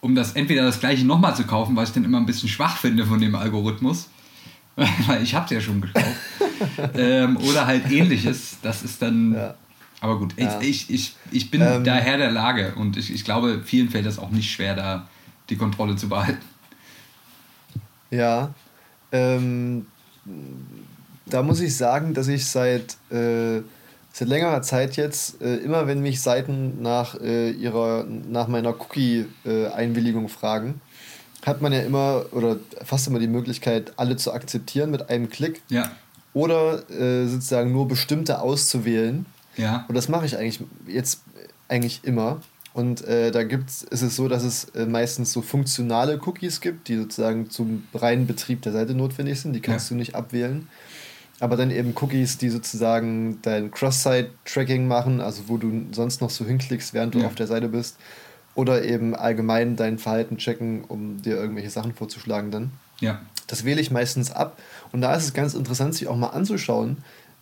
um 0.00 0.14
das 0.14 0.32
entweder 0.32 0.62
das 0.62 0.80
gleiche 0.80 1.04
nochmal 1.04 1.36
zu 1.36 1.44
kaufen, 1.44 1.76
was 1.76 1.90
ich 1.90 1.94
dann 1.94 2.04
immer 2.04 2.18
ein 2.18 2.26
bisschen 2.26 2.48
schwach 2.48 2.78
finde 2.78 3.04
von 3.04 3.20
dem 3.20 3.34
Algorithmus, 3.34 4.08
weil 5.06 5.22
ich 5.22 5.34
habe 5.34 5.44
es 5.44 5.50
ja 5.50 5.60
schon 5.60 5.82
gekauft, 5.82 6.06
ähm, 6.94 7.36
oder 7.36 7.66
halt 7.66 7.90
ähnliches. 7.90 8.58
Das 8.62 8.82
ist 8.82 9.02
dann... 9.02 9.34
Ja. 9.34 9.54
Aber 10.00 10.18
gut, 10.18 10.34
ja. 10.36 10.60
ich, 10.60 10.90
ich, 10.90 11.16
ich 11.30 11.50
bin 11.50 11.62
ähm, 11.62 11.82
der 11.82 11.94
Herr 11.94 12.18
der 12.18 12.30
Lage 12.30 12.74
und 12.76 12.98
ich, 12.98 13.12
ich 13.12 13.24
glaube, 13.24 13.62
vielen 13.64 13.88
fällt 13.88 14.04
das 14.04 14.18
auch 14.18 14.30
nicht 14.30 14.50
schwer, 14.50 14.74
da 14.74 15.08
die 15.48 15.56
Kontrolle 15.56 15.96
zu 15.96 16.08
behalten. 16.08 16.44
Ja, 18.10 18.54
ähm, 19.12 19.86
da 21.26 21.42
muss 21.42 21.60
ich 21.60 21.76
sagen, 21.76 22.14
dass 22.14 22.28
ich 22.28 22.46
seit, 22.46 22.96
äh, 23.10 23.62
seit 24.12 24.28
längerer 24.28 24.62
Zeit 24.62 24.96
jetzt, 24.96 25.40
äh, 25.42 25.56
immer 25.56 25.86
wenn 25.86 26.00
mich 26.00 26.20
Seiten 26.20 26.82
nach, 26.82 27.20
äh, 27.20 27.50
ihrer, 27.50 28.04
nach 28.04 28.48
meiner 28.48 28.70
Cookie-Einwilligung 28.80 30.28
fragen, 30.28 30.80
hat 31.44 31.62
man 31.62 31.72
ja 31.72 31.80
immer 31.80 32.26
oder 32.32 32.56
fast 32.84 33.06
immer 33.06 33.18
die 33.18 33.28
Möglichkeit, 33.28 33.92
alle 33.96 34.16
zu 34.16 34.32
akzeptieren 34.32 34.90
mit 34.90 35.10
einem 35.10 35.30
Klick. 35.30 35.62
Ja. 35.68 35.90
Oder 36.32 36.90
äh, 36.90 37.26
sozusagen 37.26 37.72
nur 37.72 37.88
bestimmte 37.88 38.40
auszuwählen. 38.40 39.26
Ja. 39.56 39.84
Und 39.88 39.94
das 39.94 40.08
mache 40.08 40.26
ich 40.26 40.36
eigentlich 40.36 40.60
jetzt 40.86 41.22
eigentlich 41.68 42.04
immer. 42.04 42.40
Und 42.76 43.06
äh, 43.06 43.30
da 43.30 43.42
gibt's, 43.42 43.84
ist 43.84 44.02
es 44.02 44.16
so, 44.16 44.28
dass 44.28 44.44
es 44.44 44.66
äh, 44.74 44.84
meistens 44.84 45.32
so 45.32 45.40
funktionale 45.40 46.20
Cookies 46.26 46.60
gibt, 46.60 46.88
die 46.88 46.96
sozusagen 46.96 47.48
zum 47.48 47.84
reinen 47.94 48.26
Betrieb 48.26 48.60
der 48.60 48.72
Seite 48.72 48.94
notwendig 48.94 49.40
sind. 49.40 49.54
Die 49.54 49.62
kannst 49.62 49.88
ja. 49.88 49.94
du 49.94 49.98
nicht 49.98 50.14
abwählen. 50.14 50.68
Aber 51.40 51.56
dann 51.56 51.70
eben 51.70 51.94
Cookies, 51.98 52.36
die 52.36 52.50
sozusagen 52.50 53.38
dein 53.40 53.70
Cross-Site-Tracking 53.70 54.86
machen, 54.86 55.22
also 55.22 55.44
wo 55.46 55.56
du 55.56 55.86
sonst 55.92 56.20
noch 56.20 56.28
so 56.28 56.44
hinklickst, 56.44 56.92
während 56.92 57.14
du 57.14 57.20
ja. 57.20 57.26
auf 57.28 57.34
der 57.34 57.46
Seite 57.46 57.68
bist. 57.68 57.96
Oder 58.54 58.84
eben 58.84 59.14
allgemein 59.14 59.76
dein 59.76 59.98
Verhalten 59.98 60.36
checken, 60.36 60.84
um 60.84 61.22
dir 61.22 61.36
irgendwelche 61.36 61.70
Sachen 61.70 61.94
vorzuschlagen 61.94 62.50
dann. 62.50 62.72
Ja. 63.00 63.22
Das 63.46 63.64
wähle 63.64 63.80
ich 63.80 63.90
meistens 63.90 64.32
ab. 64.32 64.58
Und 64.92 65.00
da 65.00 65.14
ist 65.14 65.24
es 65.24 65.32
ganz 65.32 65.54
interessant, 65.54 65.94
sich 65.94 66.08
auch 66.08 66.16
mal 66.16 66.28
anzuschauen, 66.28 66.98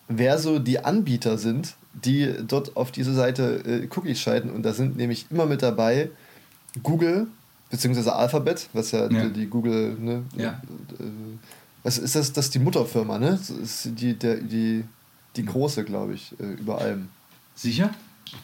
wer 0.07 0.39
so 0.39 0.59
die 0.59 0.79
Anbieter 0.79 1.37
sind, 1.37 1.75
die 2.03 2.33
dort 2.47 2.75
auf 2.75 2.91
diese 2.91 3.13
Seite 3.13 3.63
äh, 3.65 3.87
Cookies 3.95 4.19
schalten. 4.19 4.49
Und 4.49 4.63
da 4.63 4.73
sind 4.73 4.97
nämlich 4.97 5.27
immer 5.29 5.45
mit 5.45 5.61
dabei 5.61 6.09
Google, 6.83 7.27
beziehungsweise 7.69 8.13
Alphabet, 8.13 8.69
was 8.73 8.91
ja, 8.91 9.09
ja. 9.09 9.25
Die, 9.25 9.33
die, 9.33 9.45
Google, 9.47 9.95
ne? 9.99 10.23
Ja. 10.35 10.61
Äh, 10.99 11.03
was 11.83 11.97
ist 11.97 12.15
das? 12.15 12.33
Das 12.33 12.45
ist 12.45 12.55
die 12.55 12.59
Mutterfirma, 12.59 13.19
ne? 13.19 13.31
Das 13.31 13.49
ist 13.49 13.89
die, 13.99 14.13
der, 14.13 14.35
die, 14.35 14.83
die 15.35 15.45
große, 15.45 15.83
glaube 15.83 16.13
ich, 16.13 16.33
äh, 16.39 16.59
über 16.59 16.79
allem. 16.79 17.09
Sicher? 17.53 17.91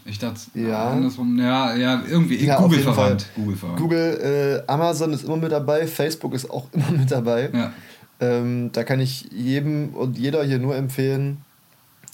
Ich 0.05 0.19
dachte, 0.19 0.39
ja. 0.53 0.91
andersrum, 0.91 1.37
ja, 1.37 1.75
ja, 1.75 2.03
irgendwie 2.07 2.45
ja, 2.45 2.61
Google 2.61 2.79
verwandt. 2.79 3.25
Google, 3.35 3.55
verwandt. 3.55 3.79
Google 3.79 4.63
äh, 4.67 4.71
Amazon 4.71 5.11
ist 5.11 5.23
immer 5.23 5.37
mit 5.37 5.51
dabei, 5.51 5.87
Facebook 5.87 6.33
ist 6.33 6.49
auch 6.49 6.67
immer 6.73 6.91
mit 6.91 7.11
dabei. 7.11 7.49
Ja. 7.51 7.73
Ähm, 8.19 8.69
da 8.71 8.83
kann 8.83 8.99
ich 8.99 9.27
jedem 9.31 9.89
und 9.89 10.17
jeder 10.17 10.43
hier 10.43 10.59
nur 10.59 10.75
empfehlen, 10.75 11.39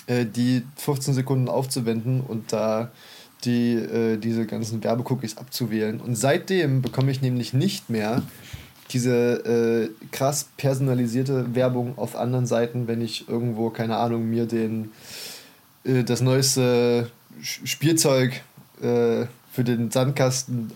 äh, 0.08 0.26
die 0.26 0.63
15 0.78 1.13
Sekunden 1.13 1.50
aufzuwenden 1.50 2.22
und 2.22 2.52
da 2.52 2.91
die, 3.43 3.74
äh, 3.76 4.17
diese 4.17 4.46
ganzen 4.46 4.84
Werbecookies 4.84 5.38
abzuwählen. 5.38 6.02
Und 6.02 6.15
seitdem 6.15 6.82
bekomme 6.82 7.12
ich 7.12 7.22
nämlich 7.22 7.54
nicht 7.54 7.89
mehr 7.89 8.24
diese 8.91 9.91
äh, 9.93 10.08
krass 10.12 10.48
personalisierte 10.58 11.54
Werbung 11.56 11.98
auf 11.98 12.15
anderen 12.15 12.46
Seiten, 12.46 12.88
wenn 12.88 13.02
ich 13.02 13.28
irgendwo, 13.28 13.70
keine 13.70 13.98
Ahnung, 13.98 14.30
mir 14.30 14.46
den 14.46 14.91
äh, 15.84 16.04
das 16.04 16.22
neueste 16.22 17.12
Spielzeug 17.41 18.41
äh, 18.82 19.26
für 19.52 19.63
den 19.63 19.91
Sandkasten 19.91 20.72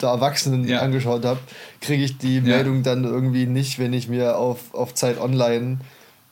der 0.00 0.08
Erwachsenen 0.08 0.66
ja. 0.66 0.80
angeschaut 0.80 1.24
habe, 1.24 1.40
kriege 1.80 2.02
ich 2.02 2.18
die 2.18 2.36
ja. 2.36 2.42
Meldung 2.42 2.82
dann 2.82 3.04
irgendwie 3.04 3.46
nicht, 3.46 3.78
wenn 3.78 3.92
ich 3.92 4.08
mir 4.08 4.36
auf, 4.36 4.74
auf 4.74 4.94
Zeit 4.94 5.20
Online 5.20 5.78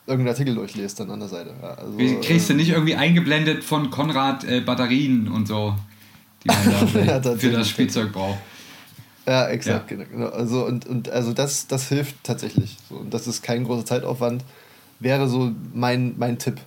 irgendeinen 0.05 0.33
Artikel 0.33 0.55
durchlest 0.55 0.99
dann 0.99 1.11
an 1.11 1.19
der 1.19 1.29
Seite. 1.29 1.53
Also, 1.61 1.97
Kriegst 2.21 2.49
du 2.49 2.53
nicht 2.53 2.69
irgendwie 2.69 2.95
eingeblendet 2.95 3.63
von 3.63 3.89
Konrad 3.89 4.43
äh, 4.43 4.61
Batterien 4.61 5.27
und 5.27 5.47
so, 5.47 5.75
die 6.43 6.47
man 6.47 6.65
da 6.93 7.21
ja, 7.31 7.37
für 7.37 7.51
das 7.51 7.69
Spielzeug 7.69 8.11
braucht. 8.11 8.39
Ja, 9.25 9.47
exakt, 9.47 9.91
ja. 9.91 9.97
genau. 9.97 10.27
Also, 10.27 10.65
und, 10.65 10.85
und 10.85 11.09
also 11.09 11.31
das, 11.33 11.67
das 11.67 11.87
hilft 11.87 12.15
tatsächlich. 12.23 12.77
So, 12.89 12.95
und 12.95 13.13
das 13.13 13.27
ist 13.27 13.41
kein 13.41 13.63
großer 13.63 13.85
Zeitaufwand. 13.85 14.43
Wäre 14.99 15.29
so 15.29 15.51
mein, 15.73 16.15
mein 16.17 16.37
Tipp 16.37 16.59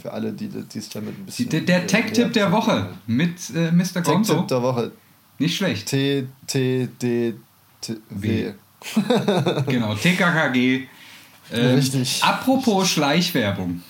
für 0.00 0.12
alle, 0.12 0.32
die, 0.32 0.48
sich 0.68 0.88
damit 0.90 1.18
ein 1.18 1.26
bisschen. 1.26 1.48
Der, 1.48 1.60
der 1.62 1.86
Tech-Tipp 1.86 2.32
der 2.32 2.52
Woche 2.52 2.88
mit 3.06 3.50
äh, 3.54 3.72
Mr. 3.72 4.02
Gonzo. 4.02 4.34
Tech-Tipp 4.34 4.48
der 4.48 4.62
Woche. 4.62 4.92
Nicht 5.40 5.56
schlecht. 5.56 5.88
T, 5.88 6.26
T, 6.46 6.88
D, 7.00 7.34
T, 7.80 7.96
W. 8.10 8.52
Genau, 9.66 9.94
TKKG. 9.94 10.86
Ähm, 11.52 11.76
Richtig. 11.76 12.22
Apropos 12.22 12.88
Schleichwerbung. 12.88 13.82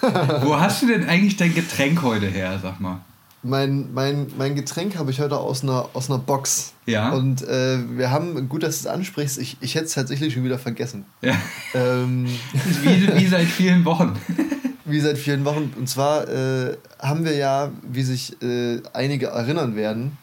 Wo 0.42 0.58
hast 0.58 0.82
du 0.82 0.86
denn 0.86 1.08
eigentlich 1.08 1.36
dein 1.36 1.54
Getränk 1.54 2.02
heute 2.02 2.26
her, 2.26 2.58
sag 2.62 2.80
mal? 2.80 3.00
Mein, 3.42 3.92
mein, 3.94 4.26
mein 4.36 4.54
Getränk 4.54 4.98
habe 4.98 5.10
ich 5.10 5.20
heute 5.20 5.38
aus 5.38 5.62
einer, 5.62 5.88
aus 5.94 6.10
einer 6.10 6.18
Box. 6.18 6.74
Ja. 6.86 7.10
Und 7.12 7.42
äh, 7.42 7.78
wir 7.96 8.10
haben, 8.10 8.48
gut, 8.48 8.62
dass 8.62 8.82
du 8.82 8.88
es 8.88 8.94
ansprichst, 8.94 9.38
ich, 9.38 9.56
ich 9.60 9.74
hätte 9.74 9.86
es 9.86 9.94
tatsächlich 9.94 10.34
schon 10.34 10.44
wieder 10.44 10.58
vergessen. 10.58 11.06
Ja. 11.22 11.36
Ähm, 11.74 12.26
Wie, 12.82 13.16
wie 13.16 13.26
seit 13.26 13.46
vielen 13.46 13.84
Wochen. 13.84 14.18
wie 14.84 15.00
seit 15.00 15.16
vielen 15.16 15.44
Wochen. 15.44 15.72
Und 15.78 15.88
zwar 15.88 16.28
äh, 16.28 16.76
haben 16.98 17.24
wir 17.24 17.34
ja, 17.34 17.70
wie 17.82 18.02
sich 18.02 18.40
äh, 18.42 18.82
einige 18.92 19.28
erinnern 19.28 19.74
werden, 19.74 20.18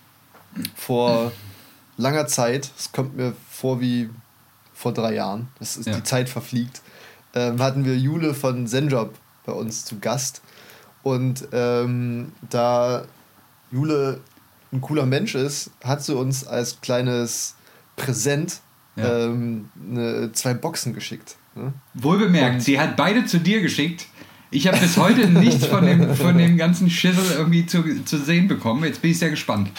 vor 0.76 1.32
langer 1.98 2.28
Zeit, 2.28 2.70
es 2.78 2.92
kommt 2.92 3.18
mir 3.18 3.34
vor 3.50 3.82
wie 3.82 4.10
vor 4.78 4.94
drei 4.94 5.16
Jahren, 5.16 5.48
das 5.60 5.76
ist, 5.78 5.88
Ja. 5.88 5.96
die 5.96 6.04
Zeit 6.04 6.30
verfliegt, 6.30 6.82
ähm, 7.34 7.60
hatten 7.62 7.84
wir 7.84 7.98
Jule 7.98 8.34
von 8.34 8.68
Zenjob 8.68 9.16
bei 9.46 9.52
uns 9.54 9.86
zu 9.86 9.98
Gast. 10.00 10.42
Und 11.04 11.48
ähm, 11.52 12.32
da 12.50 13.06
Jule 13.72 14.20
ein 14.72 14.82
cooler 14.82 15.06
Mensch 15.06 15.36
ist, 15.36 15.72
hat 15.84 16.04
sie 16.04 16.16
uns 16.16 16.46
als 16.46 16.80
kleines 16.82 17.56
Präsent 17.96 18.60
Ja. 18.96 19.26
ähm, 19.26 19.70
ne, 19.76 20.32
zwei 20.34 20.54
Boxen 20.54 20.94
geschickt. 20.94 21.38
Ne? 21.56 21.74
Wohlbemerkt, 21.94 22.62
sie 22.62 22.80
hat 22.80 22.96
beide 22.98 23.26
zu 23.26 23.40
dir 23.40 23.62
geschickt. 23.62 24.06
Ich 24.52 24.68
habe 24.68 24.78
bis 24.78 24.96
heute 24.98 25.28
nichts 25.30 25.66
von 25.66 25.86
dem, 25.86 26.16
von 26.16 26.38
dem 26.38 26.56
ganzen 26.58 26.90
Schissel 26.90 27.36
irgendwie 27.38 27.66
zu, 27.66 27.84
zu 28.06 28.18
sehen 28.18 28.48
bekommen. 28.48 28.84
Jetzt 28.84 29.02
bin 29.02 29.12
ich 29.12 29.20
sehr 29.20 29.30
gespannt. 29.30 29.70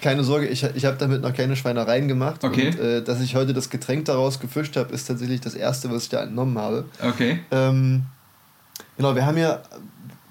Keine 0.00 0.24
Sorge, 0.24 0.46
ich, 0.46 0.62
ich 0.74 0.84
habe 0.84 0.96
damit 0.98 1.22
noch 1.22 1.32
keine 1.34 1.56
Schweinereien 1.56 2.08
gemacht. 2.08 2.42
Okay. 2.44 2.68
Und 2.68 2.78
äh, 2.80 3.02
dass 3.02 3.20
ich 3.20 3.34
heute 3.34 3.52
das 3.54 3.70
Getränk 3.70 4.04
daraus 4.06 4.40
gefischt 4.40 4.76
habe, 4.76 4.92
ist 4.94 5.06
tatsächlich 5.06 5.40
das 5.40 5.54
erste, 5.54 5.90
was 5.90 6.04
ich 6.04 6.08
da 6.08 6.22
entnommen 6.22 6.58
habe. 6.58 6.84
Okay. 7.02 7.40
Ähm, 7.50 8.02
genau, 8.96 9.14
wir 9.14 9.24
haben 9.26 9.38
ja. 9.38 9.60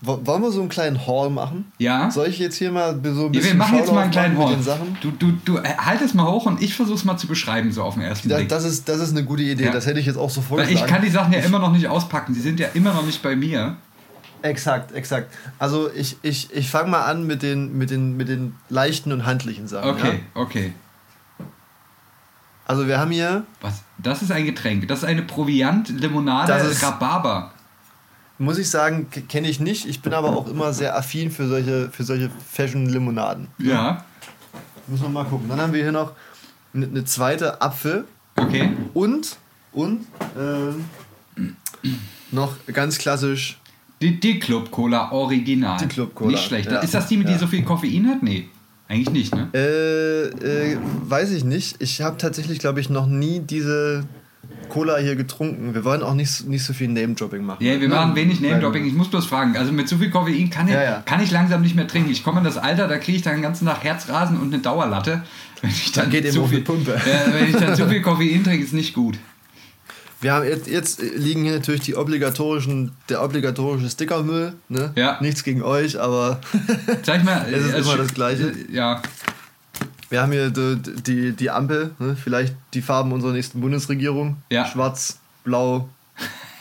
wo- 0.02 0.20
Wollen 0.24 0.42
wir 0.44 0.52
so 0.52 0.60
einen 0.60 0.70
kleinen 0.70 1.08
Haul 1.08 1.30
machen? 1.30 1.72
Ja? 1.80 2.12
Soll 2.12 2.28
ich 2.28 2.38
jetzt 2.40 2.56
hier 2.58 2.72
mal 2.72 3.00
so 3.04 3.10
ein 3.28 3.34
Ja, 3.34 3.40
bisschen 3.40 3.44
wir 3.52 3.56
machen 3.56 3.78
jetzt 3.78 3.92
mal 3.92 4.02
einen 4.04 4.12
kleinen 4.12 4.62
Sachen? 4.64 4.98
Du, 5.02 5.12
du, 5.12 5.32
du 5.46 5.58
äh, 5.58 5.64
halt 5.78 6.02
es 6.02 6.14
mal 6.14 6.30
hoch 6.32 6.46
und 6.46 6.62
ich 6.62 6.76
versuch's 6.76 7.06
mal 7.06 7.18
zu 7.18 7.28
beschreiben, 7.28 7.72
so 7.72 7.82
auf 7.84 7.96
den 7.96 8.04
ersten 8.04 8.28
Blick. 8.30 8.50
das, 8.50 8.66
ist, 8.66 8.88
das 8.90 9.00
ist 9.00 9.12
eine 9.12 9.24
gute 9.24 9.44
Idee, 9.44 9.66
Ja. 9.66 9.72
das 9.72 9.86
hätte 9.88 10.00
ich 10.00 10.06
jetzt 10.06 10.18
auch 10.18 10.30
so 10.30 10.42
Weil 10.42 10.48
vorgeschlagen. 10.48 10.86
ich 10.86 10.92
kann 10.92 11.02
die 11.02 11.10
Sachen 11.10 11.34
ja 11.34 11.40
immer 11.40 11.60
noch 11.60 11.72
nicht 11.72 11.88
auspacken. 11.88 12.34
Sie 12.34 12.42
sind 12.42 12.60
ja 12.60 12.68
immer 12.74 12.94
noch 12.94 13.06
nicht 13.06 13.22
bei 13.24 13.36
mir. 13.36 13.78
Exakt, 14.46 14.92
exakt. 14.94 15.34
Also 15.58 15.90
ich, 15.92 16.18
ich, 16.22 16.54
ich 16.54 16.70
fange 16.70 16.90
mal 16.90 17.04
an 17.06 17.26
mit 17.26 17.42
den, 17.42 17.78
mit, 17.78 17.90
den, 17.90 18.16
mit 18.16 18.28
den 18.30 18.56
leichten 18.70 19.12
und 19.12 19.26
handlichen 19.26 19.68
Sachen. 19.68 19.90
Okay, 19.90 20.20
Ja? 20.36 20.42
okay. 20.42 20.74
Also 22.68 22.88
wir 22.88 23.00
haben 23.00 23.12
hier, 23.12 23.44
Was? 23.62 23.82
Das 23.98 24.22
ist 24.22 24.32
ein 24.32 24.46
Getränk. 24.46 24.88
Das 24.88 25.00
ist 25.00 25.06
eine 25.06 25.22
Proviant-Limonade 25.22 26.52
Das 26.52 26.64
ist- 26.68 26.84
Rhabarber. 26.84 27.52
muss 28.38 28.58
ich 28.58 28.70
sagen, 28.70 29.08
kenne 29.30 29.48
ich 29.48 29.60
nicht. 29.60 29.86
Ich 29.88 30.02
bin 30.02 30.14
aber 30.14 30.30
auch 30.36 30.48
immer 30.48 30.74
sehr 30.74 30.96
affin 30.98 31.32
für 31.32 31.48
solche, 31.48 31.90
für 31.92 32.04
solche 32.04 32.30
Fashion-Limonaden. 32.52 33.48
Ja. 33.60 34.04
Muss 34.88 35.00
man 35.02 35.14
mal 35.14 35.26
gucken. 35.26 35.48
Dann 35.50 35.60
haben 35.62 35.74
wir 35.74 35.82
hier 35.82 35.92
noch 35.92 36.12
eine, 36.74 36.86
eine 36.88 37.06
zweite 37.06 37.62
Apfel 37.62 38.06
Okay. 38.38 38.72
und, 38.94 39.38
und 39.72 40.06
ähm, 40.38 40.86
noch 42.32 42.54
ganz 42.74 42.98
klassisch 42.98 43.60
Die, 44.06 44.20
die 44.20 44.40
Club 44.40 44.70
Cola 44.72 45.12
Original. 45.12 45.78
Die 45.82 45.88
Club 45.88 46.14
Cola, 46.14 46.32
Nicht 46.32 46.44
schlecht. 46.46 46.72
ja. 46.72 46.80
Ist 46.80 46.94
das 46.94 47.08
die, 47.08 47.18
mit 47.18 47.28
die 47.28 47.34
Ja. 47.34 47.40
so 47.40 47.48
viel 47.48 47.64
Koffein 47.64 48.08
hat? 48.08 48.22
Nee. 48.24 48.48
Eigentlich 48.88 49.10
nicht, 49.10 49.36
ne? 49.36 49.48
Äh, 49.54 50.28
äh, 50.74 50.78
weiß 51.08 51.32
ich 51.32 51.44
nicht. 51.44 51.78
Ich 51.80 52.02
habe 52.02 52.18
tatsächlich, 52.18 52.60
glaube 52.60 52.80
ich, 52.80 52.90
noch 52.92 53.08
nie 53.08 53.40
diese 53.40 54.04
Cola 54.70 54.98
hier 54.98 55.16
getrunken. 55.16 55.74
Wir 55.74 55.84
wollen 55.84 56.04
auch 56.04 56.14
nicht, 56.14 56.48
nicht 56.48 56.64
so 56.64 56.72
viel 56.74 56.90
Name-Dropping 56.90 57.44
machen. 57.44 57.64
Ja, 57.66 57.80
wir 57.82 57.88
Ne? 57.88 57.96
machen 57.96 58.16
wenig 58.16 58.42
Name-Dropping. 58.42 58.86
Ich 58.86 58.94
muss 58.94 59.10
bloß 59.10 59.26
fragen. 59.26 59.58
Also 59.58 59.72
mit 59.72 59.90
so 59.90 59.98
viel 59.98 60.12
Koffein 60.12 60.52
kann 60.52 60.68
ich, 60.68 60.76
Ja, 60.76 60.84
ja. 60.84 61.02
Kann 61.04 61.24
ich 61.24 61.32
langsam 61.32 61.64
nicht 61.64 61.76
mehr 61.76 61.88
trinken. 61.88 62.12
Ich 62.12 62.24
komme 62.24 62.38
in 62.40 62.44
das 62.44 62.58
Alter, 62.60 62.88
da 62.88 63.00
kriege 63.00 63.16
ich 63.18 63.24
dann 63.24 63.34
den 63.34 63.42
ganzen 63.42 63.66
Tag 63.66 63.84
Herzrasen 63.84 64.38
und 64.40 64.54
eine 64.54 64.62
Dauerlatte. 64.62 65.24
Wenn 65.62 65.72
ich 65.72 65.92
dann, 65.92 66.04
Dann 66.04 66.12
geht 66.22 66.32
zu 66.32 66.46
viel, 66.46 66.62
Pumpe. 66.62 66.92
Ja, 66.92 67.34
wenn 67.34 67.50
ich 67.50 67.56
dann 67.56 67.76
zu 67.76 67.88
viel 67.90 68.02
Koffein 68.04 68.44
trinke, 68.44 68.64
ist 68.64 68.74
nicht 68.74 68.94
gut. 68.94 69.18
Wir 70.26 70.34
haben 70.34 70.48
jetzt, 70.48 70.66
jetzt 70.66 71.04
liegen 71.04 71.44
hier 71.44 71.54
natürlich 71.54 71.82
die 71.82 71.96
obligatorischen, 71.96 72.94
der 73.10 73.24
obligatorische 73.24 73.88
Stickermüll. 73.92 74.54
Ne? 74.70 74.92
Ja. 74.96 75.20
Nichts 75.22 75.44
gegen 75.44 75.62
euch, 75.62 76.02
aber 76.02 76.42
Sag 77.04 77.24
mal. 77.24 77.46
Es 77.54 77.64
ist 77.64 77.74
äh, 77.76 77.82
immer 77.82 77.96
das 77.96 78.12
Gleiche. 78.12 78.52
Ja. 78.72 79.04
wir 80.10 80.24
haben 80.24 80.32
hier 80.32 80.50
die, 80.50 80.80
die, 81.04 81.32
die 81.34 81.52
Ampel. 81.52 81.92
Ne? 82.00 82.16
Vielleicht 82.16 82.56
die 82.74 82.82
Farben 82.82 83.12
unserer 83.12 83.34
nächsten 83.34 83.62
Bundesregierung. 83.62 84.38
Ja. 84.50 84.66
Schwarz, 84.66 85.20
blau, 85.44 85.90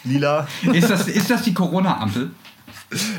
lila. 0.04 0.46
Ist 0.74 0.90
das, 0.90 1.08
ist 1.08 1.30
das 1.30 1.40
die 1.44 1.54
Corona-Ampel? 1.54 2.32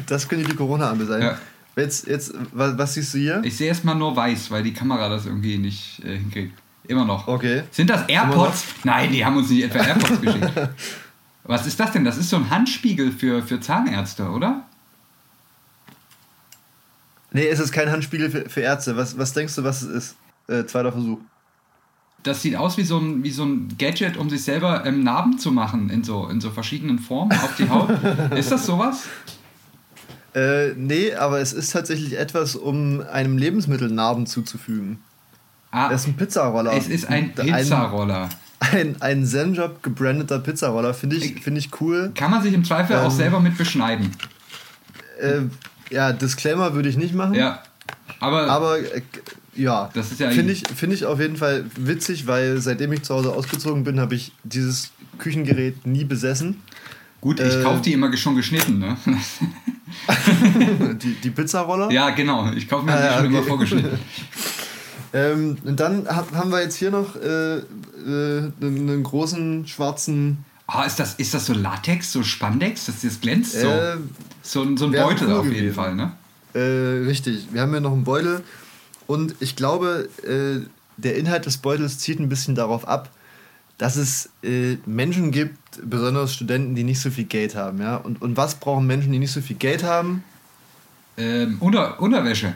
Das 0.06 0.30
könnte 0.30 0.48
die 0.48 0.56
Corona-Ampel 0.56 1.08
sein. 1.08 1.22
Ja. 1.24 1.40
Jetzt, 1.76 2.06
jetzt, 2.06 2.36
was, 2.54 2.78
was 2.78 2.94
siehst 2.94 3.16
du 3.16 3.18
hier? 3.18 3.42
Ich 3.44 3.58
sehe 3.58 3.68
erstmal 3.68 3.96
nur 3.96 4.16
weiß, 4.16 4.52
weil 4.52 4.62
die 4.62 4.74
Kamera 4.74 5.10
das 5.10 5.26
irgendwie 5.26 5.58
nicht 5.58 6.04
äh, 6.06 6.18
hinkriegt. 6.18 6.54
Immer 6.88 7.06
noch. 7.06 7.28
Okay. 7.28 7.64
Sind 7.72 7.90
das 7.90 8.08
AirPods? 8.08 8.66
Nein, 8.84 9.12
die 9.12 9.26
haben 9.26 9.38
uns 9.38 9.50
nicht 9.50 9.64
etwa 9.64 9.80
AirPods 9.80 10.22
geschickt. 10.22 10.52
Was 11.44 11.68
ist 11.68 11.80
das 11.80 11.92
denn? 11.92 12.04
Das 12.04 12.18
ist 12.18 12.30
so 12.30 12.38
ein 12.38 12.50
Handspiegel 12.50 13.12
für, 13.12 13.44
für 13.44 13.60
Zahnärzte, 13.60 14.30
oder? 14.30 14.64
Nee, 17.32 17.48
es 17.48 17.60
ist 17.60 17.72
kein 17.72 17.92
Handspiegel 17.92 18.32
für, 18.32 18.50
für 18.50 18.62
Ärzte. 18.62 18.98
Was, 18.98 19.18
was 19.18 19.34
denkst 19.34 19.56
du, 19.56 19.64
was 19.64 19.82
es 19.82 19.90
ist? 19.90 20.16
Äh, 20.48 20.66
zweiter 20.66 20.92
Versuch. 20.92 21.20
Das 22.24 22.42
sieht 22.42 22.56
aus 22.56 22.78
wie 22.78 22.84
so 22.84 22.98
ein, 22.98 23.24
wie 23.24 23.30
so 23.30 23.44
ein 23.44 23.76
Gadget, 23.78 24.18
um 24.18 24.30
sich 24.30 24.44
selber 24.44 24.86
ähm, 24.86 25.04
Narben 25.04 25.38
zu 25.38 25.52
machen 25.52 25.90
in 25.90 26.04
so, 26.04 26.28
in 26.28 26.42
so 26.42 26.50
verschiedenen 26.50 26.98
Formen 26.98 27.34
auf 27.34 27.56
die 27.58 27.70
Haut. 27.70 27.90
ist 28.36 28.52
das 28.52 28.66
sowas? 28.66 29.04
Äh, 30.34 30.74
nee, 30.76 31.14
aber 31.14 31.40
es 31.40 31.54
ist 31.54 31.72
tatsächlich 31.72 32.18
etwas, 32.18 32.56
um 32.56 33.02
einem 33.02 33.38
Lebensmittel 33.38 33.90
Narben 33.90 34.26
zuzufügen. 34.26 35.00
Ah, 35.76 35.90
Das 35.90 36.02
ist 36.04 36.08
ein 36.08 36.16
Pizzaroller. 36.16 36.72
es 36.74 36.88
ist 36.88 37.08
ein 37.10 37.34
Pizzaroller. 37.36 38.30
Ein, 38.60 38.96
ein 39.02 39.26
Zenjob 39.26 39.84
gebrandeter 39.84 40.40
Pizzaroller. 40.40 40.94
Finde 40.94 41.18
ich, 41.18 41.42
find 41.42 41.58
ich 41.58 41.70
cool. 41.82 42.12
Kann 42.16 42.32
man 42.32 42.42
sich 42.42 42.54
im 42.54 42.64
Zweifel 42.64 42.96
auch 42.96 43.06
Ähm. 43.06 43.12
selber 43.12 43.40
mit 43.42 43.58
beschneiden. 43.58 44.12
Äh, 45.20 45.42
ja, 45.94 46.14
Disclaimer 46.14 46.74
würde 46.74 46.88
ich 46.90 46.96
nicht 46.98 47.14
machen. 47.14 47.34
Ja. 47.36 47.62
Aber, 48.22 48.50
Aber 48.50 48.80
äh, 48.80 49.02
ja, 49.56 49.90
Das 49.94 50.12
ist 50.12 50.20
ja 50.22 50.30
finde 50.32 50.54
ich, 50.54 50.64
find 50.74 50.94
ich 50.94 51.06
auf 51.06 51.20
jeden 51.20 51.36
Fall 51.36 51.66
witzig, 51.76 52.26
weil 52.28 52.60
seitdem 52.62 52.94
ich 52.94 53.04
zu 53.04 53.14
Hause 53.14 53.34
ausgezogen 53.34 53.84
bin, 53.84 54.00
habe 54.00 54.16
ich 54.16 54.32
dieses 54.44 54.92
Küchengerät 55.18 55.86
nie 55.86 56.06
besessen. 56.06 56.62
gut, 57.22 57.40
ich 57.42 57.54
äh, 57.54 57.64
kaufe 57.64 57.82
die 57.82 57.94
immer 57.94 58.16
schon 58.18 58.36
geschnitten, 58.36 58.80
ne? 58.80 58.96
die, 61.02 61.14
die 61.16 61.30
Pizzaroller. 61.30 61.92
ja, 61.92 62.10
genau. 62.12 62.52
Ich 62.54 62.68
kaufe 62.68 62.86
mir 62.86 62.94
die 62.94 62.98
Ah, 62.98 63.06
ja, 63.06 63.18
schon 63.18 63.26
immer 63.28 63.40
okay. 63.40 63.48
vorgeschnitten. 63.50 64.00
Ähm, 65.16 65.58
und 65.64 65.80
dann 65.80 66.08
hab, 66.08 66.34
haben 66.34 66.52
wir 66.52 66.62
jetzt 66.62 66.76
hier 66.76 66.92
noch 66.92 67.16
äh, 67.16 67.58
äh, 67.60 67.64
einen, 68.62 69.02
großen 69.02 69.66
schwarzen. 69.66 70.44
Ah, 70.68 70.84
ist 70.84 71.00
das, 71.00 71.14
ist 71.16 71.34
das 71.34 71.46
so 71.46 71.54
Latex, 71.54 72.12
so 72.12 72.22
Spandex, 72.22 72.88
dass 72.88 73.02
das 73.02 73.22
glänzt? 73.22 73.54
So, 73.54 73.68
Äh, 73.68 73.96
so, 74.42 74.62
ein- 74.64 74.76
so 74.78 74.86
ein 74.88 74.92
Beutel 74.92 75.28
cool 75.28 75.34
auf 75.36 75.46
jeden 75.46 75.56
gewesen. 75.58 75.74
Fall, 75.76 75.96
ne? 75.96 76.12
Äh, 76.54 77.06
richtig. 77.08 77.48
Wir 77.54 77.62
haben 77.62 77.72
hier 77.72 77.80
noch 77.80 77.94
einen 77.94 78.04
Beutel. 78.04 78.42
Und 79.08 79.36
ich 79.40 79.56
glaube, 79.56 80.10
äh, 80.24 80.68
der 80.98 81.16
Inhalt 81.18 81.46
des 81.46 81.58
Beutels 81.58 82.00
zielt 82.00 82.20
ein 82.20 82.28
bisschen 82.28 82.56
darauf 82.56 82.86
ab, 82.88 83.10
dass 83.78 83.96
es 83.98 84.30
äh, 84.44 84.78
Menschen 84.86 85.32
gibt, 85.32 85.58
besonders 85.84 86.34
Studenten, 86.34 86.76
die 86.76 86.84
nicht 86.84 87.00
so 87.00 87.10
viel 87.10 87.26
Geld 87.26 87.56
haben. 87.56 87.80
Ja? 87.80 87.98
Und, 87.98 88.22
und 88.22 88.36
was 88.36 88.56
brauchen 88.56 88.86
Menschen, 88.88 89.12
die 89.14 89.20
nicht 89.20 89.32
so 89.32 89.40
viel 89.42 89.56
Geld 89.58 89.84
haben? 89.84 90.24
Ähm, 91.18 91.58
Unter, 91.62 92.02
Unterwäsche. 92.02 92.54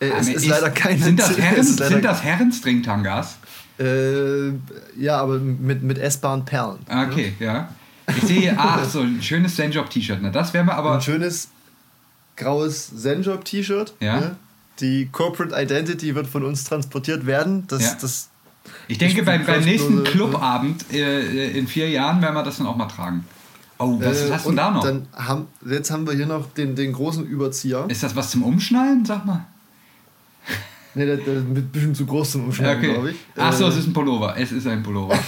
Äh, 0.00 0.06
es 0.18 0.28
Ah, 0.28 0.32
ist, 0.32 0.46
leider 0.46 0.70
keine. 0.70 0.98
Sind 1.02 1.20
das, 1.20 1.38
Herren, 1.38 1.56
ist 1.56 1.76
sind 1.78 2.04
das 2.04 2.22
Herrenstringtangas? 2.22 3.36
Äh, 3.78 4.48
ja, 4.98 5.18
aber 5.20 5.38
mit, 5.38 5.82
mit 5.82 5.98
essbaren 5.98 6.44
Perlen. 6.44 6.80
Ah, 6.88 7.04
Okay, 7.06 7.34
ja. 7.38 7.68
Ich 8.16 8.22
sehe 8.24 8.54
ach, 8.58 8.84
so 8.84 9.00
ein 9.00 9.22
schönes 9.22 9.54
Zenjob-T-Shirt. 9.56 10.20
Ne? 10.20 10.32
Das 10.32 10.52
wäre 10.52 10.64
mir 10.64 10.74
aber. 10.74 10.94
Ein 10.94 11.00
schönes 11.00 11.48
graues 12.36 12.90
Zenjob-T-Shirt. 12.96 13.94
Ja. 14.00 14.20
Ne? 14.20 14.36
Die 14.80 15.08
Corporate 15.12 15.54
Identity 15.54 16.14
wird 16.14 16.26
von 16.26 16.44
uns 16.44 16.64
transportiert 16.64 17.26
werden. 17.26 17.64
Das, 17.68 17.82
Ja. 17.82 17.96
das, 18.00 18.28
Ich 18.88 18.98
denke, 18.98 19.22
beim, 19.22 19.44
beim 19.44 19.62
nächsten 19.62 20.02
Clubabend 20.04 20.92
äh, 20.92 21.50
in 21.58 21.66
vier 21.68 21.88
Jahren 21.90 22.20
werden 22.22 22.34
wir 22.34 22.42
das 22.42 22.56
dann 22.56 22.66
auch 22.66 22.76
mal 22.76 22.86
tragen. 22.88 23.24
Oh, 23.78 23.98
was 24.00 24.22
äh, 24.22 24.32
hast 24.32 24.46
du 24.46 24.52
da 24.52 24.70
noch? 24.70 24.82
Dann 24.84 25.06
haben, 25.14 25.46
jetzt 25.66 25.90
haben 25.90 26.06
wir 26.06 26.14
hier 26.14 26.26
noch 26.26 26.52
den, 26.52 26.74
den 26.76 26.92
großen 26.92 27.24
Überzieher. 27.26 27.84
Ist 27.88 28.02
das 28.02 28.16
was 28.16 28.30
zum 28.30 28.42
Umschnallen? 28.42 29.04
Sag 29.04 29.24
mal. 29.24 29.46
Ne, 30.94 31.06
der, 31.06 31.16
der 31.18 31.34
ist 31.34 31.40
ein 31.44 31.68
bisschen 31.72 31.94
zu 31.94 32.04
groß 32.06 32.32
zum 32.32 32.44
Umschneiden, 32.46 32.78
okay. 32.78 32.92
glaube 32.92 33.10
ich. 33.12 33.16
Ach 33.36 33.52
so, 33.52 33.66
Äh, 33.66 33.68
es 33.68 33.76
ist 33.76 33.86
ein 33.86 33.92
Pullover. 33.92 34.34
Es 34.36 34.50
ist 34.52 34.66
ein 34.66 34.82
Pullover. 34.82 35.16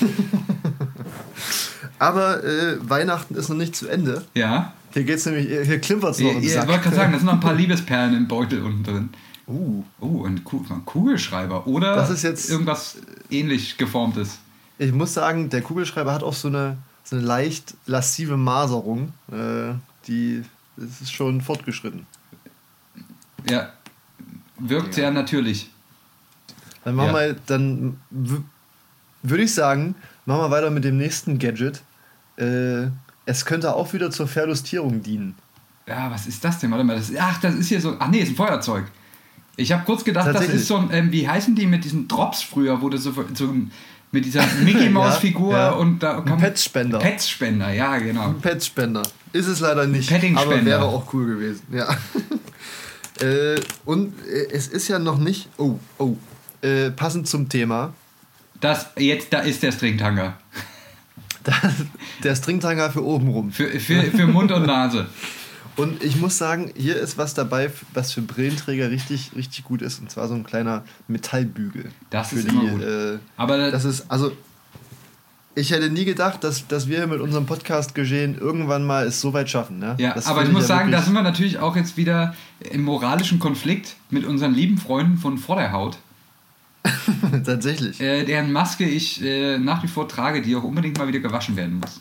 aber 1.99 2.43
äh, 2.45 2.77
Weihnachten 2.89 3.35
ist 3.35 3.49
noch 3.49 3.57
nicht 3.57 3.75
zu 3.77 3.89
Ende. 3.89 4.25
ja. 4.35 4.73
Hier 4.95 5.05
geht's 5.05 5.25
nämlich, 5.25 5.47
hier 5.47 5.81
klimpert 5.81 6.11
es 6.11 6.19
noch 6.21 6.35
Sack. 6.43 6.69
wollte 6.69 6.83
gerade 6.83 6.97
sagen, 6.97 7.13
da 7.13 7.19
sind 7.19 7.25
noch 7.27 7.33
ein 7.33 7.41
paar 7.41 7.55
Liebesperlen 7.55 8.15
im 8.15 8.29
Beutel 8.29 8.63
unten 8.63 8.85
drin. 8.85 9.09
Uh, 9.49 9.83
Oh, 10.01 10.27
ein, 10.27 10.45
Ku- 10.45 10.63
ein 10.69 10.85
Kugelschreiber. 10.85 11.67
Oder 11.67 11.97
Das 11.97 12.11
ist 12.11 12.23
jetzt- 12.25 12.51
irgendwas 12.51 12.99
ähnlich 13.31 13.79
geformtes. 13.79 14.39
ich 14.77 14.93
muss 14.93 15.15
sagen, 15.15 15.49
der 15.49 15.63
Kugelschreiber 15.63 16.13
hat 16.13 16.23
auch 16.23 16.35
so 16.35 16.49
eine, 16.49 16.77
so 17.05 17.17
eine 17.17 17.25
leicht 17.25 17.73
lascive 17.87 18.37
Maserung. 18.37 19.15
Äh, 19.33 19.73
die 20.09 20.43
das 20.77 21.01
ist 21.01 21.13
schon 21.15 21.41
fortgeschritten. 21.41 22.05
Ja. 23.49 23.71
Wirkt 24.69 24.95
sehr 24.95 25.11
natürlich. 25.11 25.71
Dann 26.85 26.95
machen 26.95 27.15
Ja. 27.15 27.21
wir, 27.21 27.37
dann 27.47 27.97
würde 29.23 29.43
ich 29.45 29.55
sagen, 29.55 29.95
machen 30.27 30.41
wir 30.43 30.51
weiter 30.51 30.71
mit 30.71 30.85
dem 30.85 30.97
nächsten 30.97 31.39
Gadget. 31.39 31.83
Äh, 32.37 32.87
es 33.27 33.45
könnte 33.45 33.75
auch 33.75 33.93
wieder 33.93 34.11
zur 34.11 34.27
Verlustierung 34.27 35.03
dienen. 35.03 35.35
Ja, 35.87 36.11
was 36.11 36.27
ist 36.27 36.45
das 36.45 36.59
denn? 36.59 36.71
Warte 36.71 36.85
mal, 36.85 36.97
das 36.97 37.11
ist, 37.11 37.21
ach, 37.21 37.41
das 37.41 37.55
ist 37.55 37.69
hier 37.69 37.81
so. 37.81 37.97
Ach 37.99 38.09
nee, 38.09 38.19
ist 38.19 38.31
ein 38.31 38.37
Feuerzeug. 38.37 38.85
Ich 39.57 39.71
habe 39.73 39.85
kurz 39.85 40.05
gedacht, 40.05 40.35
das 40.35 40.49
ist 40.49 40.67
so 40.67 40.77
ein, 40.77 40.89
ähm, 40.93 41.13
wie 41.13 41.29
heißen 41.29 41.55
die 41.55 41.67
mit 41.67 41.85
diesen 41.85 42.09
Drops 42.09 42.43
früher, 42.43 42.81
wo 42.81 42.89
du 42.89 42.97
so, 42.99 43.13
so 43.35 43.55
mit 44.11 44.25
dieser 44.25 44.45
Mickey 44.65 44.89
Maus 44.89 45.19
Figur 45.19 45.55
ja. 45.55 45.71
und 45.73 46.03
da 46.03 46.19
Ein 46.19 46.39
Petspender. 46.39 46.99
Petspender, 46.99 47.71
ja, 47.73 47.99
genau. 47.99 48.33
Petspender. 48.41 49.03
Ist 49.33 49.49
es 49.49 49.61
leider 49.61 49.87
nicht. 49.87 50.09
Pettingspender. 50.09 50.57
Aber 50.57 50.65
wäre 50.65 50.85
auch 50.85 51.13
cool 51.13 51.27
gewesen. 51.27 51.63
Ja. 51.73 51.89
äh, 53.21 53.61
und 53.85 54.15
äh, 54.27 54.51
es 54.53 54.69
ist 54.69 54.89
ja 54.89 54.99
noch 54.99 55.19
nicht. 55.19 55.49
Oh, 55.59 55.79
oh. 55.99 56.17
Äh, 56.63 56.91
passend 56.91 57.29
zum 57.29 57.49
Thema. 57.49 57.93
Das, 58.61 58.87
jetzt, 58.97 59.33
da 59.33 59.41
ist 59.41 59.63
der 59.63 59.73
Stringtanger. 59.73 60.39
Das, 61.45 61.57
der 62.23 62.37
Stringtanger 62.37 62.93
für 62.93 63.05
oben 63.05 63.27
rum. 63.27 63.51
Für, 63.51 63.67
für, 63.81 64.01
für 64.05 64.29
Mund 64.29 64.53
und 64.53 64.65
Nase. 64.65 65.09
Und 65.77 66.03
ich 66.05 66.17
muss 66.17 66.37
sagen, 66.39 66.71
hier 66.77 66.97
ist 66.97 67.17
was 67.17 67.35
dabei, 67.35 67.71
was 67.95 68.13
für 68.13 68.21
Brillenträger 68.21 68.91
richtig, 68.91 69.33
richtig 69.35 69.65
gut 69.65 69.81
ist. 69.81 70.01
Und 70.01 70.11
zwar 70.11 70.29
so 70.29 70.35
ein 70.35 70.45
kleiner 70.45 70.85
Metallbügel. 71.09 71.91
Das 72.11 72.33
ist 72.33 72.49
immer 72.49 72.71
gut. 72.71 72.83
Äh, 72.83 73.19
Aber 73.37 73.71
das 73.71 73.85
ist, 73.85 74.11
also, 74.11 74.33
ich 75.55 75.71
hätte 75.71 75.91
nie 75.91 76.05
gedacht, 76.05 76.43
dass, 76.45 76.67
dass 76.67 76.89
wir 76.89 77.07
mit 77.07 77.21
unserem 77.21 77.47
Podcast 77.47 77.95
geschehen 77.95 78.39
irgendwann 78.39 78.85
mal 78.85 79.07
es 79.07 79.21
so 79.21 79.33
weit 79.33 79.51
schaffen. 79.51 79.79
Ne? 79.79 79.97
Ja, 79.99 80.15
Das 80.15 80.27
aber 80.27 80.43
ich 80.45 80.51
muss 80.51 80.63
ja 80.63 80.69
sagen, 80.69 80.91
da 80.91 81.03
sind 81.03 81.13
wir 81.15 81.23
natürlich 81.23 81.59
auch 81.59 81.77
jetzt 81.77 81.97
wieder 81.97 82.35
im 82.71 82.83
moralischen 82.83 83.39
Konflikt 83.39 83.97
mit 84.11 84.25
unseren 84.25 84.55
lieben 84.55 84.79
Freunden 84.79 85.19
von 85.19 85.37
Vorderhaut, 85.39 85.99
Tatsächlich. 87.45 88.01
äh, 88.01 88.25
deren 88.25 88.51
Maske 88.53 88.85
ich 88.85 89.23
äh, 89.23 89.59
nach 89.59 89.83
wie 89.83 89.89
vor 89.89 90.09
trage, 90.09 90.43
die 90.43 90.57
auch 90.57 90.65
unbedingt 90.65 90.99
mal 90.99 91.07
wieder 91.07 91.21
gewaschen 91.21 91.57
werden 91.57 91.79
muss. 91.81 92.01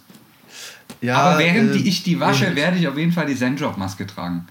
Ja, 1.01 1.17
aber 1.17 1.39
während 1.39 1.71
äh, 1.71 1.77
die 1.77 1.87
ich 1.89 2.03
die 2.03 2.19
wasche, 2.19 2.45
ähnlich. 2.45 2.57
werde 2.63 2.77
ich 2.77 2.87
auf 2.87 2.97
jeden 2.97 3.11
Fall 3.11 3.25
die 3.25 3.35
Zenjob-Maske 3.35 4.07
tragen. 4.07 4.47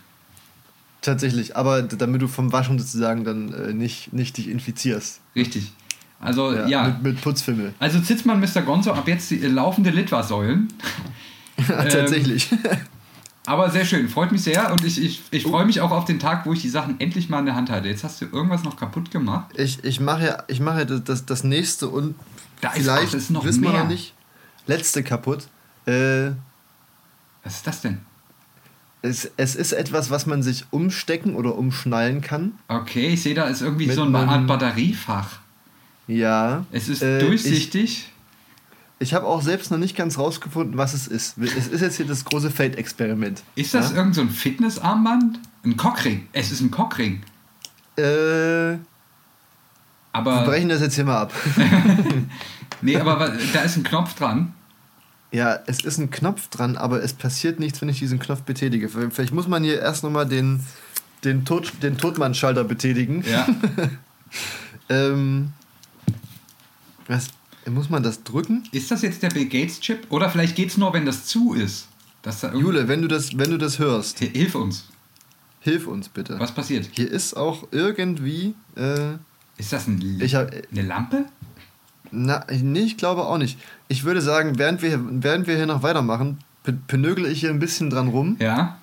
Tatsächlich, 1.03 1.57
aber 1.57 1.83
damit 1.83 2.21
du 2.21 2.29
vom 2.29 2.53
Waschen 2.53 2.79
sozusagen 2.79 3.25
dann 3.25 3.53
äh, 3.55 3.73
nicht, 3.73 4.13
nicht 4.13 4.37
dich 4.37 4.49
infizierst. 4.49 5.21
Richtig. 5.35 5.73
Also, 6.21 6.53
ja. 6.53 6.89
Mit, 6.89 7.03
mit 7.03 7.21
Putzfimmel. 7.21 7.75
Also 7.79 8.01
Zitzmann 8.01 8.41
Mr. 8.41 8.63
Gonzo, 8.63 8.93
ab 8.93 9.09
jetzt 9.09 9.31
die, 9.31 9.43
äh, 9.43 9.49
laufende 9.49 9.91
Litwa-Säulen. 9.91 10.69
Ja, 11.69 11.85
Tatsächlich. 11.85 12.49
Aber 13.45 13.69
sehr 13.69 13.85
schön, 13.85 14.09
freut 14.09 14.33
mich 14.33 14.43
sehr 14.43 14.73
und 14.73 14.83
ich, 14.83 15.03
ich, 15.03 15.23
ich 15.31 15.43
freue 15.43 15.67
mich 15.67 15.83
auch 15.83 15.91
auf 15.91 16.07
den 16.07 16.19
Tag, 16.19 16.47
wo 16.47 16.55
ich 16.55 16.63
die 16.63 16.71
Sachen 16.71 16.99
endlich 17.01 17.29
mal 17.29 17.41
in 17.41 17.45
der 17.45 17.55
Hand 17.55 17.69
halte. 17.69 17.89
Jetzt 17.89 18.03
hast 18.03 18.19
du 18.23 18.25
irgendwas 18.25 18.65
noch 18.65 18.77
kaputt 18.77 19.11
gemacht. 19.11 19.51
Ich, 19.59 19.85
ich 19.85 20.01
mache 20.01 20.25
ja, 20.25 20.43
ich 20.49 20.61
mache 20.61 20.79
ja 20.79 20.85
das, 20.87 21.27
das, 21.27 21.45
nächste 21.45 21.89
und 21.89 22.15
Da 22.63 22.71
vielleicht 22.71 23.09
ach, 23.09 23.15
ist 23.15 23.31
noch 23.31 23.45
wissen 23.45 23.63
wir 23.63 23.73
noch 23.73 23.89
nicht. 23.89 24.15
Letzte 24.67 25.03
kaputt. 25.03 25.49
Äh, 25.85 26.31
Was 27.45 27.57
ist 27.57 27.67
das 27.67 27.83
denn? 27.83 27.99
es, 29.03 29.31
es 29.37 29.57
ist 29.57 29.73
etwas, 29.73 30.11
was 30.11 30.27
man 30.27 30.43
sich 30.43 30.67
umstecken 30.71 31.35
oder 31.35 31.57
umschnallen 31.57 32.21
kann. 32.21 32.53
Okay, 32.69 33.09
ich 33.09 33.23
sehe 33.23 33.35
da 33.35 33.45
ist 33.45 33.63
irgendwie 33.63 33.87
Mit 33.87 33.97
so 33.97 34.03
eine 34.03 34.19
Art 34.19 34.47
Batteriefach. 34.47 35.41
Ja. 36.11 36.67
Es 36.73 36.89
ist 36.89 37.03
Äh, 37.03 37.21
durchsichtig. 37.21 38.11
Ich, 38.99 39.09
ich 39.09 39.15
habe 39.15 39.27
auch 39.27 39.43
selbst 39.43 39.71
noch 39.71 39.79
nicht 39.79 39.97
ganz 39.97 40.19
rausgefunden, 40.19 40.77
was 40.77 40.93
es 40.93 41.07
ist. 41.07 41.39
Es 41.39 41.69
ist 41.69 41.81
jetzt 41.81 41.97
hier 41.97 42.07
das 42.07 42.25
große 42.25 42.51
Feldexperiment. 42.51 43.43
ist 43.55 43.75
das 43.75 43.91
ja? 43.91 43.99
irgend 43.99 44.17
so 44.17 44.21
ein 44.23 44.31
Fitnessarmband? 44.31 45.39
Ein 45.65 45.77
Cockring. 45.77 46.27
Es 46.33 46.51
ist 46.51 46.61
ein 46.61 46.71
Cockring. 46.71 47.23
Äh, 47.97 48.03
wir 48.03 48.81
Aber 50.13 50.45
brechen 50.45 50.69
das 50.69 50.81
jetzt 50.81 50.97
hier 50.97 51.05
mal 51.05 51.23
ab. 51.23 51.33
nee, 52.83 52.97
aber 52.97 53.33
da 53.53 53.61
ist 53.61 53.77
ein 53.77 53.85
Knopf 53.85 54.15
dran. 54.15 54.53
Ja, 55.33 55.61
es 55.67 55.85
ist 55.85 55.99
ein 55.99 56.11
Knopf 56.11 56.49
dran, 56.49 56.77
aber 56.77 57.05
es 57.05 57.13
passiert 57.13 57.61
nichts, 57.61 57.81
wenn 57.81 57.89
ich 57.89 58.01
diesen 58.01 58.19
Knopf 58.19 58.43
betätige. 58.43 58.89
Vielleicht 58.89 59.33
muss 59.33 59.47
man 59.47 59.63
hier 59.63 59.79
erst 59.81 60.03
nochmal 60.03 60.27
den, 60.27 60.61
den, 61.23 61.45
Tod, 61.45 61.73
den 61.83 61.97
Totmann-Schalter 61.97 62.65
betätigen. 62.65 63.25
Ja. 63.31 63.47
Ähm, 64.91 65.53
was, 67.11 67.27
muss 67.71 67.91
man 67.91 68.03
das 68.03 68.23
drücken? 68.25 68.63
ist 68.73 68.91
das 68.91 69.03
jetzt 69.03 69.23
der 69.23 69.29
Bill 69.31 69.47
Gates 69.47 69.81
Chip 69.81 70.07
oder 70.11 70.31
vielleicht 70.31 70.57
geht's 70.57 70.77
nur, 70.77 70.93
wenn 70.93 71.05
das 71.07 71.27
zu 71.27 71.53
ist? 71.55 71.89
Dass 72.23 72.41
da 72.41 72.53
Jule, 72.55 72.89
wenn 72.89 73.03
du 73.03 73.09
das, 73.09 73.37
wenn 73.39 73.51
du 73.51 73.59
das 73.59 73.79
hörst, 73.79 74.21
Hi- 74.21 74.29
Hilf 74.31 74.55
uns. 74.55 74.85
hilf 75.61 75.87
uns 75.87 76.09
bitte. 76.09 76.39
Was 76.39 76.53
passiert? 76.53 76.89
Hier 76.93 77.11
ist 77.11 77.35
auch 77.37 77.69
irgendwie. 77.71 78.55
Äh, 78.77 79.13
Ist 79.59 79.73
das 79.73 79.87
ein, 79.87 80.01
hab- 80.21 80.51
eine 80.73 80.83
Lampe? 80.83 81.27
na, 82.13 82.45
nee, 82.51 82.81
ich 82.81 82.97
glaube 82.97 83.25
auch 83.25 83.39
nicht. 83.39 83.59
Ich 83.89 84.05
würde 84.05 84.21
sagen, 84.21 84.59
während 84.59 84.83
wir, 84.83 84.99
während 85.23 85.47
wir 85.47 85.57
hier 85.57 85.67
noch 85.67 85.83
weitermachen, 85.83 86.39
pe- 86.65 86.73
penögle 86.89 87.29
ich 87.29 87.41
hier 87.41 87.51
ein 87.51 87.59
bisschen 87.61 87.89
dran 87.91 88.09
rum. 88.09 88.37
Ja. 88.41 88.79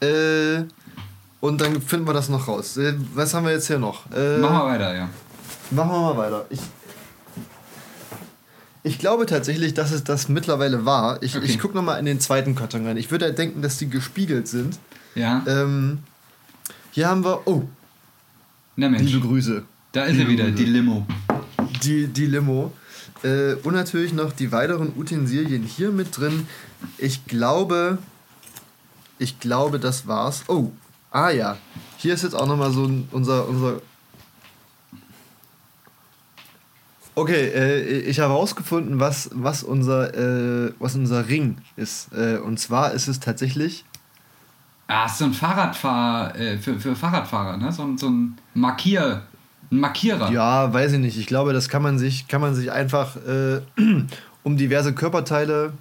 Äh, 0.00 0.64
und 1.40 1.60
dann 1.60 1.80
finden 1.82 2.06
wir 2.06 2.12
das 2.14 2.28
noch 2.28 2.48
raus. 2.48 2.76
Äh, 2.76 2.94
was 3.14 3.32
haben 3.34 3.44
wir 3.46 3.52
jetzt 3.52 3.66
hier 3.68 3.78
noch? 3.78 4.10
Äh, 4.12 4.38
Machen 4.38 4.56
wir 4.56 4.64
weiter, 4.66 4.94
ja. 4.96 5.08
Machen 5.70 5.90
wir 5.90 6.00
mal 6.00 6.16
weiter. 6.16 6.46
Ich, 6.50 6.60
ich 8.82 8.98
glaube 8.98 9.26
tatsächlich, 9.26 9.74
dass 9.74 9.92
es 9.92 10.04
das 10.04 10.28
mittlerweile 10.28 10.84
war. 10.84 11.22
Ich, 11.22 11.36
Okay. 11.36 11.46
ich 11.46 11.58
gucke 11.58 11.74
nochmal 11.74 11.98
in 11.98 12.06
den 12.06 12.18
zweiten 12.20 12.54
Karton 12.54 12.86
rein. 12.86 12.96
Ich 12.96 13.10
würde 13.10 13.26
ja 13.26 13.30
denken, 13.32 13.62
dass 13.62 13.78
die 13.78 13.88
gespiegelt 13.88 14.48
sind. 14.48 14.78
Ja. 15.14 15.42
Ähm, 15.46 15.98
hier 16.92 17.08
haben 17.08 17.24
wir, 17.24 17.46
oh, 17.46 17.62
Na 18.76 18.88
Mensch. 18.88 19.02
liebe 19.10 19.20
Grüße. 19.26 19.62
Da 19.92 20.04
ist 20.04 20.18
er 20.18 20.28
wieder, 20.28 20.44
Grüße. 20.44 20.56
die 20.56 20.64
Limo. 20.64 21.06
Die, 21.82 22.06
die 22.06 22.26
Limo. 22.26 22.72
Äh, 23.22 23.54
und 23.62 23.74
natürlich 23.74 24.12
noch 24.12 24.32
die 24.32 24.50
weiteren 24.50 24.92
Utensilien 24.96 25.62
hier 25.62 25.90
mit 25.90 26.16
drin. 26.16 26.46
Ich 26.96 27.26
glaube, 27.26 27.98
ich 29.18 29.38
glaube, 29.40 29.78
das 29.78 30.06
war's. 30.06 30.44
Oh, 30.48 30.70
ah 31.10 31.30
ja. 31.30 31.58
Hier 31.98 32.14
ist 32.14 32.22
jetzt 32.22 32.34
auch 32.34 32.46
nochmal 32.46 32.72
so 32.72 32.90
unser, 33.10 33.46
unser. 33.46 33.82
Okay, 37.14 37.48
äh, 37.54 37.98
ich 38.00 38.20
habe 38.20 38.32
herausgefunden, 38.32 39.00
was, 39.00 39.30
was, 39.34 39.62
unser, 39.62 40.14
äh, 40.14 40.72
was 40.78 40.94
unser 40.94 41.28
Ring 41.28 41.58
ist. 41.76 42.08
Äh, 42.12 42.38
und 42.38 42.58
zwar 42.60 42.92
ist 42.92 43.08
es 43.08 43.20
tatsächlich. 43.20 43.84
Ah, 44.86 45.06
ist 45.06 45.18
so 45.18 45.24
ein 45.26 45.32
Fahrradfahr, 45.34 46.34
äh, 46.36 46.56
für, 46.58 46.78
für 46.80 46.96
Fahrradfahrer, 46.96 47.56
ne? 47.56 47.70
So, 47.72 47.82
ein- 47.82 47.98
so 47.98 48.08
ein 48.08 48.38
Markier, 48.54 49.22
ein 49.70 49.78
Markierer. 49.80 50.30
Ja, 50.32 50.72
weiß 50.72 50.92
ich 50.94 50.98
nicht. 50.98 51.16
Ich 51.18 51.26
glaube, 51.26 51.52
das 51.52 51.68
kann 51.68 51.82
man 51.82 51.98
sich, 51.98 52.26
kann 52.28 52.40
man 52.40 52.54
sich 52.54 52.72
einfach 52.72 53.16
äh, 53.16 53.60
um 54.42 54.56
diverse 54.56 54.92
Körperteile 54.94 55.72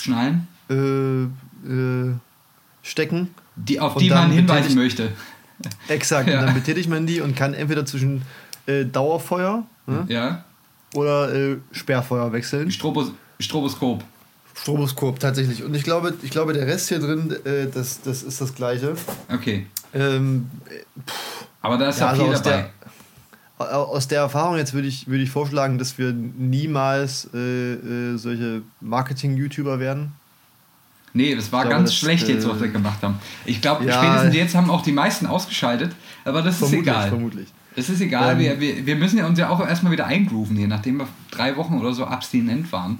Schnallen, 0.00 0.46
äh, 0.68 2.12
stecken. 2.82 3.34
die, 3.56 3.80
auf 3.80 3.96
die 3.96 4.10
man 4.10 4.30
hinweisen 4.30 4.74
möchte. 4.76 5.10
Exakt. 5.88 6.28
Ja. 6.28 6.40
Und 6.40 6.46
dann 6.46 6.54
betätigt 6.54 6.88
man 6.88 7.06
die 7.06 7.20
und 7.20 7.34
kann 7.36 7.54
entweder 7.54 7.86
zwischen 7.86 8.22
Dauerfeuer 8.92 9.64
ne, 9.86 10.04
Ja. 10.08 10.44
oder 10.94 11.34
äh, 11.34 11.56
Sperrfeuer 11.72 12.32
wechseln. 12.32 12.70
Strobos, 12.70 13.12
Stroboskop. 13.40 14.04
Stroboskop, 14.56 15.18
tatsächlich. 15.18 15.64
Und 15.64 15.74
ich 15.74 15.82
glaube, 15.82 16.14
ich 16.22 16.30
glaube, 16.30 16.52
der 16.52 16.66
Rest 16.66 16.88
hier 16.88 17.00
drin, 17.00 17.34
äh, 17.44 17.66
das, 17.72 18.00
das 18.02 18.22
ist 18.22 18.40
das 18.40 18.54
gleiche. 18.54 18.94
Okay. 19.32 19.66
Ähm, 19.92 20.48
Aber 21.60 21.76
da 21.76 21.88
ist 21.88 21.98
ja, 21.98 22.06
ja, 22.06 22.10
also 22.12 22.24
viel 22.24 22.34
aus 22.34 22.42
dabei. 22.42 22.70
der, 23.58 23.76
aus 23.78 24.08
der 24.08 24.20
Erfahrung 24.20 24.56
jetzt 24.56 24.74
würde 24.74 24.88
ich, 24.88 25.08
würde 25.08 25.22
ich 25.22 25.30
vorschlagen, 25.30 25.78
dass 25.78 25.98
wir 25.98 26.12
niemals 26.12 27.28
äh, 27.34 27.38
äh, 27.74 28.16
solche 28.16 28.62
Marketing-YouTuber 28.80 29.80
werden. 29.80 30.12
Nee, 31.12 31.34
das 31.36 31.52
war 31.52 31.62
glaube, 31.62 31.76
ganz 31.76 31.90
das, 31.90 31.98
schlecht 31.98 32.28
jetzt, 32.28 32.48
was 32.48 32.58
äh, 32.58 32.62
wir 32.62 32.68
gemacht 32.68 33.02
haben. 33.02 33.18
Ich 33.44 33.60
glaube, 33.60 33.84
ja. 33.84 34.02
spätestens 34.02 34.34
jetzt 34.34 34.54
haben 34.56 34.68
auch 34.70 34.82
die 34.82 34.92
meisten 34.92 35.26
ausgeschaltet, 35.26 35.92
aber 36.24 36.42
das 36.42 36.60
ist 36.60 36.72
egal. 36.72 37.08
vermutlich. 37.08 37.48
Es 37.76 37.88
ist 37.88 38.00
egal, 38.00 38.34
Ähm, 38.34 38.38
wir, 38.38 38.60
wir, 38.60 38.86
wir 38.86 38.96
müssen 38.96 39.18
ja 39.18 39.26
uns 39.26 39.38
ja 39.38 39.48
auch 39.48 39.60
erstmal 39.66 39.92
wieder 39.92 40.06
eingrooven 40.06 40.56
hier, 40.56 40.68
nachdem 40.68 40.98
wir 40.98 41.08
drei 41.30 41.56
Wochen 41.56 41.78
oder 41.78 41.92
so 41.92 42.04
abstinent 42.04 42.70
waren. 42.72 42.98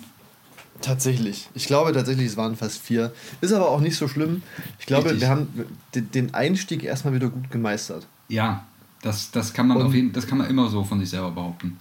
Tatsächlich. 0.80 1.48
Ich 1.54 1.66
glaube 1.66 1.92
tatsächlich, 1.92 2.26
es 2.26 2.36
waren 2.36 2.56
fast 2.56 2.78
vier. 2.82 3.12
Ist 3.40 3.52
aber 3.52 3.68
auch 3.70 3.80
nicht 3.80 3.96
so 3.96 4.08
schlimm. 4.08 4.42
Ich 4.78 4.86
glaube, 4.86 5.04
Richtig. 5.06 5.22
wir 5.22 5.28
haben 5.28 5.48
den- 5.94 6.34
Einstieg 6.34 6.82
erstmal 6.82 7.14
wieder 7.14 7.28
gut 7.28 7.50
gemeistert. 7.50 8.06
Ja, 8.28 8.64
das, 9.02 9.30
das, 9.30 9.52
kann 9.54 9.68
man 9.68 9.78
Und- 9.78 9.86
auf 9.86 9.94
jeden, 9.94 10.12
das 10.12 10.26
kann 10.26 10.38
man 10.38 10.50
immer 10.50 10.68
so 10.68 10.82
von 10.84 10.98
sich 11.00 11.10
selber 11.10 11.30
behaupten. 11.30 11.78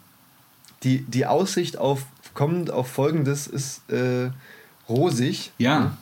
Die, 0.83 0.99
die 1.03 1.25
Aussicht 1.25 1.77
auf 1.77 2.05
kommend 2.33 2.71
auf 2.71 2.87
folgendes 2.87 3.47
ist 3.47 3.89
äh, 3.89 4.29
rosig. 4.87 5.51
Ja. 5.57 5.97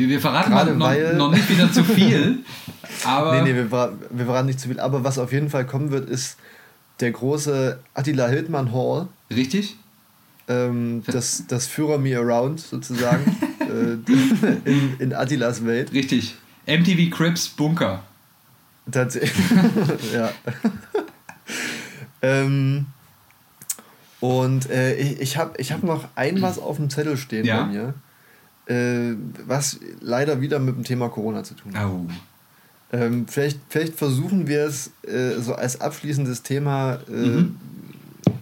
Wir, 0.00 0.08
wir 0.08 0.20
verraten 0.20 0.50
Gerade 0.50 0.74
noch, 0.74 0.86
weil- 0.86 1.14
noch 1.16 1.30
nicht 1.30 1.48
wieder 1.50 1.70
zu 1.72 1.84
viel, 1.84 2.38
aber 3.04 3.42
Nee, 3.42 3.52
nee, 3.52 3.54
wir, 3.70 3.70
wir 4.10 4.24
verraten 4.24 4.46
nicht 4.46 4.58
zu 4.60 4.68
viel. 4.68 4.80
Aber 4.80 5.04
was 5.04 5.18
auf 5.18 5.32
jeden 5.32 5.50
Fall 5.50 5.66
kommen 5.66 5.90
wird, 5.90 6.08
ist 6.08 6.36
der 7.00 7.10
große 7.10 7.78
Attila 7.94 8.28
Hildmann 8.28 8.72
Hall. 8.72 9.08
richtig? 9.34 9.76
Ähm, 10.48 11.02
das, 11.06 11.44
das 11.48 11.66
Führer 11.66 11.98
Me 11.98 12.16
Around 12.16 12.60
sozusagen. 12.60 13.36
äh, 13.60 14.68
in, 14.70 14.96
in 14.98 15.12
Attilas 15.14 15.64
Welt. 15.64 15.92
Richtig. 15.92 16.34
MTV 16.66 17.14
Crips 17.16 17.48
Bunker. 17.48 18.02
Tatsächlich. 18.90 19.32
ja. 20.14 20.30
ähm, 22.22 22.86
und 24.20 24.68
äh, 24.70 24.94
ich, 24.96 25.20
ich 25.20 25.36
habe 25.36 25.52
ich 25.58 25.72
hab 25.72 25.82
noch 25.82 26.08
ein 26.16 26.42
was 26.42 26.58
auf 26.58 26.76
dem 26.76 26.90
Zettel 26.90 27.16
stehen 27.16 27.44
Ja. 27.46 27.62
bei 27.62 27.66
mir, 27.72 27.94
äh, 28.70 29.14
was 29.46 29.80
leider 30.00 30.40
wieder 30.40 30.58
mit 30.58 30.76
dem 30.76 30.84
Thema 30.84 31.08
Corona 31.08 31.42
zu 31.42 31.54
tun 31.54 31.76
hat. 31.76 31.84
Au. 31.86 32.06
Ähm, 32.92 33.26
vielleicht, 33.28 33.58
vielleicht 33.68 33.94
versuchen 33.96 34.46
wir 34.48 34.64
es 34.64 34.90
äh, 35.06 35.40
so 35.40 35.54
als 35.54 35.80
abschließendes 35.80 36.42
Thema 36.42 36.98
äh, 37.08 37.12
Mhm. 37.12 37.56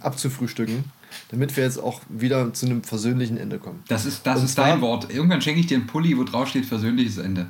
abzufrühstücken, 0.01 0.85
damit 1.31 1.57
wir 1.57 1.65
jetzt 1.65 1.79
auch 1.83 2.01
wieder 2.09 2.53
zu 2.53 2.67
einem 2.67 2.83
versöhnlichen 2.83 3.37
Ende 3.37 3.59
kommen. 3.59 3.83
Das 3.89 4.05
ist, 4.07 4.27
das 4.27 4.39
Und 4.41 4.45
ist 4.47 4.59
dein 4.59 4.81
Wort. 4.81 5.13
Irgendwann 5.13 5.41
schenke 5.43 5.61
ich 5.61 5.67
dir 5.67 5.77
einen 5.77 5.87
Pulli, 5.87 6.17
wo 6.17 6.25
drauf 6.25 6.49
steht 6.49 6.67
versöhnliches 6.67 7.19
Ende. 7.19 7.47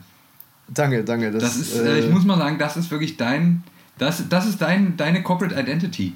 Danke, 0.69 1.05
danke. 1.05 1.31
Das, 1.31 1.43
Das 1.43 1.57
ist, 1.57 1.77
äh, 1.77 1.97
äh, 1.97 2.05
ich 2.05 2.11
muss 2.13 2.25
mal 2.25 2.37
sagen, 2.39 2.59
das 2.59 2.77
ist 2.77 2.91
wirklich 2.91 3.17
dein, 3.17 3.63
das, 3.99 4.29
das 4.29 4.47
ist 4.47 4.61
dein, 4.61 4.97
deine 4.97 5.23
Corporate 5.23 5.59
Identity. 5.59 6.15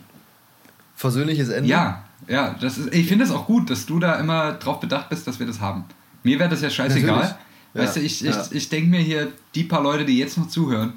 versöhnliches 0.96 1.48
Ende. 1.48 1.68
Ja, 1.68 2.04
ja, 2.28 2.54
das 2.60 2.78
ist, 2.78 2.94
ich 2.94 3.06
finde 3.06 3.24
es 3.24 3.30
auch 3.30 3.46
gut, 3.46 3.70
dass 3.70 3.86
du 3.86 3.98
da 3.98 4.16
immer 4.16 4.52
drauf 4.52 4.78
bedacht 4.80 5.08
bist, 5.08 5.26
dass 5.26 5.38
wir 5.38 5.46
das 5.46 5.60
haben. 5.60 5.84
Mir 6.22 6.38
wäre 6.38 6.48
das 6.48 6.62
ja 6.62 6.70
scheißegal. 6.70 7.16
Natürlich. 7.16 7.36
Weißt 7.74 7.96
Ja, 7.96 8.00
du, 8.00 8.06
ich, 8.06 8.20
ja. 8.20 8.46
ich, 8.50 8.52
ich 8.52 8.68
denke 8.68 8.90
mir 8.90 9.00
hier, 9.00 9.32
die 9.54 9.64
paar 9.64 9.82
Leute, 9.82 10.04
die 10.04 10.18
jetzt 10.18 10.36
noch 10.36 10.48
zuhören, 10.48 10.94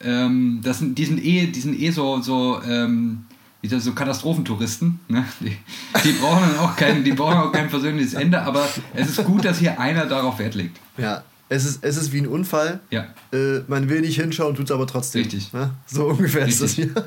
ähm, 0.00 0.60
das 0.62 0.78
sind, 0.80 0.98
die, 0.98 1.04
sind 1.06 1.24
eh, 1.24 1.46
die 1.46 1.60
sind 1.60 1.80
eh 1.80 1.90
so, 1.90 2.20
so, 2.20 2.60
ähm, 2.62 3.24
so 3.62 3.92
Katastrophentouristen. 3.92 5.00
Ne? 5.08 5.24
Die, 5.40 5.56
die, 6.04 6.12
brauchen 6.12 6.42
dann 6.42 6.58
auch 6.58 6.76
kein, 6.76 7.02
die 7.04 7.12
brauchen 7.12 7.38
auch 7.38 7.52
kein 7.52 7.68
persönliches 7.68 8.14
Ende, 8.14 8.42
aber 8.42 8.68
es 8.94 9.08
ist 9.08 9.24
gut, 9.24 9.44
dass 9.44 9.58
hier 9.58 9.80
einer 9.80 10.06
darauf 10.06 10.38
Wert 10.38 10.54
legt. 10.54 10.78
Ja, 10.98 11.24
es 11.48 11.64
ist, 11.64 11.82
es 11.82 11.96
ist 11.96 12.12
wie 12.12 12.18
ein 12.18 12.26
Unfall. 12.26 12.80
Ja. 12.90 13.06
Äh, 13.32 13.60
man 13.66 13.88
will 13.88 14.02
nicht 14.02 14.20
hinschauen, 14.20 14.54
tut 14.54 14.66
es 14.66 14.70
aber 14.72 14.86
trotzdem. 14.86 15.22
Richtig. 15.22 15.52
Ne? 15.52 15.70
So 15.86 16.06
ungefähr 16.06 16.46
ist 16.46 16.60
das 16.60 16.76
Richtig. 16.76 16.92
hier. 16.94 17.04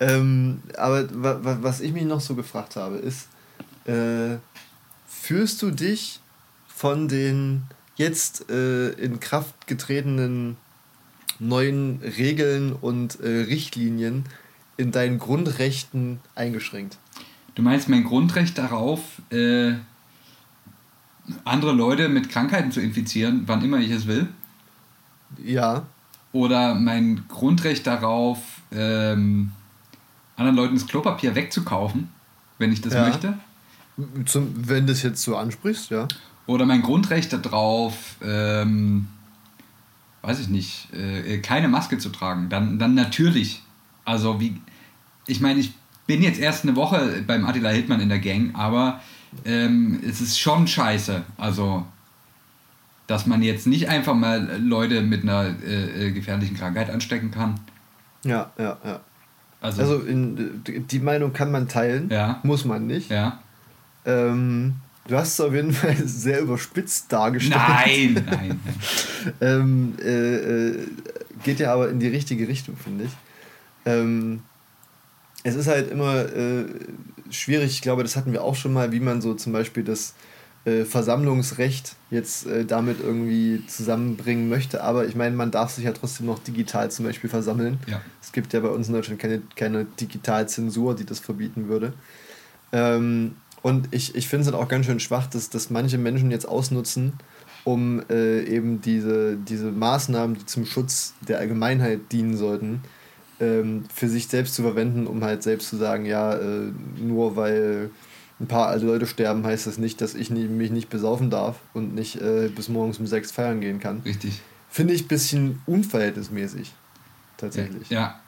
ähm, 0.00 0.62
aber 0.76 1.06
wa, 1.12 1.38
wa, 1.42 1.58
was 1.60 1.80
ich 1.80 1.92
mich 1.92 2.04
noch 2.04 2.20
so 2.20 2.34
gefragt 2.34 2.74
habe, 2.74 2.96
ist, 2.96 3.28
äh, 3.86 4.36
fühlst 5.06 5.62
du 5.62 5.70
dich 5.70 6.20
von 6.74 7.08
den 7.08 7.62
jetzt 7.96 8.50
äh, 8.50 8.90
in 8.90 9.20
Kraft 9.20 9.66
getretenen 9.66 10.56
neuen 11.38 12.00
Regeln 12.02 12.72
und 12.72 13.20
äh, 13.20 13.42
Richtlinien 13.42 14.24
in 14.76 14.90
deinen 14.90 15.18
Grundrechten 15.18 16.20
eingeschränkt? 16.34 16.98
Du 17.54 17.62
meinst 17.62 17.88
mein 17.88 18.04
Grundrecht 18.04 18.58
darauf, 18.58 19.00
äh, 19.30 19.74
andere 21.44 21.72
Leute 21.72 22.08
mit 22.08 22.28
Krankheiten 22.28 22.72
zu 22.72 22.80
infizieren, 22.80 23.44
wann 23.46 23.64
immer 23.64 23.78
ich 23.78 23.90
es 23.90 24.06
will? 24.06 24.28
Ja. 25.42 25.86
Oder 26.32 26.74
mein 26.74 27.24
Grundrecht 27.28 27.86
darauf, 27.86 28.38
ähm, 28.72 29.52
anderen 30.36 30.56
Leuten 30.56 30.74
das 30.74 30.86
Klopapier 30.86 31.36
wegzukaufen, 31.36 32.08
wenn 32.58 32.72
ich 32.72 32.80
das 32.80 32.94
Ja. 32.94 33.06
möchte? 33.06 33.38
Zum, 34.26 34.68
wenn 34.68 34.86
du 34.86 34.92
das 34.92 35.02
jetzt 35.04 35.22
so 35.22 35.36
ansprichst, 35.36 35.90
ja. 35.90 36.08
Oder 36.46 36.66
mein 36.66 36.82
Grundrecht 36.82 37.32
darauf, 37.32 38.16
ähm, 38.22 39.06
weiß 40.22 40.40
ich 40.40 40.48
nicht, 40.48 40.88
äh, 40.92 41.38
keine 41.38 41.68
Maske 41.68 41.98
zu 41.98 42.10
tragen? 42.10 42.48
Dann, 42.50 42.78
dann 42.78 42.94
natürlich. 42.94 43.62
Also 44.04 44.40
wie, 44.40 44.60
ich 45.26 45.40
meine, 45.40 45.60
ich 45.60 45.72
bin 46.06 46.22
jetzt 46.22 46.38
erst 46.38 46.64
eine 46.64 46.76
Woche 46.76 47.22
beim 47.26 47.46
Attila 47.46 47.70
Hildmann 47.70 48.00
in 48.00 48.10
der 48.10 48.18
Gang, 48.18 48.54
aber 48.54 49.00
ähm, 49.46 50.00
es 50.06 50.20
ist 50.20 50.38
schon 50.38 50.66
scheiße. 50.66 51.22
Also, 51.38 51.86
dass 53.06 53.26
man 53.26 53.42
jetzt 53.42 53.66
nicht 53.66 53.88
einfach 53.88 54.14
mal 54.14 54.58
Leute 54.62 55.00
mit 55.02 55.22
einer 55.22 55.54
äh, 55.66 56.08
äh, 56.08 56.10
gefährlichen 56.12 56.56
Krankheit 56.56 56.90
anstecken 56.90 57.30
kann. 57.30 57.58
Ja, 58.24 58.50
ja, 58.58 58.76
ja. 58.84 59.00
Also, 59.62 59.80
Also 59.80 59.98
in, 60.00 60.62
die 60.66 60.98
Meinung 61.00 61.32
kann 61.32 61.50
man 61.50 61.68
teilen, 61.68 62.10
Ja. 62.10 62.40
muss 62.42 62.66
man 62.66 62.86
nicht. 62.86 63.10
ja. 63.10 63.38
Ähm, 64.06 64.74
du 65.08 65.16
hast 65.16 65.34
es 65.34 65.40
auf 65.40 65.52
jeden 65.52 65.72
Fall 65.72 65.96
sehr 66.04 66.40
überspitzt 66.40 67.12
dargestellt. 67.12 67.58
Nein, 67.58 68.24
nein, 68.26 68.60
ähm, 69.40 69.94
äh, 70.02 70.36
äh, 70.36 70.88
geht 71.42 71.60
ja 71.60 71.72
aber 71.72 71.90
in 71.90 72.00
die 72.00 72.08
richtige 72.08 72.48
Richtung, 72.48 72.76
finde 72.76 73.04
ich. 73.04 73.10
Ähm, 73.86 74.42
es 75.42 75.54
ist 75.54 75.66
halt 75.66 75.90
immer 75.90 76.24
äh, 76.34 76.64
schwierig, 77.30 77.72
ich 77.72 77.82
glaube, 77.82 78.02
das 78.02 78.16
hatten 78.16 78.32
wir 78.32 78.42
auch 78.42 78.54
schon 78.54 78.72
mal, 78.72 78.92
wie 78.92 79.00
man 79.00 79.20
so 79.20 79.34
zum 79.34 79.52
Beispiel 79.52 79.84
das 79.84 80.14
äh, 80.64 80.84
Versammlungsrecht 80.84 81.96
jetzt 82.10 82.46
äh, 82.46 82.64
damit 82.64 83.00
irgendwie 83.00 83.62
zusammenbringen 83.66 84.48
möchte. 84.48 84.82
Aber 84.82 85.06
ich 85.06 85.14
meine, 85.14 85.36
man 85.36 85.50
darf 85.50 85.72
sich 85.72 85.84
ja 85.84 85.92
trotzdem 85.92 86.26
noch 86.26 86.38
digital 86.38 86.90
zum 86.90 87.04
Beispiel 87.04 87.28
versammeln. 87.28 87.78
Ja. 87.86 88.00
Es 88.22 88.32
gibt 88.32 88.54
ja 88.54 88.60
bei 88.60 88.68
uns 88.68 88.88
in 88.88 88.94
Deutschland 88.94 89.20
keine, 89.20 89.42
keine 89.56 89.84
Digitalzensur, 89.84 90.94
die 90.96 91.04
das 91.04 91.18
verbieten 91.18 91.68
würde. 91.68 91.92
Ähm, 92.72 93.36
und 93.64 93.88
ich, 93.92 94.14
ich 94.14 94.28
finde 94.28 94.42
es 94.42 94.52
halt 94.52 94.62
auch 94.62 94.68
ganz 94.68 94.84
schön 94.84 95.00
schwach, 95.00 95.26
dass, 95.26 95.48
dass 95.48 95.70
manche 95.70 95.96
Menschen 95.96 96.30
jetzt 96.30 96.46
ausnutzen, 96.46 97.14
um 97.64 98.02
äh, 98.10 98.42
eben 98.44 98.82
diese, 98.82 99.38
diese 99.38 99.72
Maßnahmen, 99.72 100.36
die 100.36 100.44
zum 100.44 100.66
Schutz 100.66 101.14
der 101.26 101.38
Allgemeinheit 101.38 102.12
dienen 102.12 102.36
sollten, 102.36 102.82
ähm, 103.40 103.86
für 103.92 104.10
sich 104.10 104.28
selbst 104.28 104.54
zu 104.54 104.60
verwenden, 104.60 105.06
um 105.06 105.24
halt 105.24 105.42
selbst 105.42 105.70
zu 105.70 105.78
sagen, 105.78 106.04
ja, 106.04 106.34
äh, 106.34 106.72
nur 107.00 107.36
weil 107.36 107.88
ein 108.38 108.48
paar 108.48 108.66
alte 108.66 108.84
Leute 108.84 109.06
sterben, 109.06 109.46
heißt 109.46 109.66
das 109.66 109.78
nicht, 109.78 109.98
dass 110.02 110.14
ich 110.14 110.28
nie, 110.28 110.44
mich 110.44 110.70
nicht 110.70 110.90
besaufen 110.90 111.30
darf 111.30 111.56
und 111.72 111.94
nicht 111.94 112.20
äh, 112.20 112.50
bis 112.54 112.68
morgens 112.68 112.98
um 112.98 113.06
sechs 113.06 113.32
feiern 113.32 113.62
gehen 113.62 113.80
kann. 113.80 114.02
Richtig. 114.04 114.42
Finde 114.68 114.92
ich 114.92 115.04
ein 115.04 115.08
bisschen 115.08 115.62
unverhältnismäßig. 115.64 116.74
Tatsächlich. 117.38 117.88
Ja. 117.88 118.20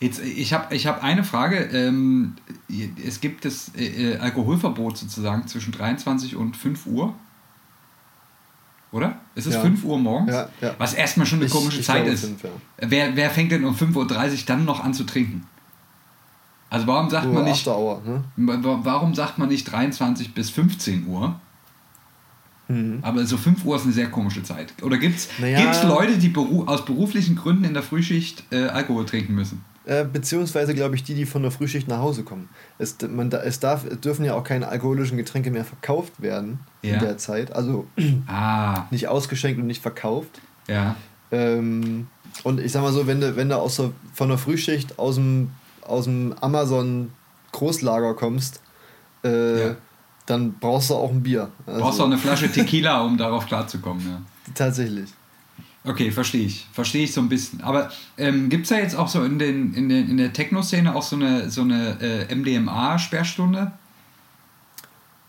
Jetzt, 0.00 0.20
ich 0.20 0.52
habe 0.54 0.74
ich 0.74 0.86
hab 0.86 1.02
eine 1.02 1.24
Frage. 1.24 1.56
Ähm, 1.58 2.34
es 3.06 3.20
gibt 3.20 3.44
das 3.44 3.70
äh, 3.76 4.12
äh, 4.14 4.18
Alkoholverbot 4.18 4.96
sozusagen 4.96 5.46
zwischen 5.46 5.72
23 5.72 6.36
und 6.36 6.56
5 6.56 6.86
Uhr. 6.86 7.14
Oder? 8.92 9.18
Ist 9.34 9.46
es 9.46 9.54
Ja. 9.54 9.60
5 9.60 9.84
Uhr 9.84 9.98
morgens? 9.98 10.32
Ja, 10.32 10.48
ja. 10.60 10.74
Was 10.78 10.94
erstmal 10.94 11.26
schon 11.26 11.38
eine 11.38 11.46
Ich- 11.46 11.52
komische 11.52 11.80
ich 11.80 11.86
Zeit 11.86 11.98
glaube 12.04 12.14
ist. 12.14 12.24
fünf, 12.24 12.42
ja. 12.42 12.50
Wer, 12.78 13.14
wer 13.14 13.30
fängt 13.30 13.52
denn 13.52 13.64
um 13.64 13.74
5.30 13.74 13.94
Uhr 14.32 14.38
dann 14.46 14.64
noch 14.64 14.82
an 14.82 14.94
zu 14.94 15.04
trinken? 15.04 15.46
Also 16.70 16.86
warum 16.86 17.10
sagt 17.10 17.26
Nur 17.26 17.34
man 17.34 17.44
nicht, 17.44 17.66
Hour, 17.68 18.00
ne? 18.04 18.24
wa- 18.36 18.80
warum 18.82 19.14
sagt 19.14 19.38
man 19.38 19.48
nicht 19.48 19.64
23 19.70 20.34
bis 20.34 20.50
15 20.50 21.06
Uhr? 21.06 21.38
Mhm. 22.68 23.00
Aber 23.02 23.26
so 23.26 23.36
5 23.36 23.64
Uhr 23.64 23.76
ist 23.76 23.84
eine 23.84 23.92
sehr 23.92 24.08
komische 24.10 24.42
Zeit. 24.44 24.72
Oder 24.82 24.96
gibt 24.98 25.16
es 25.18 25.28
Naja. 25.38 25.82
Leute, 25.86 26.16
die 26.18 26.28
beru 26.28 26.64
aus 26.66 26.84
beruflichen 26.84 27.34
Gründen 27.36 27.64
in 27.64 27.74
der 27.74 27.82
Frühschicht 27.82 28.44
äh, 28.52 28.66
Alkohol 28.68 29.04
trinken 29.04 29.34
müssen? 29.34 29.64
Äh, 29.90 30.04
beziehungsweise, 30.04 30.72
glaube 30.72 30.94
ich, 30.94 31.02
die, 31.02 31.14
die 31.16 31.26
von 31.26 31.42
der 31.42 31.50
Frühschicht 31.50 31.88
nach 31.88 31.98
Hause 31.98 32.22
kommen. 32.22 32.48
Es, 32.78 32.96
man, 33.08 33.32
es, 33.32 33.58
darf, 33.58 33.84
es 33.84 33.98
dürfen 33.98 34.24
ja 34.24 34.34
auch 34.34 34.44
keine 34.44 34.68
alkoholischen 34.68 35.16
Getränke 35.16 35.50
mehr 35.50 35.64
verkauft 35.64 36.22
werden 36.22 36.60
Ja. 36.82 36.94
in 36.94 37.00
der 37.00 37.18
Zeit. 37.18 37.52
Also 37.52 37.86
Ah, 38.28 38.84
nicht 38.92 39.08
ausgeschenkt 39.08 39.58
und 39.60 39.66
nicht 39.66 39.82
verkauft. 39.82 40.40
ja. 40.68 40.94
Ähm, 41.32 42.06
und 42.44 42.60
ich 42.60 42.70
sag 42.72 42.82
mal 42.82 42.92
so, 42.92 43.06
wenn 43.08 43.20
du, 43.20 43.34
wenn 43.36 43.48
du 43.48 43.56
aus 43.56 43.76
der, 43.76 43.90
von 44.14 44.28
der 44.28 44.38
Frühschicht 44.38 44.98
aus 44.98 45.14
dem, 45.16 45.50
aus 45.82 46.04
dem 46.04 46.34
Amazon 46.40 47.10
Großlager 47.52 48.14
kommst, 48.14 48.60
äh, 49.24 49.68
Ja. 49.70 49.76
dann 50.26 50.52
brauchst 50.60 50.90
du 50.90 50.94
auch 50.94 51.10
ein 51.10 51.22
Bier. 51.22 51.50
Also, 51.66 51.80
Brauchst 51.80 51.98
du 51.98 52.02
auch 52.04 52.06
eine 52.06 52.18
Flasche 52.18 52.50
Tequila, 52.50 53.00
um 53.04 53.16
darauf 53.18 53.46
klarzukommen. 53.46 54.06
Ja. 54.08 54.20
Tatsächlich. 54.54 55.10
Okay, 55.84 56.10
verstehe 56.10 56.44
ich. 56.44 56.66
Verstehe 56.72 57.04
ich 57.04 57.12
so 57.12 57.20
ein 57.20 57.28
bisschen. 57.28 57.62
Aber 57.62 57.90
ähm, 58.18 58.50
gibt 58.50 58.64
es 58.64 58.68
da 58.68 58.76
jetzt 58.76 58.94
auch 58.94 59.08
so 59.08 59.24
in, 59.24 59.38
den, 59.38 59.72
in, 59.74 59.88
den, 59.88 60.10
in 60.10 60.16
der 60.18 60.32
Techno-Szene 60.32 60.94
auch 60.94 61.02
so 61.02 61.16
eine, 61.16 61.50
so 61.50 61.62
eine 61.62 62.28
äh, 62.28 62.34
MDMA-Sperrstunde? 62.34 63.72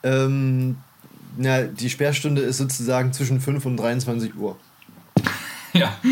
Ähm, 0.04 0.78
na, 1.38 1.62
die 1.62 1.90
Sperrstunde 1.90 2.42
ist 2.42 2.58
sozusagen 2.58 3.14
zwischen 3.14 3.40
5 3.40 3.66
und 3.66 3.78
23 3.78 4.36
Uhr. 4.36 4.58
Ja. 5.74 5.98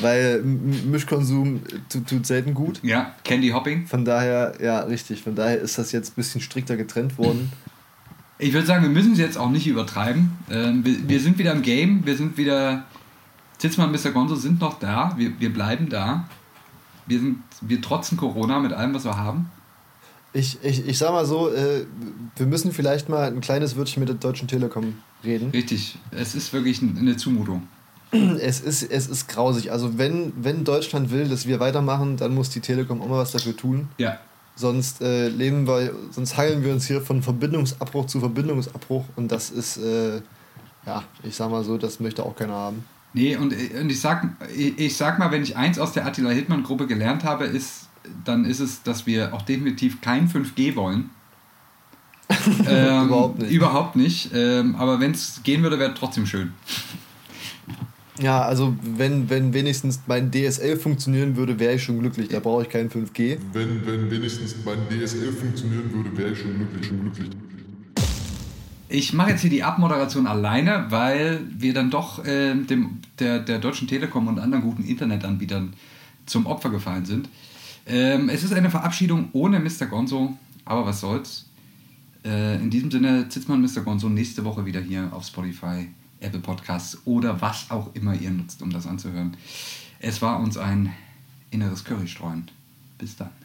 Weil 0.00 0.42
Mischkonsum 0.42 1.60
tut, 1.88 2.08
tut 2.08 2.26
selten 2.26 2.52
gut. 2.52 2.80
Ja, 2.82 3.14
Candy 3.22 3.50
Hopping. 3.50 3.86
Von 3.86 4.04
daher, 4.04 4.54
ja, 4.60 4.80
richtig. 4.80 5.22
Von 5.22 5.36
daher 5.36 5.60
ist 5.60 5.78
das 5.78 5.92
jetzt 5.92 6.10
ein 6.10 6.16
bisschen 6.16 6.40
strikter 6.40 6.76
getrennt 6.76 7.16
worden. 7.16 7.52
Ich 8.44 8.52
würde 8.52 8.66
sagen, 8.66 8.82
wir 8.82 8.90
müssen 8.90 9.12
es 9.12 9.18
jetzt 9.18 9.38
auch 9.38 9.48
nicht 9.48 9.66
übertreiben. 9.66 10.32
Ähm, 10.50 10.84
wir, 10.84 11.08
wir 11.08 11.18
sind 11.18 11.38
wieder 11.38 11.52
im 11.52 11.62
Game. 11.62 12.04
Wir 12.04 12.14
sind 12.14 12.36
wieder. 12.36 12.84
Zitzmann 13.56 13.88
und 13.90 14.04
Mr. 14.04 14.10
Gonzo 14.10 14.34
sind 14.34 14.60
noch 14.60 14.78
da. 14.78 15.14
Wir, 15.16 15.40
wir 15.40 15.50
bleiben 15.50 15.88
da. 15.88 16.28
Wir, 17.06 17.20
sind, 17.20 17.38
wir 17.62 17.80
trotzen 17.80 18.18
Corona 18.18 18.58
mit 18.58 18.74
allem, 18.74 18.92
was 18.92 19.04
wir 19.04 19.16
haben. 19.16 19.50
Ich, 20.34 20.58
ich, 20.62 20.86
ich 20.86 20.98
sag 20.98 21.12
mal 21.12 21.24
so, 21.24 21.50
äh, 21.50 21.86
wir 22.36 22.44
müssen 22.44 22.72
vielleicht 22.72 23.08
mal 23.08 23.28
ein 23.28 23.40
kleines 23.40 23.76
Wörtchen 23.76 24.00
mit 24.00 24.10
der 24.10 24.16
Deutschen 24.16 24.46
Telekom 24.46 24.98
reden. 25.24 25.48
Richtig, 25.52 25.96
es 26.10 26.34
ist 26.34 26.52
wirklich 26.52 26.82
eine 26.82 27.16
Zumutung. 27.16 27.66
Es 28.12 28.60
ist, 28.60 28.82
es 28.82 29.08
ist 29.08 29.26
grausig. 29.26 29.72
Also 29.72 29.96
wenn, 29.96 30.34
wenn 30.36 30.64
Deutschland 30.64 31.10
will, 31.10 31.28
dass 31.28 31.48
wir 31.48 31.60
weitermachen, 31.60 32.18
dann 32.18 32.34
muss 32.34 32.50
die 32.50 32.60
Telekom 32.60 33.00
auch 33.00 33.08
mal 33.08 33.18
was 33.18 33.32
dafür 33.32 33.56
tun. 33.56 33.88
Ja. 33.98 34.18
Sonst 34.56 35.00
äh, 35.00 35.28
leben 35.28 35.66
wir, 35.66 35.92
sonst 36.10 36.36
heilen 36.36 36.62
wir 36.62 36.72
uns 36.72 36.86
hier 36.86 37.00
von 37.00 37.22
Verbindungsabbruch 37.22 38.06
zu 38.06 38.20
Verbindungsabbruch 38.20 39.04
und 39.16 39.32
das 39.32 39.50
ist, 39.50 39.78
äh, 39.78 40.20
ja, 40.86 41.02
ich 41.24 41.34
sag 41.34 41.50
mal 41.50 41.64
so, 41.64 41.76
das 41.76 41.98
möchte 41.98 42.24
auch 42.24 42.36
keiner 42.36 42.54
haben. 42.54 42.84
Nee, 43.14 43.36
und, 43.36 43.52
und 43.52 43.90
ich, 43.90 44.00
sag, 44.00 44.28
ich, 44.56 44.78
ich 44.78 44.96
sag 44.96 45.18
mal, 45.18 45.30
wenn 45.30 45.42
ich 45.42 45.56
eins 45.56 45.78
aus 45.78 45.92
der 45.92 46.06
Attila 46.06 46.30
Hildmann-Gruppe 46.30 46.86
gelernt 46.86 47.24
habe, 47.24 47.44
ist, 47.44 47.88
dann 48.24 48.44
ist 48.44 48.60
es, 48.60 48.82
dass 48.82 49.06
wir 49.06 49.34
auch 49.34 49.42
definitiv 49.42 50.00
kein 50.00 50.28
5G 50.28 50.76
wollen. 50.76 51.10
ähm, 52.68 53.06
Überhaupt 53.06 53.38
nicht. 53.38 53.52
Überhaupt 53.52 53.96
nicht. 53.96 54.30
Ähm, 54.34 54.74
aber 54.76 54.98
wenn 55.00 55.12
es 55.12 55.40
gehen 55.44 55.62
würde, 55.62 55.78
wäre 55.78 55.94
trotzdem 55.94 56.26
schön. 56.26 56.54
Ja, 58.20 58.42
also 58.42 58.76
wenn, 58.80 59.28
wenn 59.28 59.52
wenigstens 59.54 60.00
mein 60.06 60.30
DSL 60.30 60.76
funktionieren 60.76 61.36
würde, 61.36 61.58
wäre 61.58 61.74
ich 61.74 61.82
schon 61.82 61.98
glücklich. 61.98 62.28
Da 62.28 62.38
brauche 62.38 62.62
ich 62.62 62.68
kein 62.68 62.88
5G. 62.88 63.38
Wenn, 63.52 63.84
wenn 63.86 64.10
wenigstens 64.10 64.54
mein 64.64 64.78
DSL 64.88 65.32
funktionieren 65.32 65.92
würde, 65.92 66.16
wäre 66.16 66.30
ich 66.30 66.38
schon 66.38 66.56
glücklich, 66.56 66.86
schon 66.86 67.00
glücklich. 67.00 67.30
Ich 68.88 69.12
mache 69.12 69.30
jetzt 69.30 69.40
hier 69.40 69.50
die 69.50 69.64
Abmoderation 69.64 70.28
alleine, 70.28 70.86
weil 70.90 71.40
wir 71.50 71.74
dann 71.74 71.90
doch 71.90 72.24
äh, 72.24 72.54
dem, 72.54 73.00
der, 73.18 73.40
der 73.40 73.58
Deutschen 73.58 73.88
Telekom 73.88 74.28
und 74.28 74.38
anderen 74.38 74.62
guten 74.62 74.84
Internetanbietern 74.84 75.72
zum 76.26 76.46
Opfer 76.46 76.70
gefallen 76.70 77.04
sind. 77.04 77.28
Ähm, 77.86 78.28
es 78.28 78.44
ist 78.44 78.52
eine 78.52 78.70
Verabschiedung 78.70 79.30
ohne 79.32 79.58
Mr. 79.58 79.86
Gonzo, 79.86 80.36
aber 80.64 80.86
was 80.86 81.00
soll's. 81.00 81.46
Äh, 82.24 82.56
in 82.56 82.70
diesem 82.70 82.90
Sinne, 82.90 83.28
Zitzmann 83.28 83.60
Mr. 83.60 83.82
Gonzo 83.82 84.08
nächste 84.08 84.44
Woche 84.44 84.64
wieder 84.64 84.80
hier 84.80 85.08
auf 85.12 85.26
Spotify, 85.26 85.88
Apple 86.24 86.40
Podcasts 86.40 86.98
oder 87.04 87.40
was 87.40 87.70
auch 87.70 87.94
immer 87.94 88.14
ihr 88.14 88.30
nutzt, 88.30 88.62
um 88.62 88.70
das 88.70 88.86
anzuhören. 88.86 89.36
Es 90.00 90.20
war 90.22 90.40
uns 90.40 90.56
ein 90.56 90.92
inneres 91.50 91.84
Currystreuen. 91.84 92.50
Bis 92.98 93.16
dann. 93.16 93.43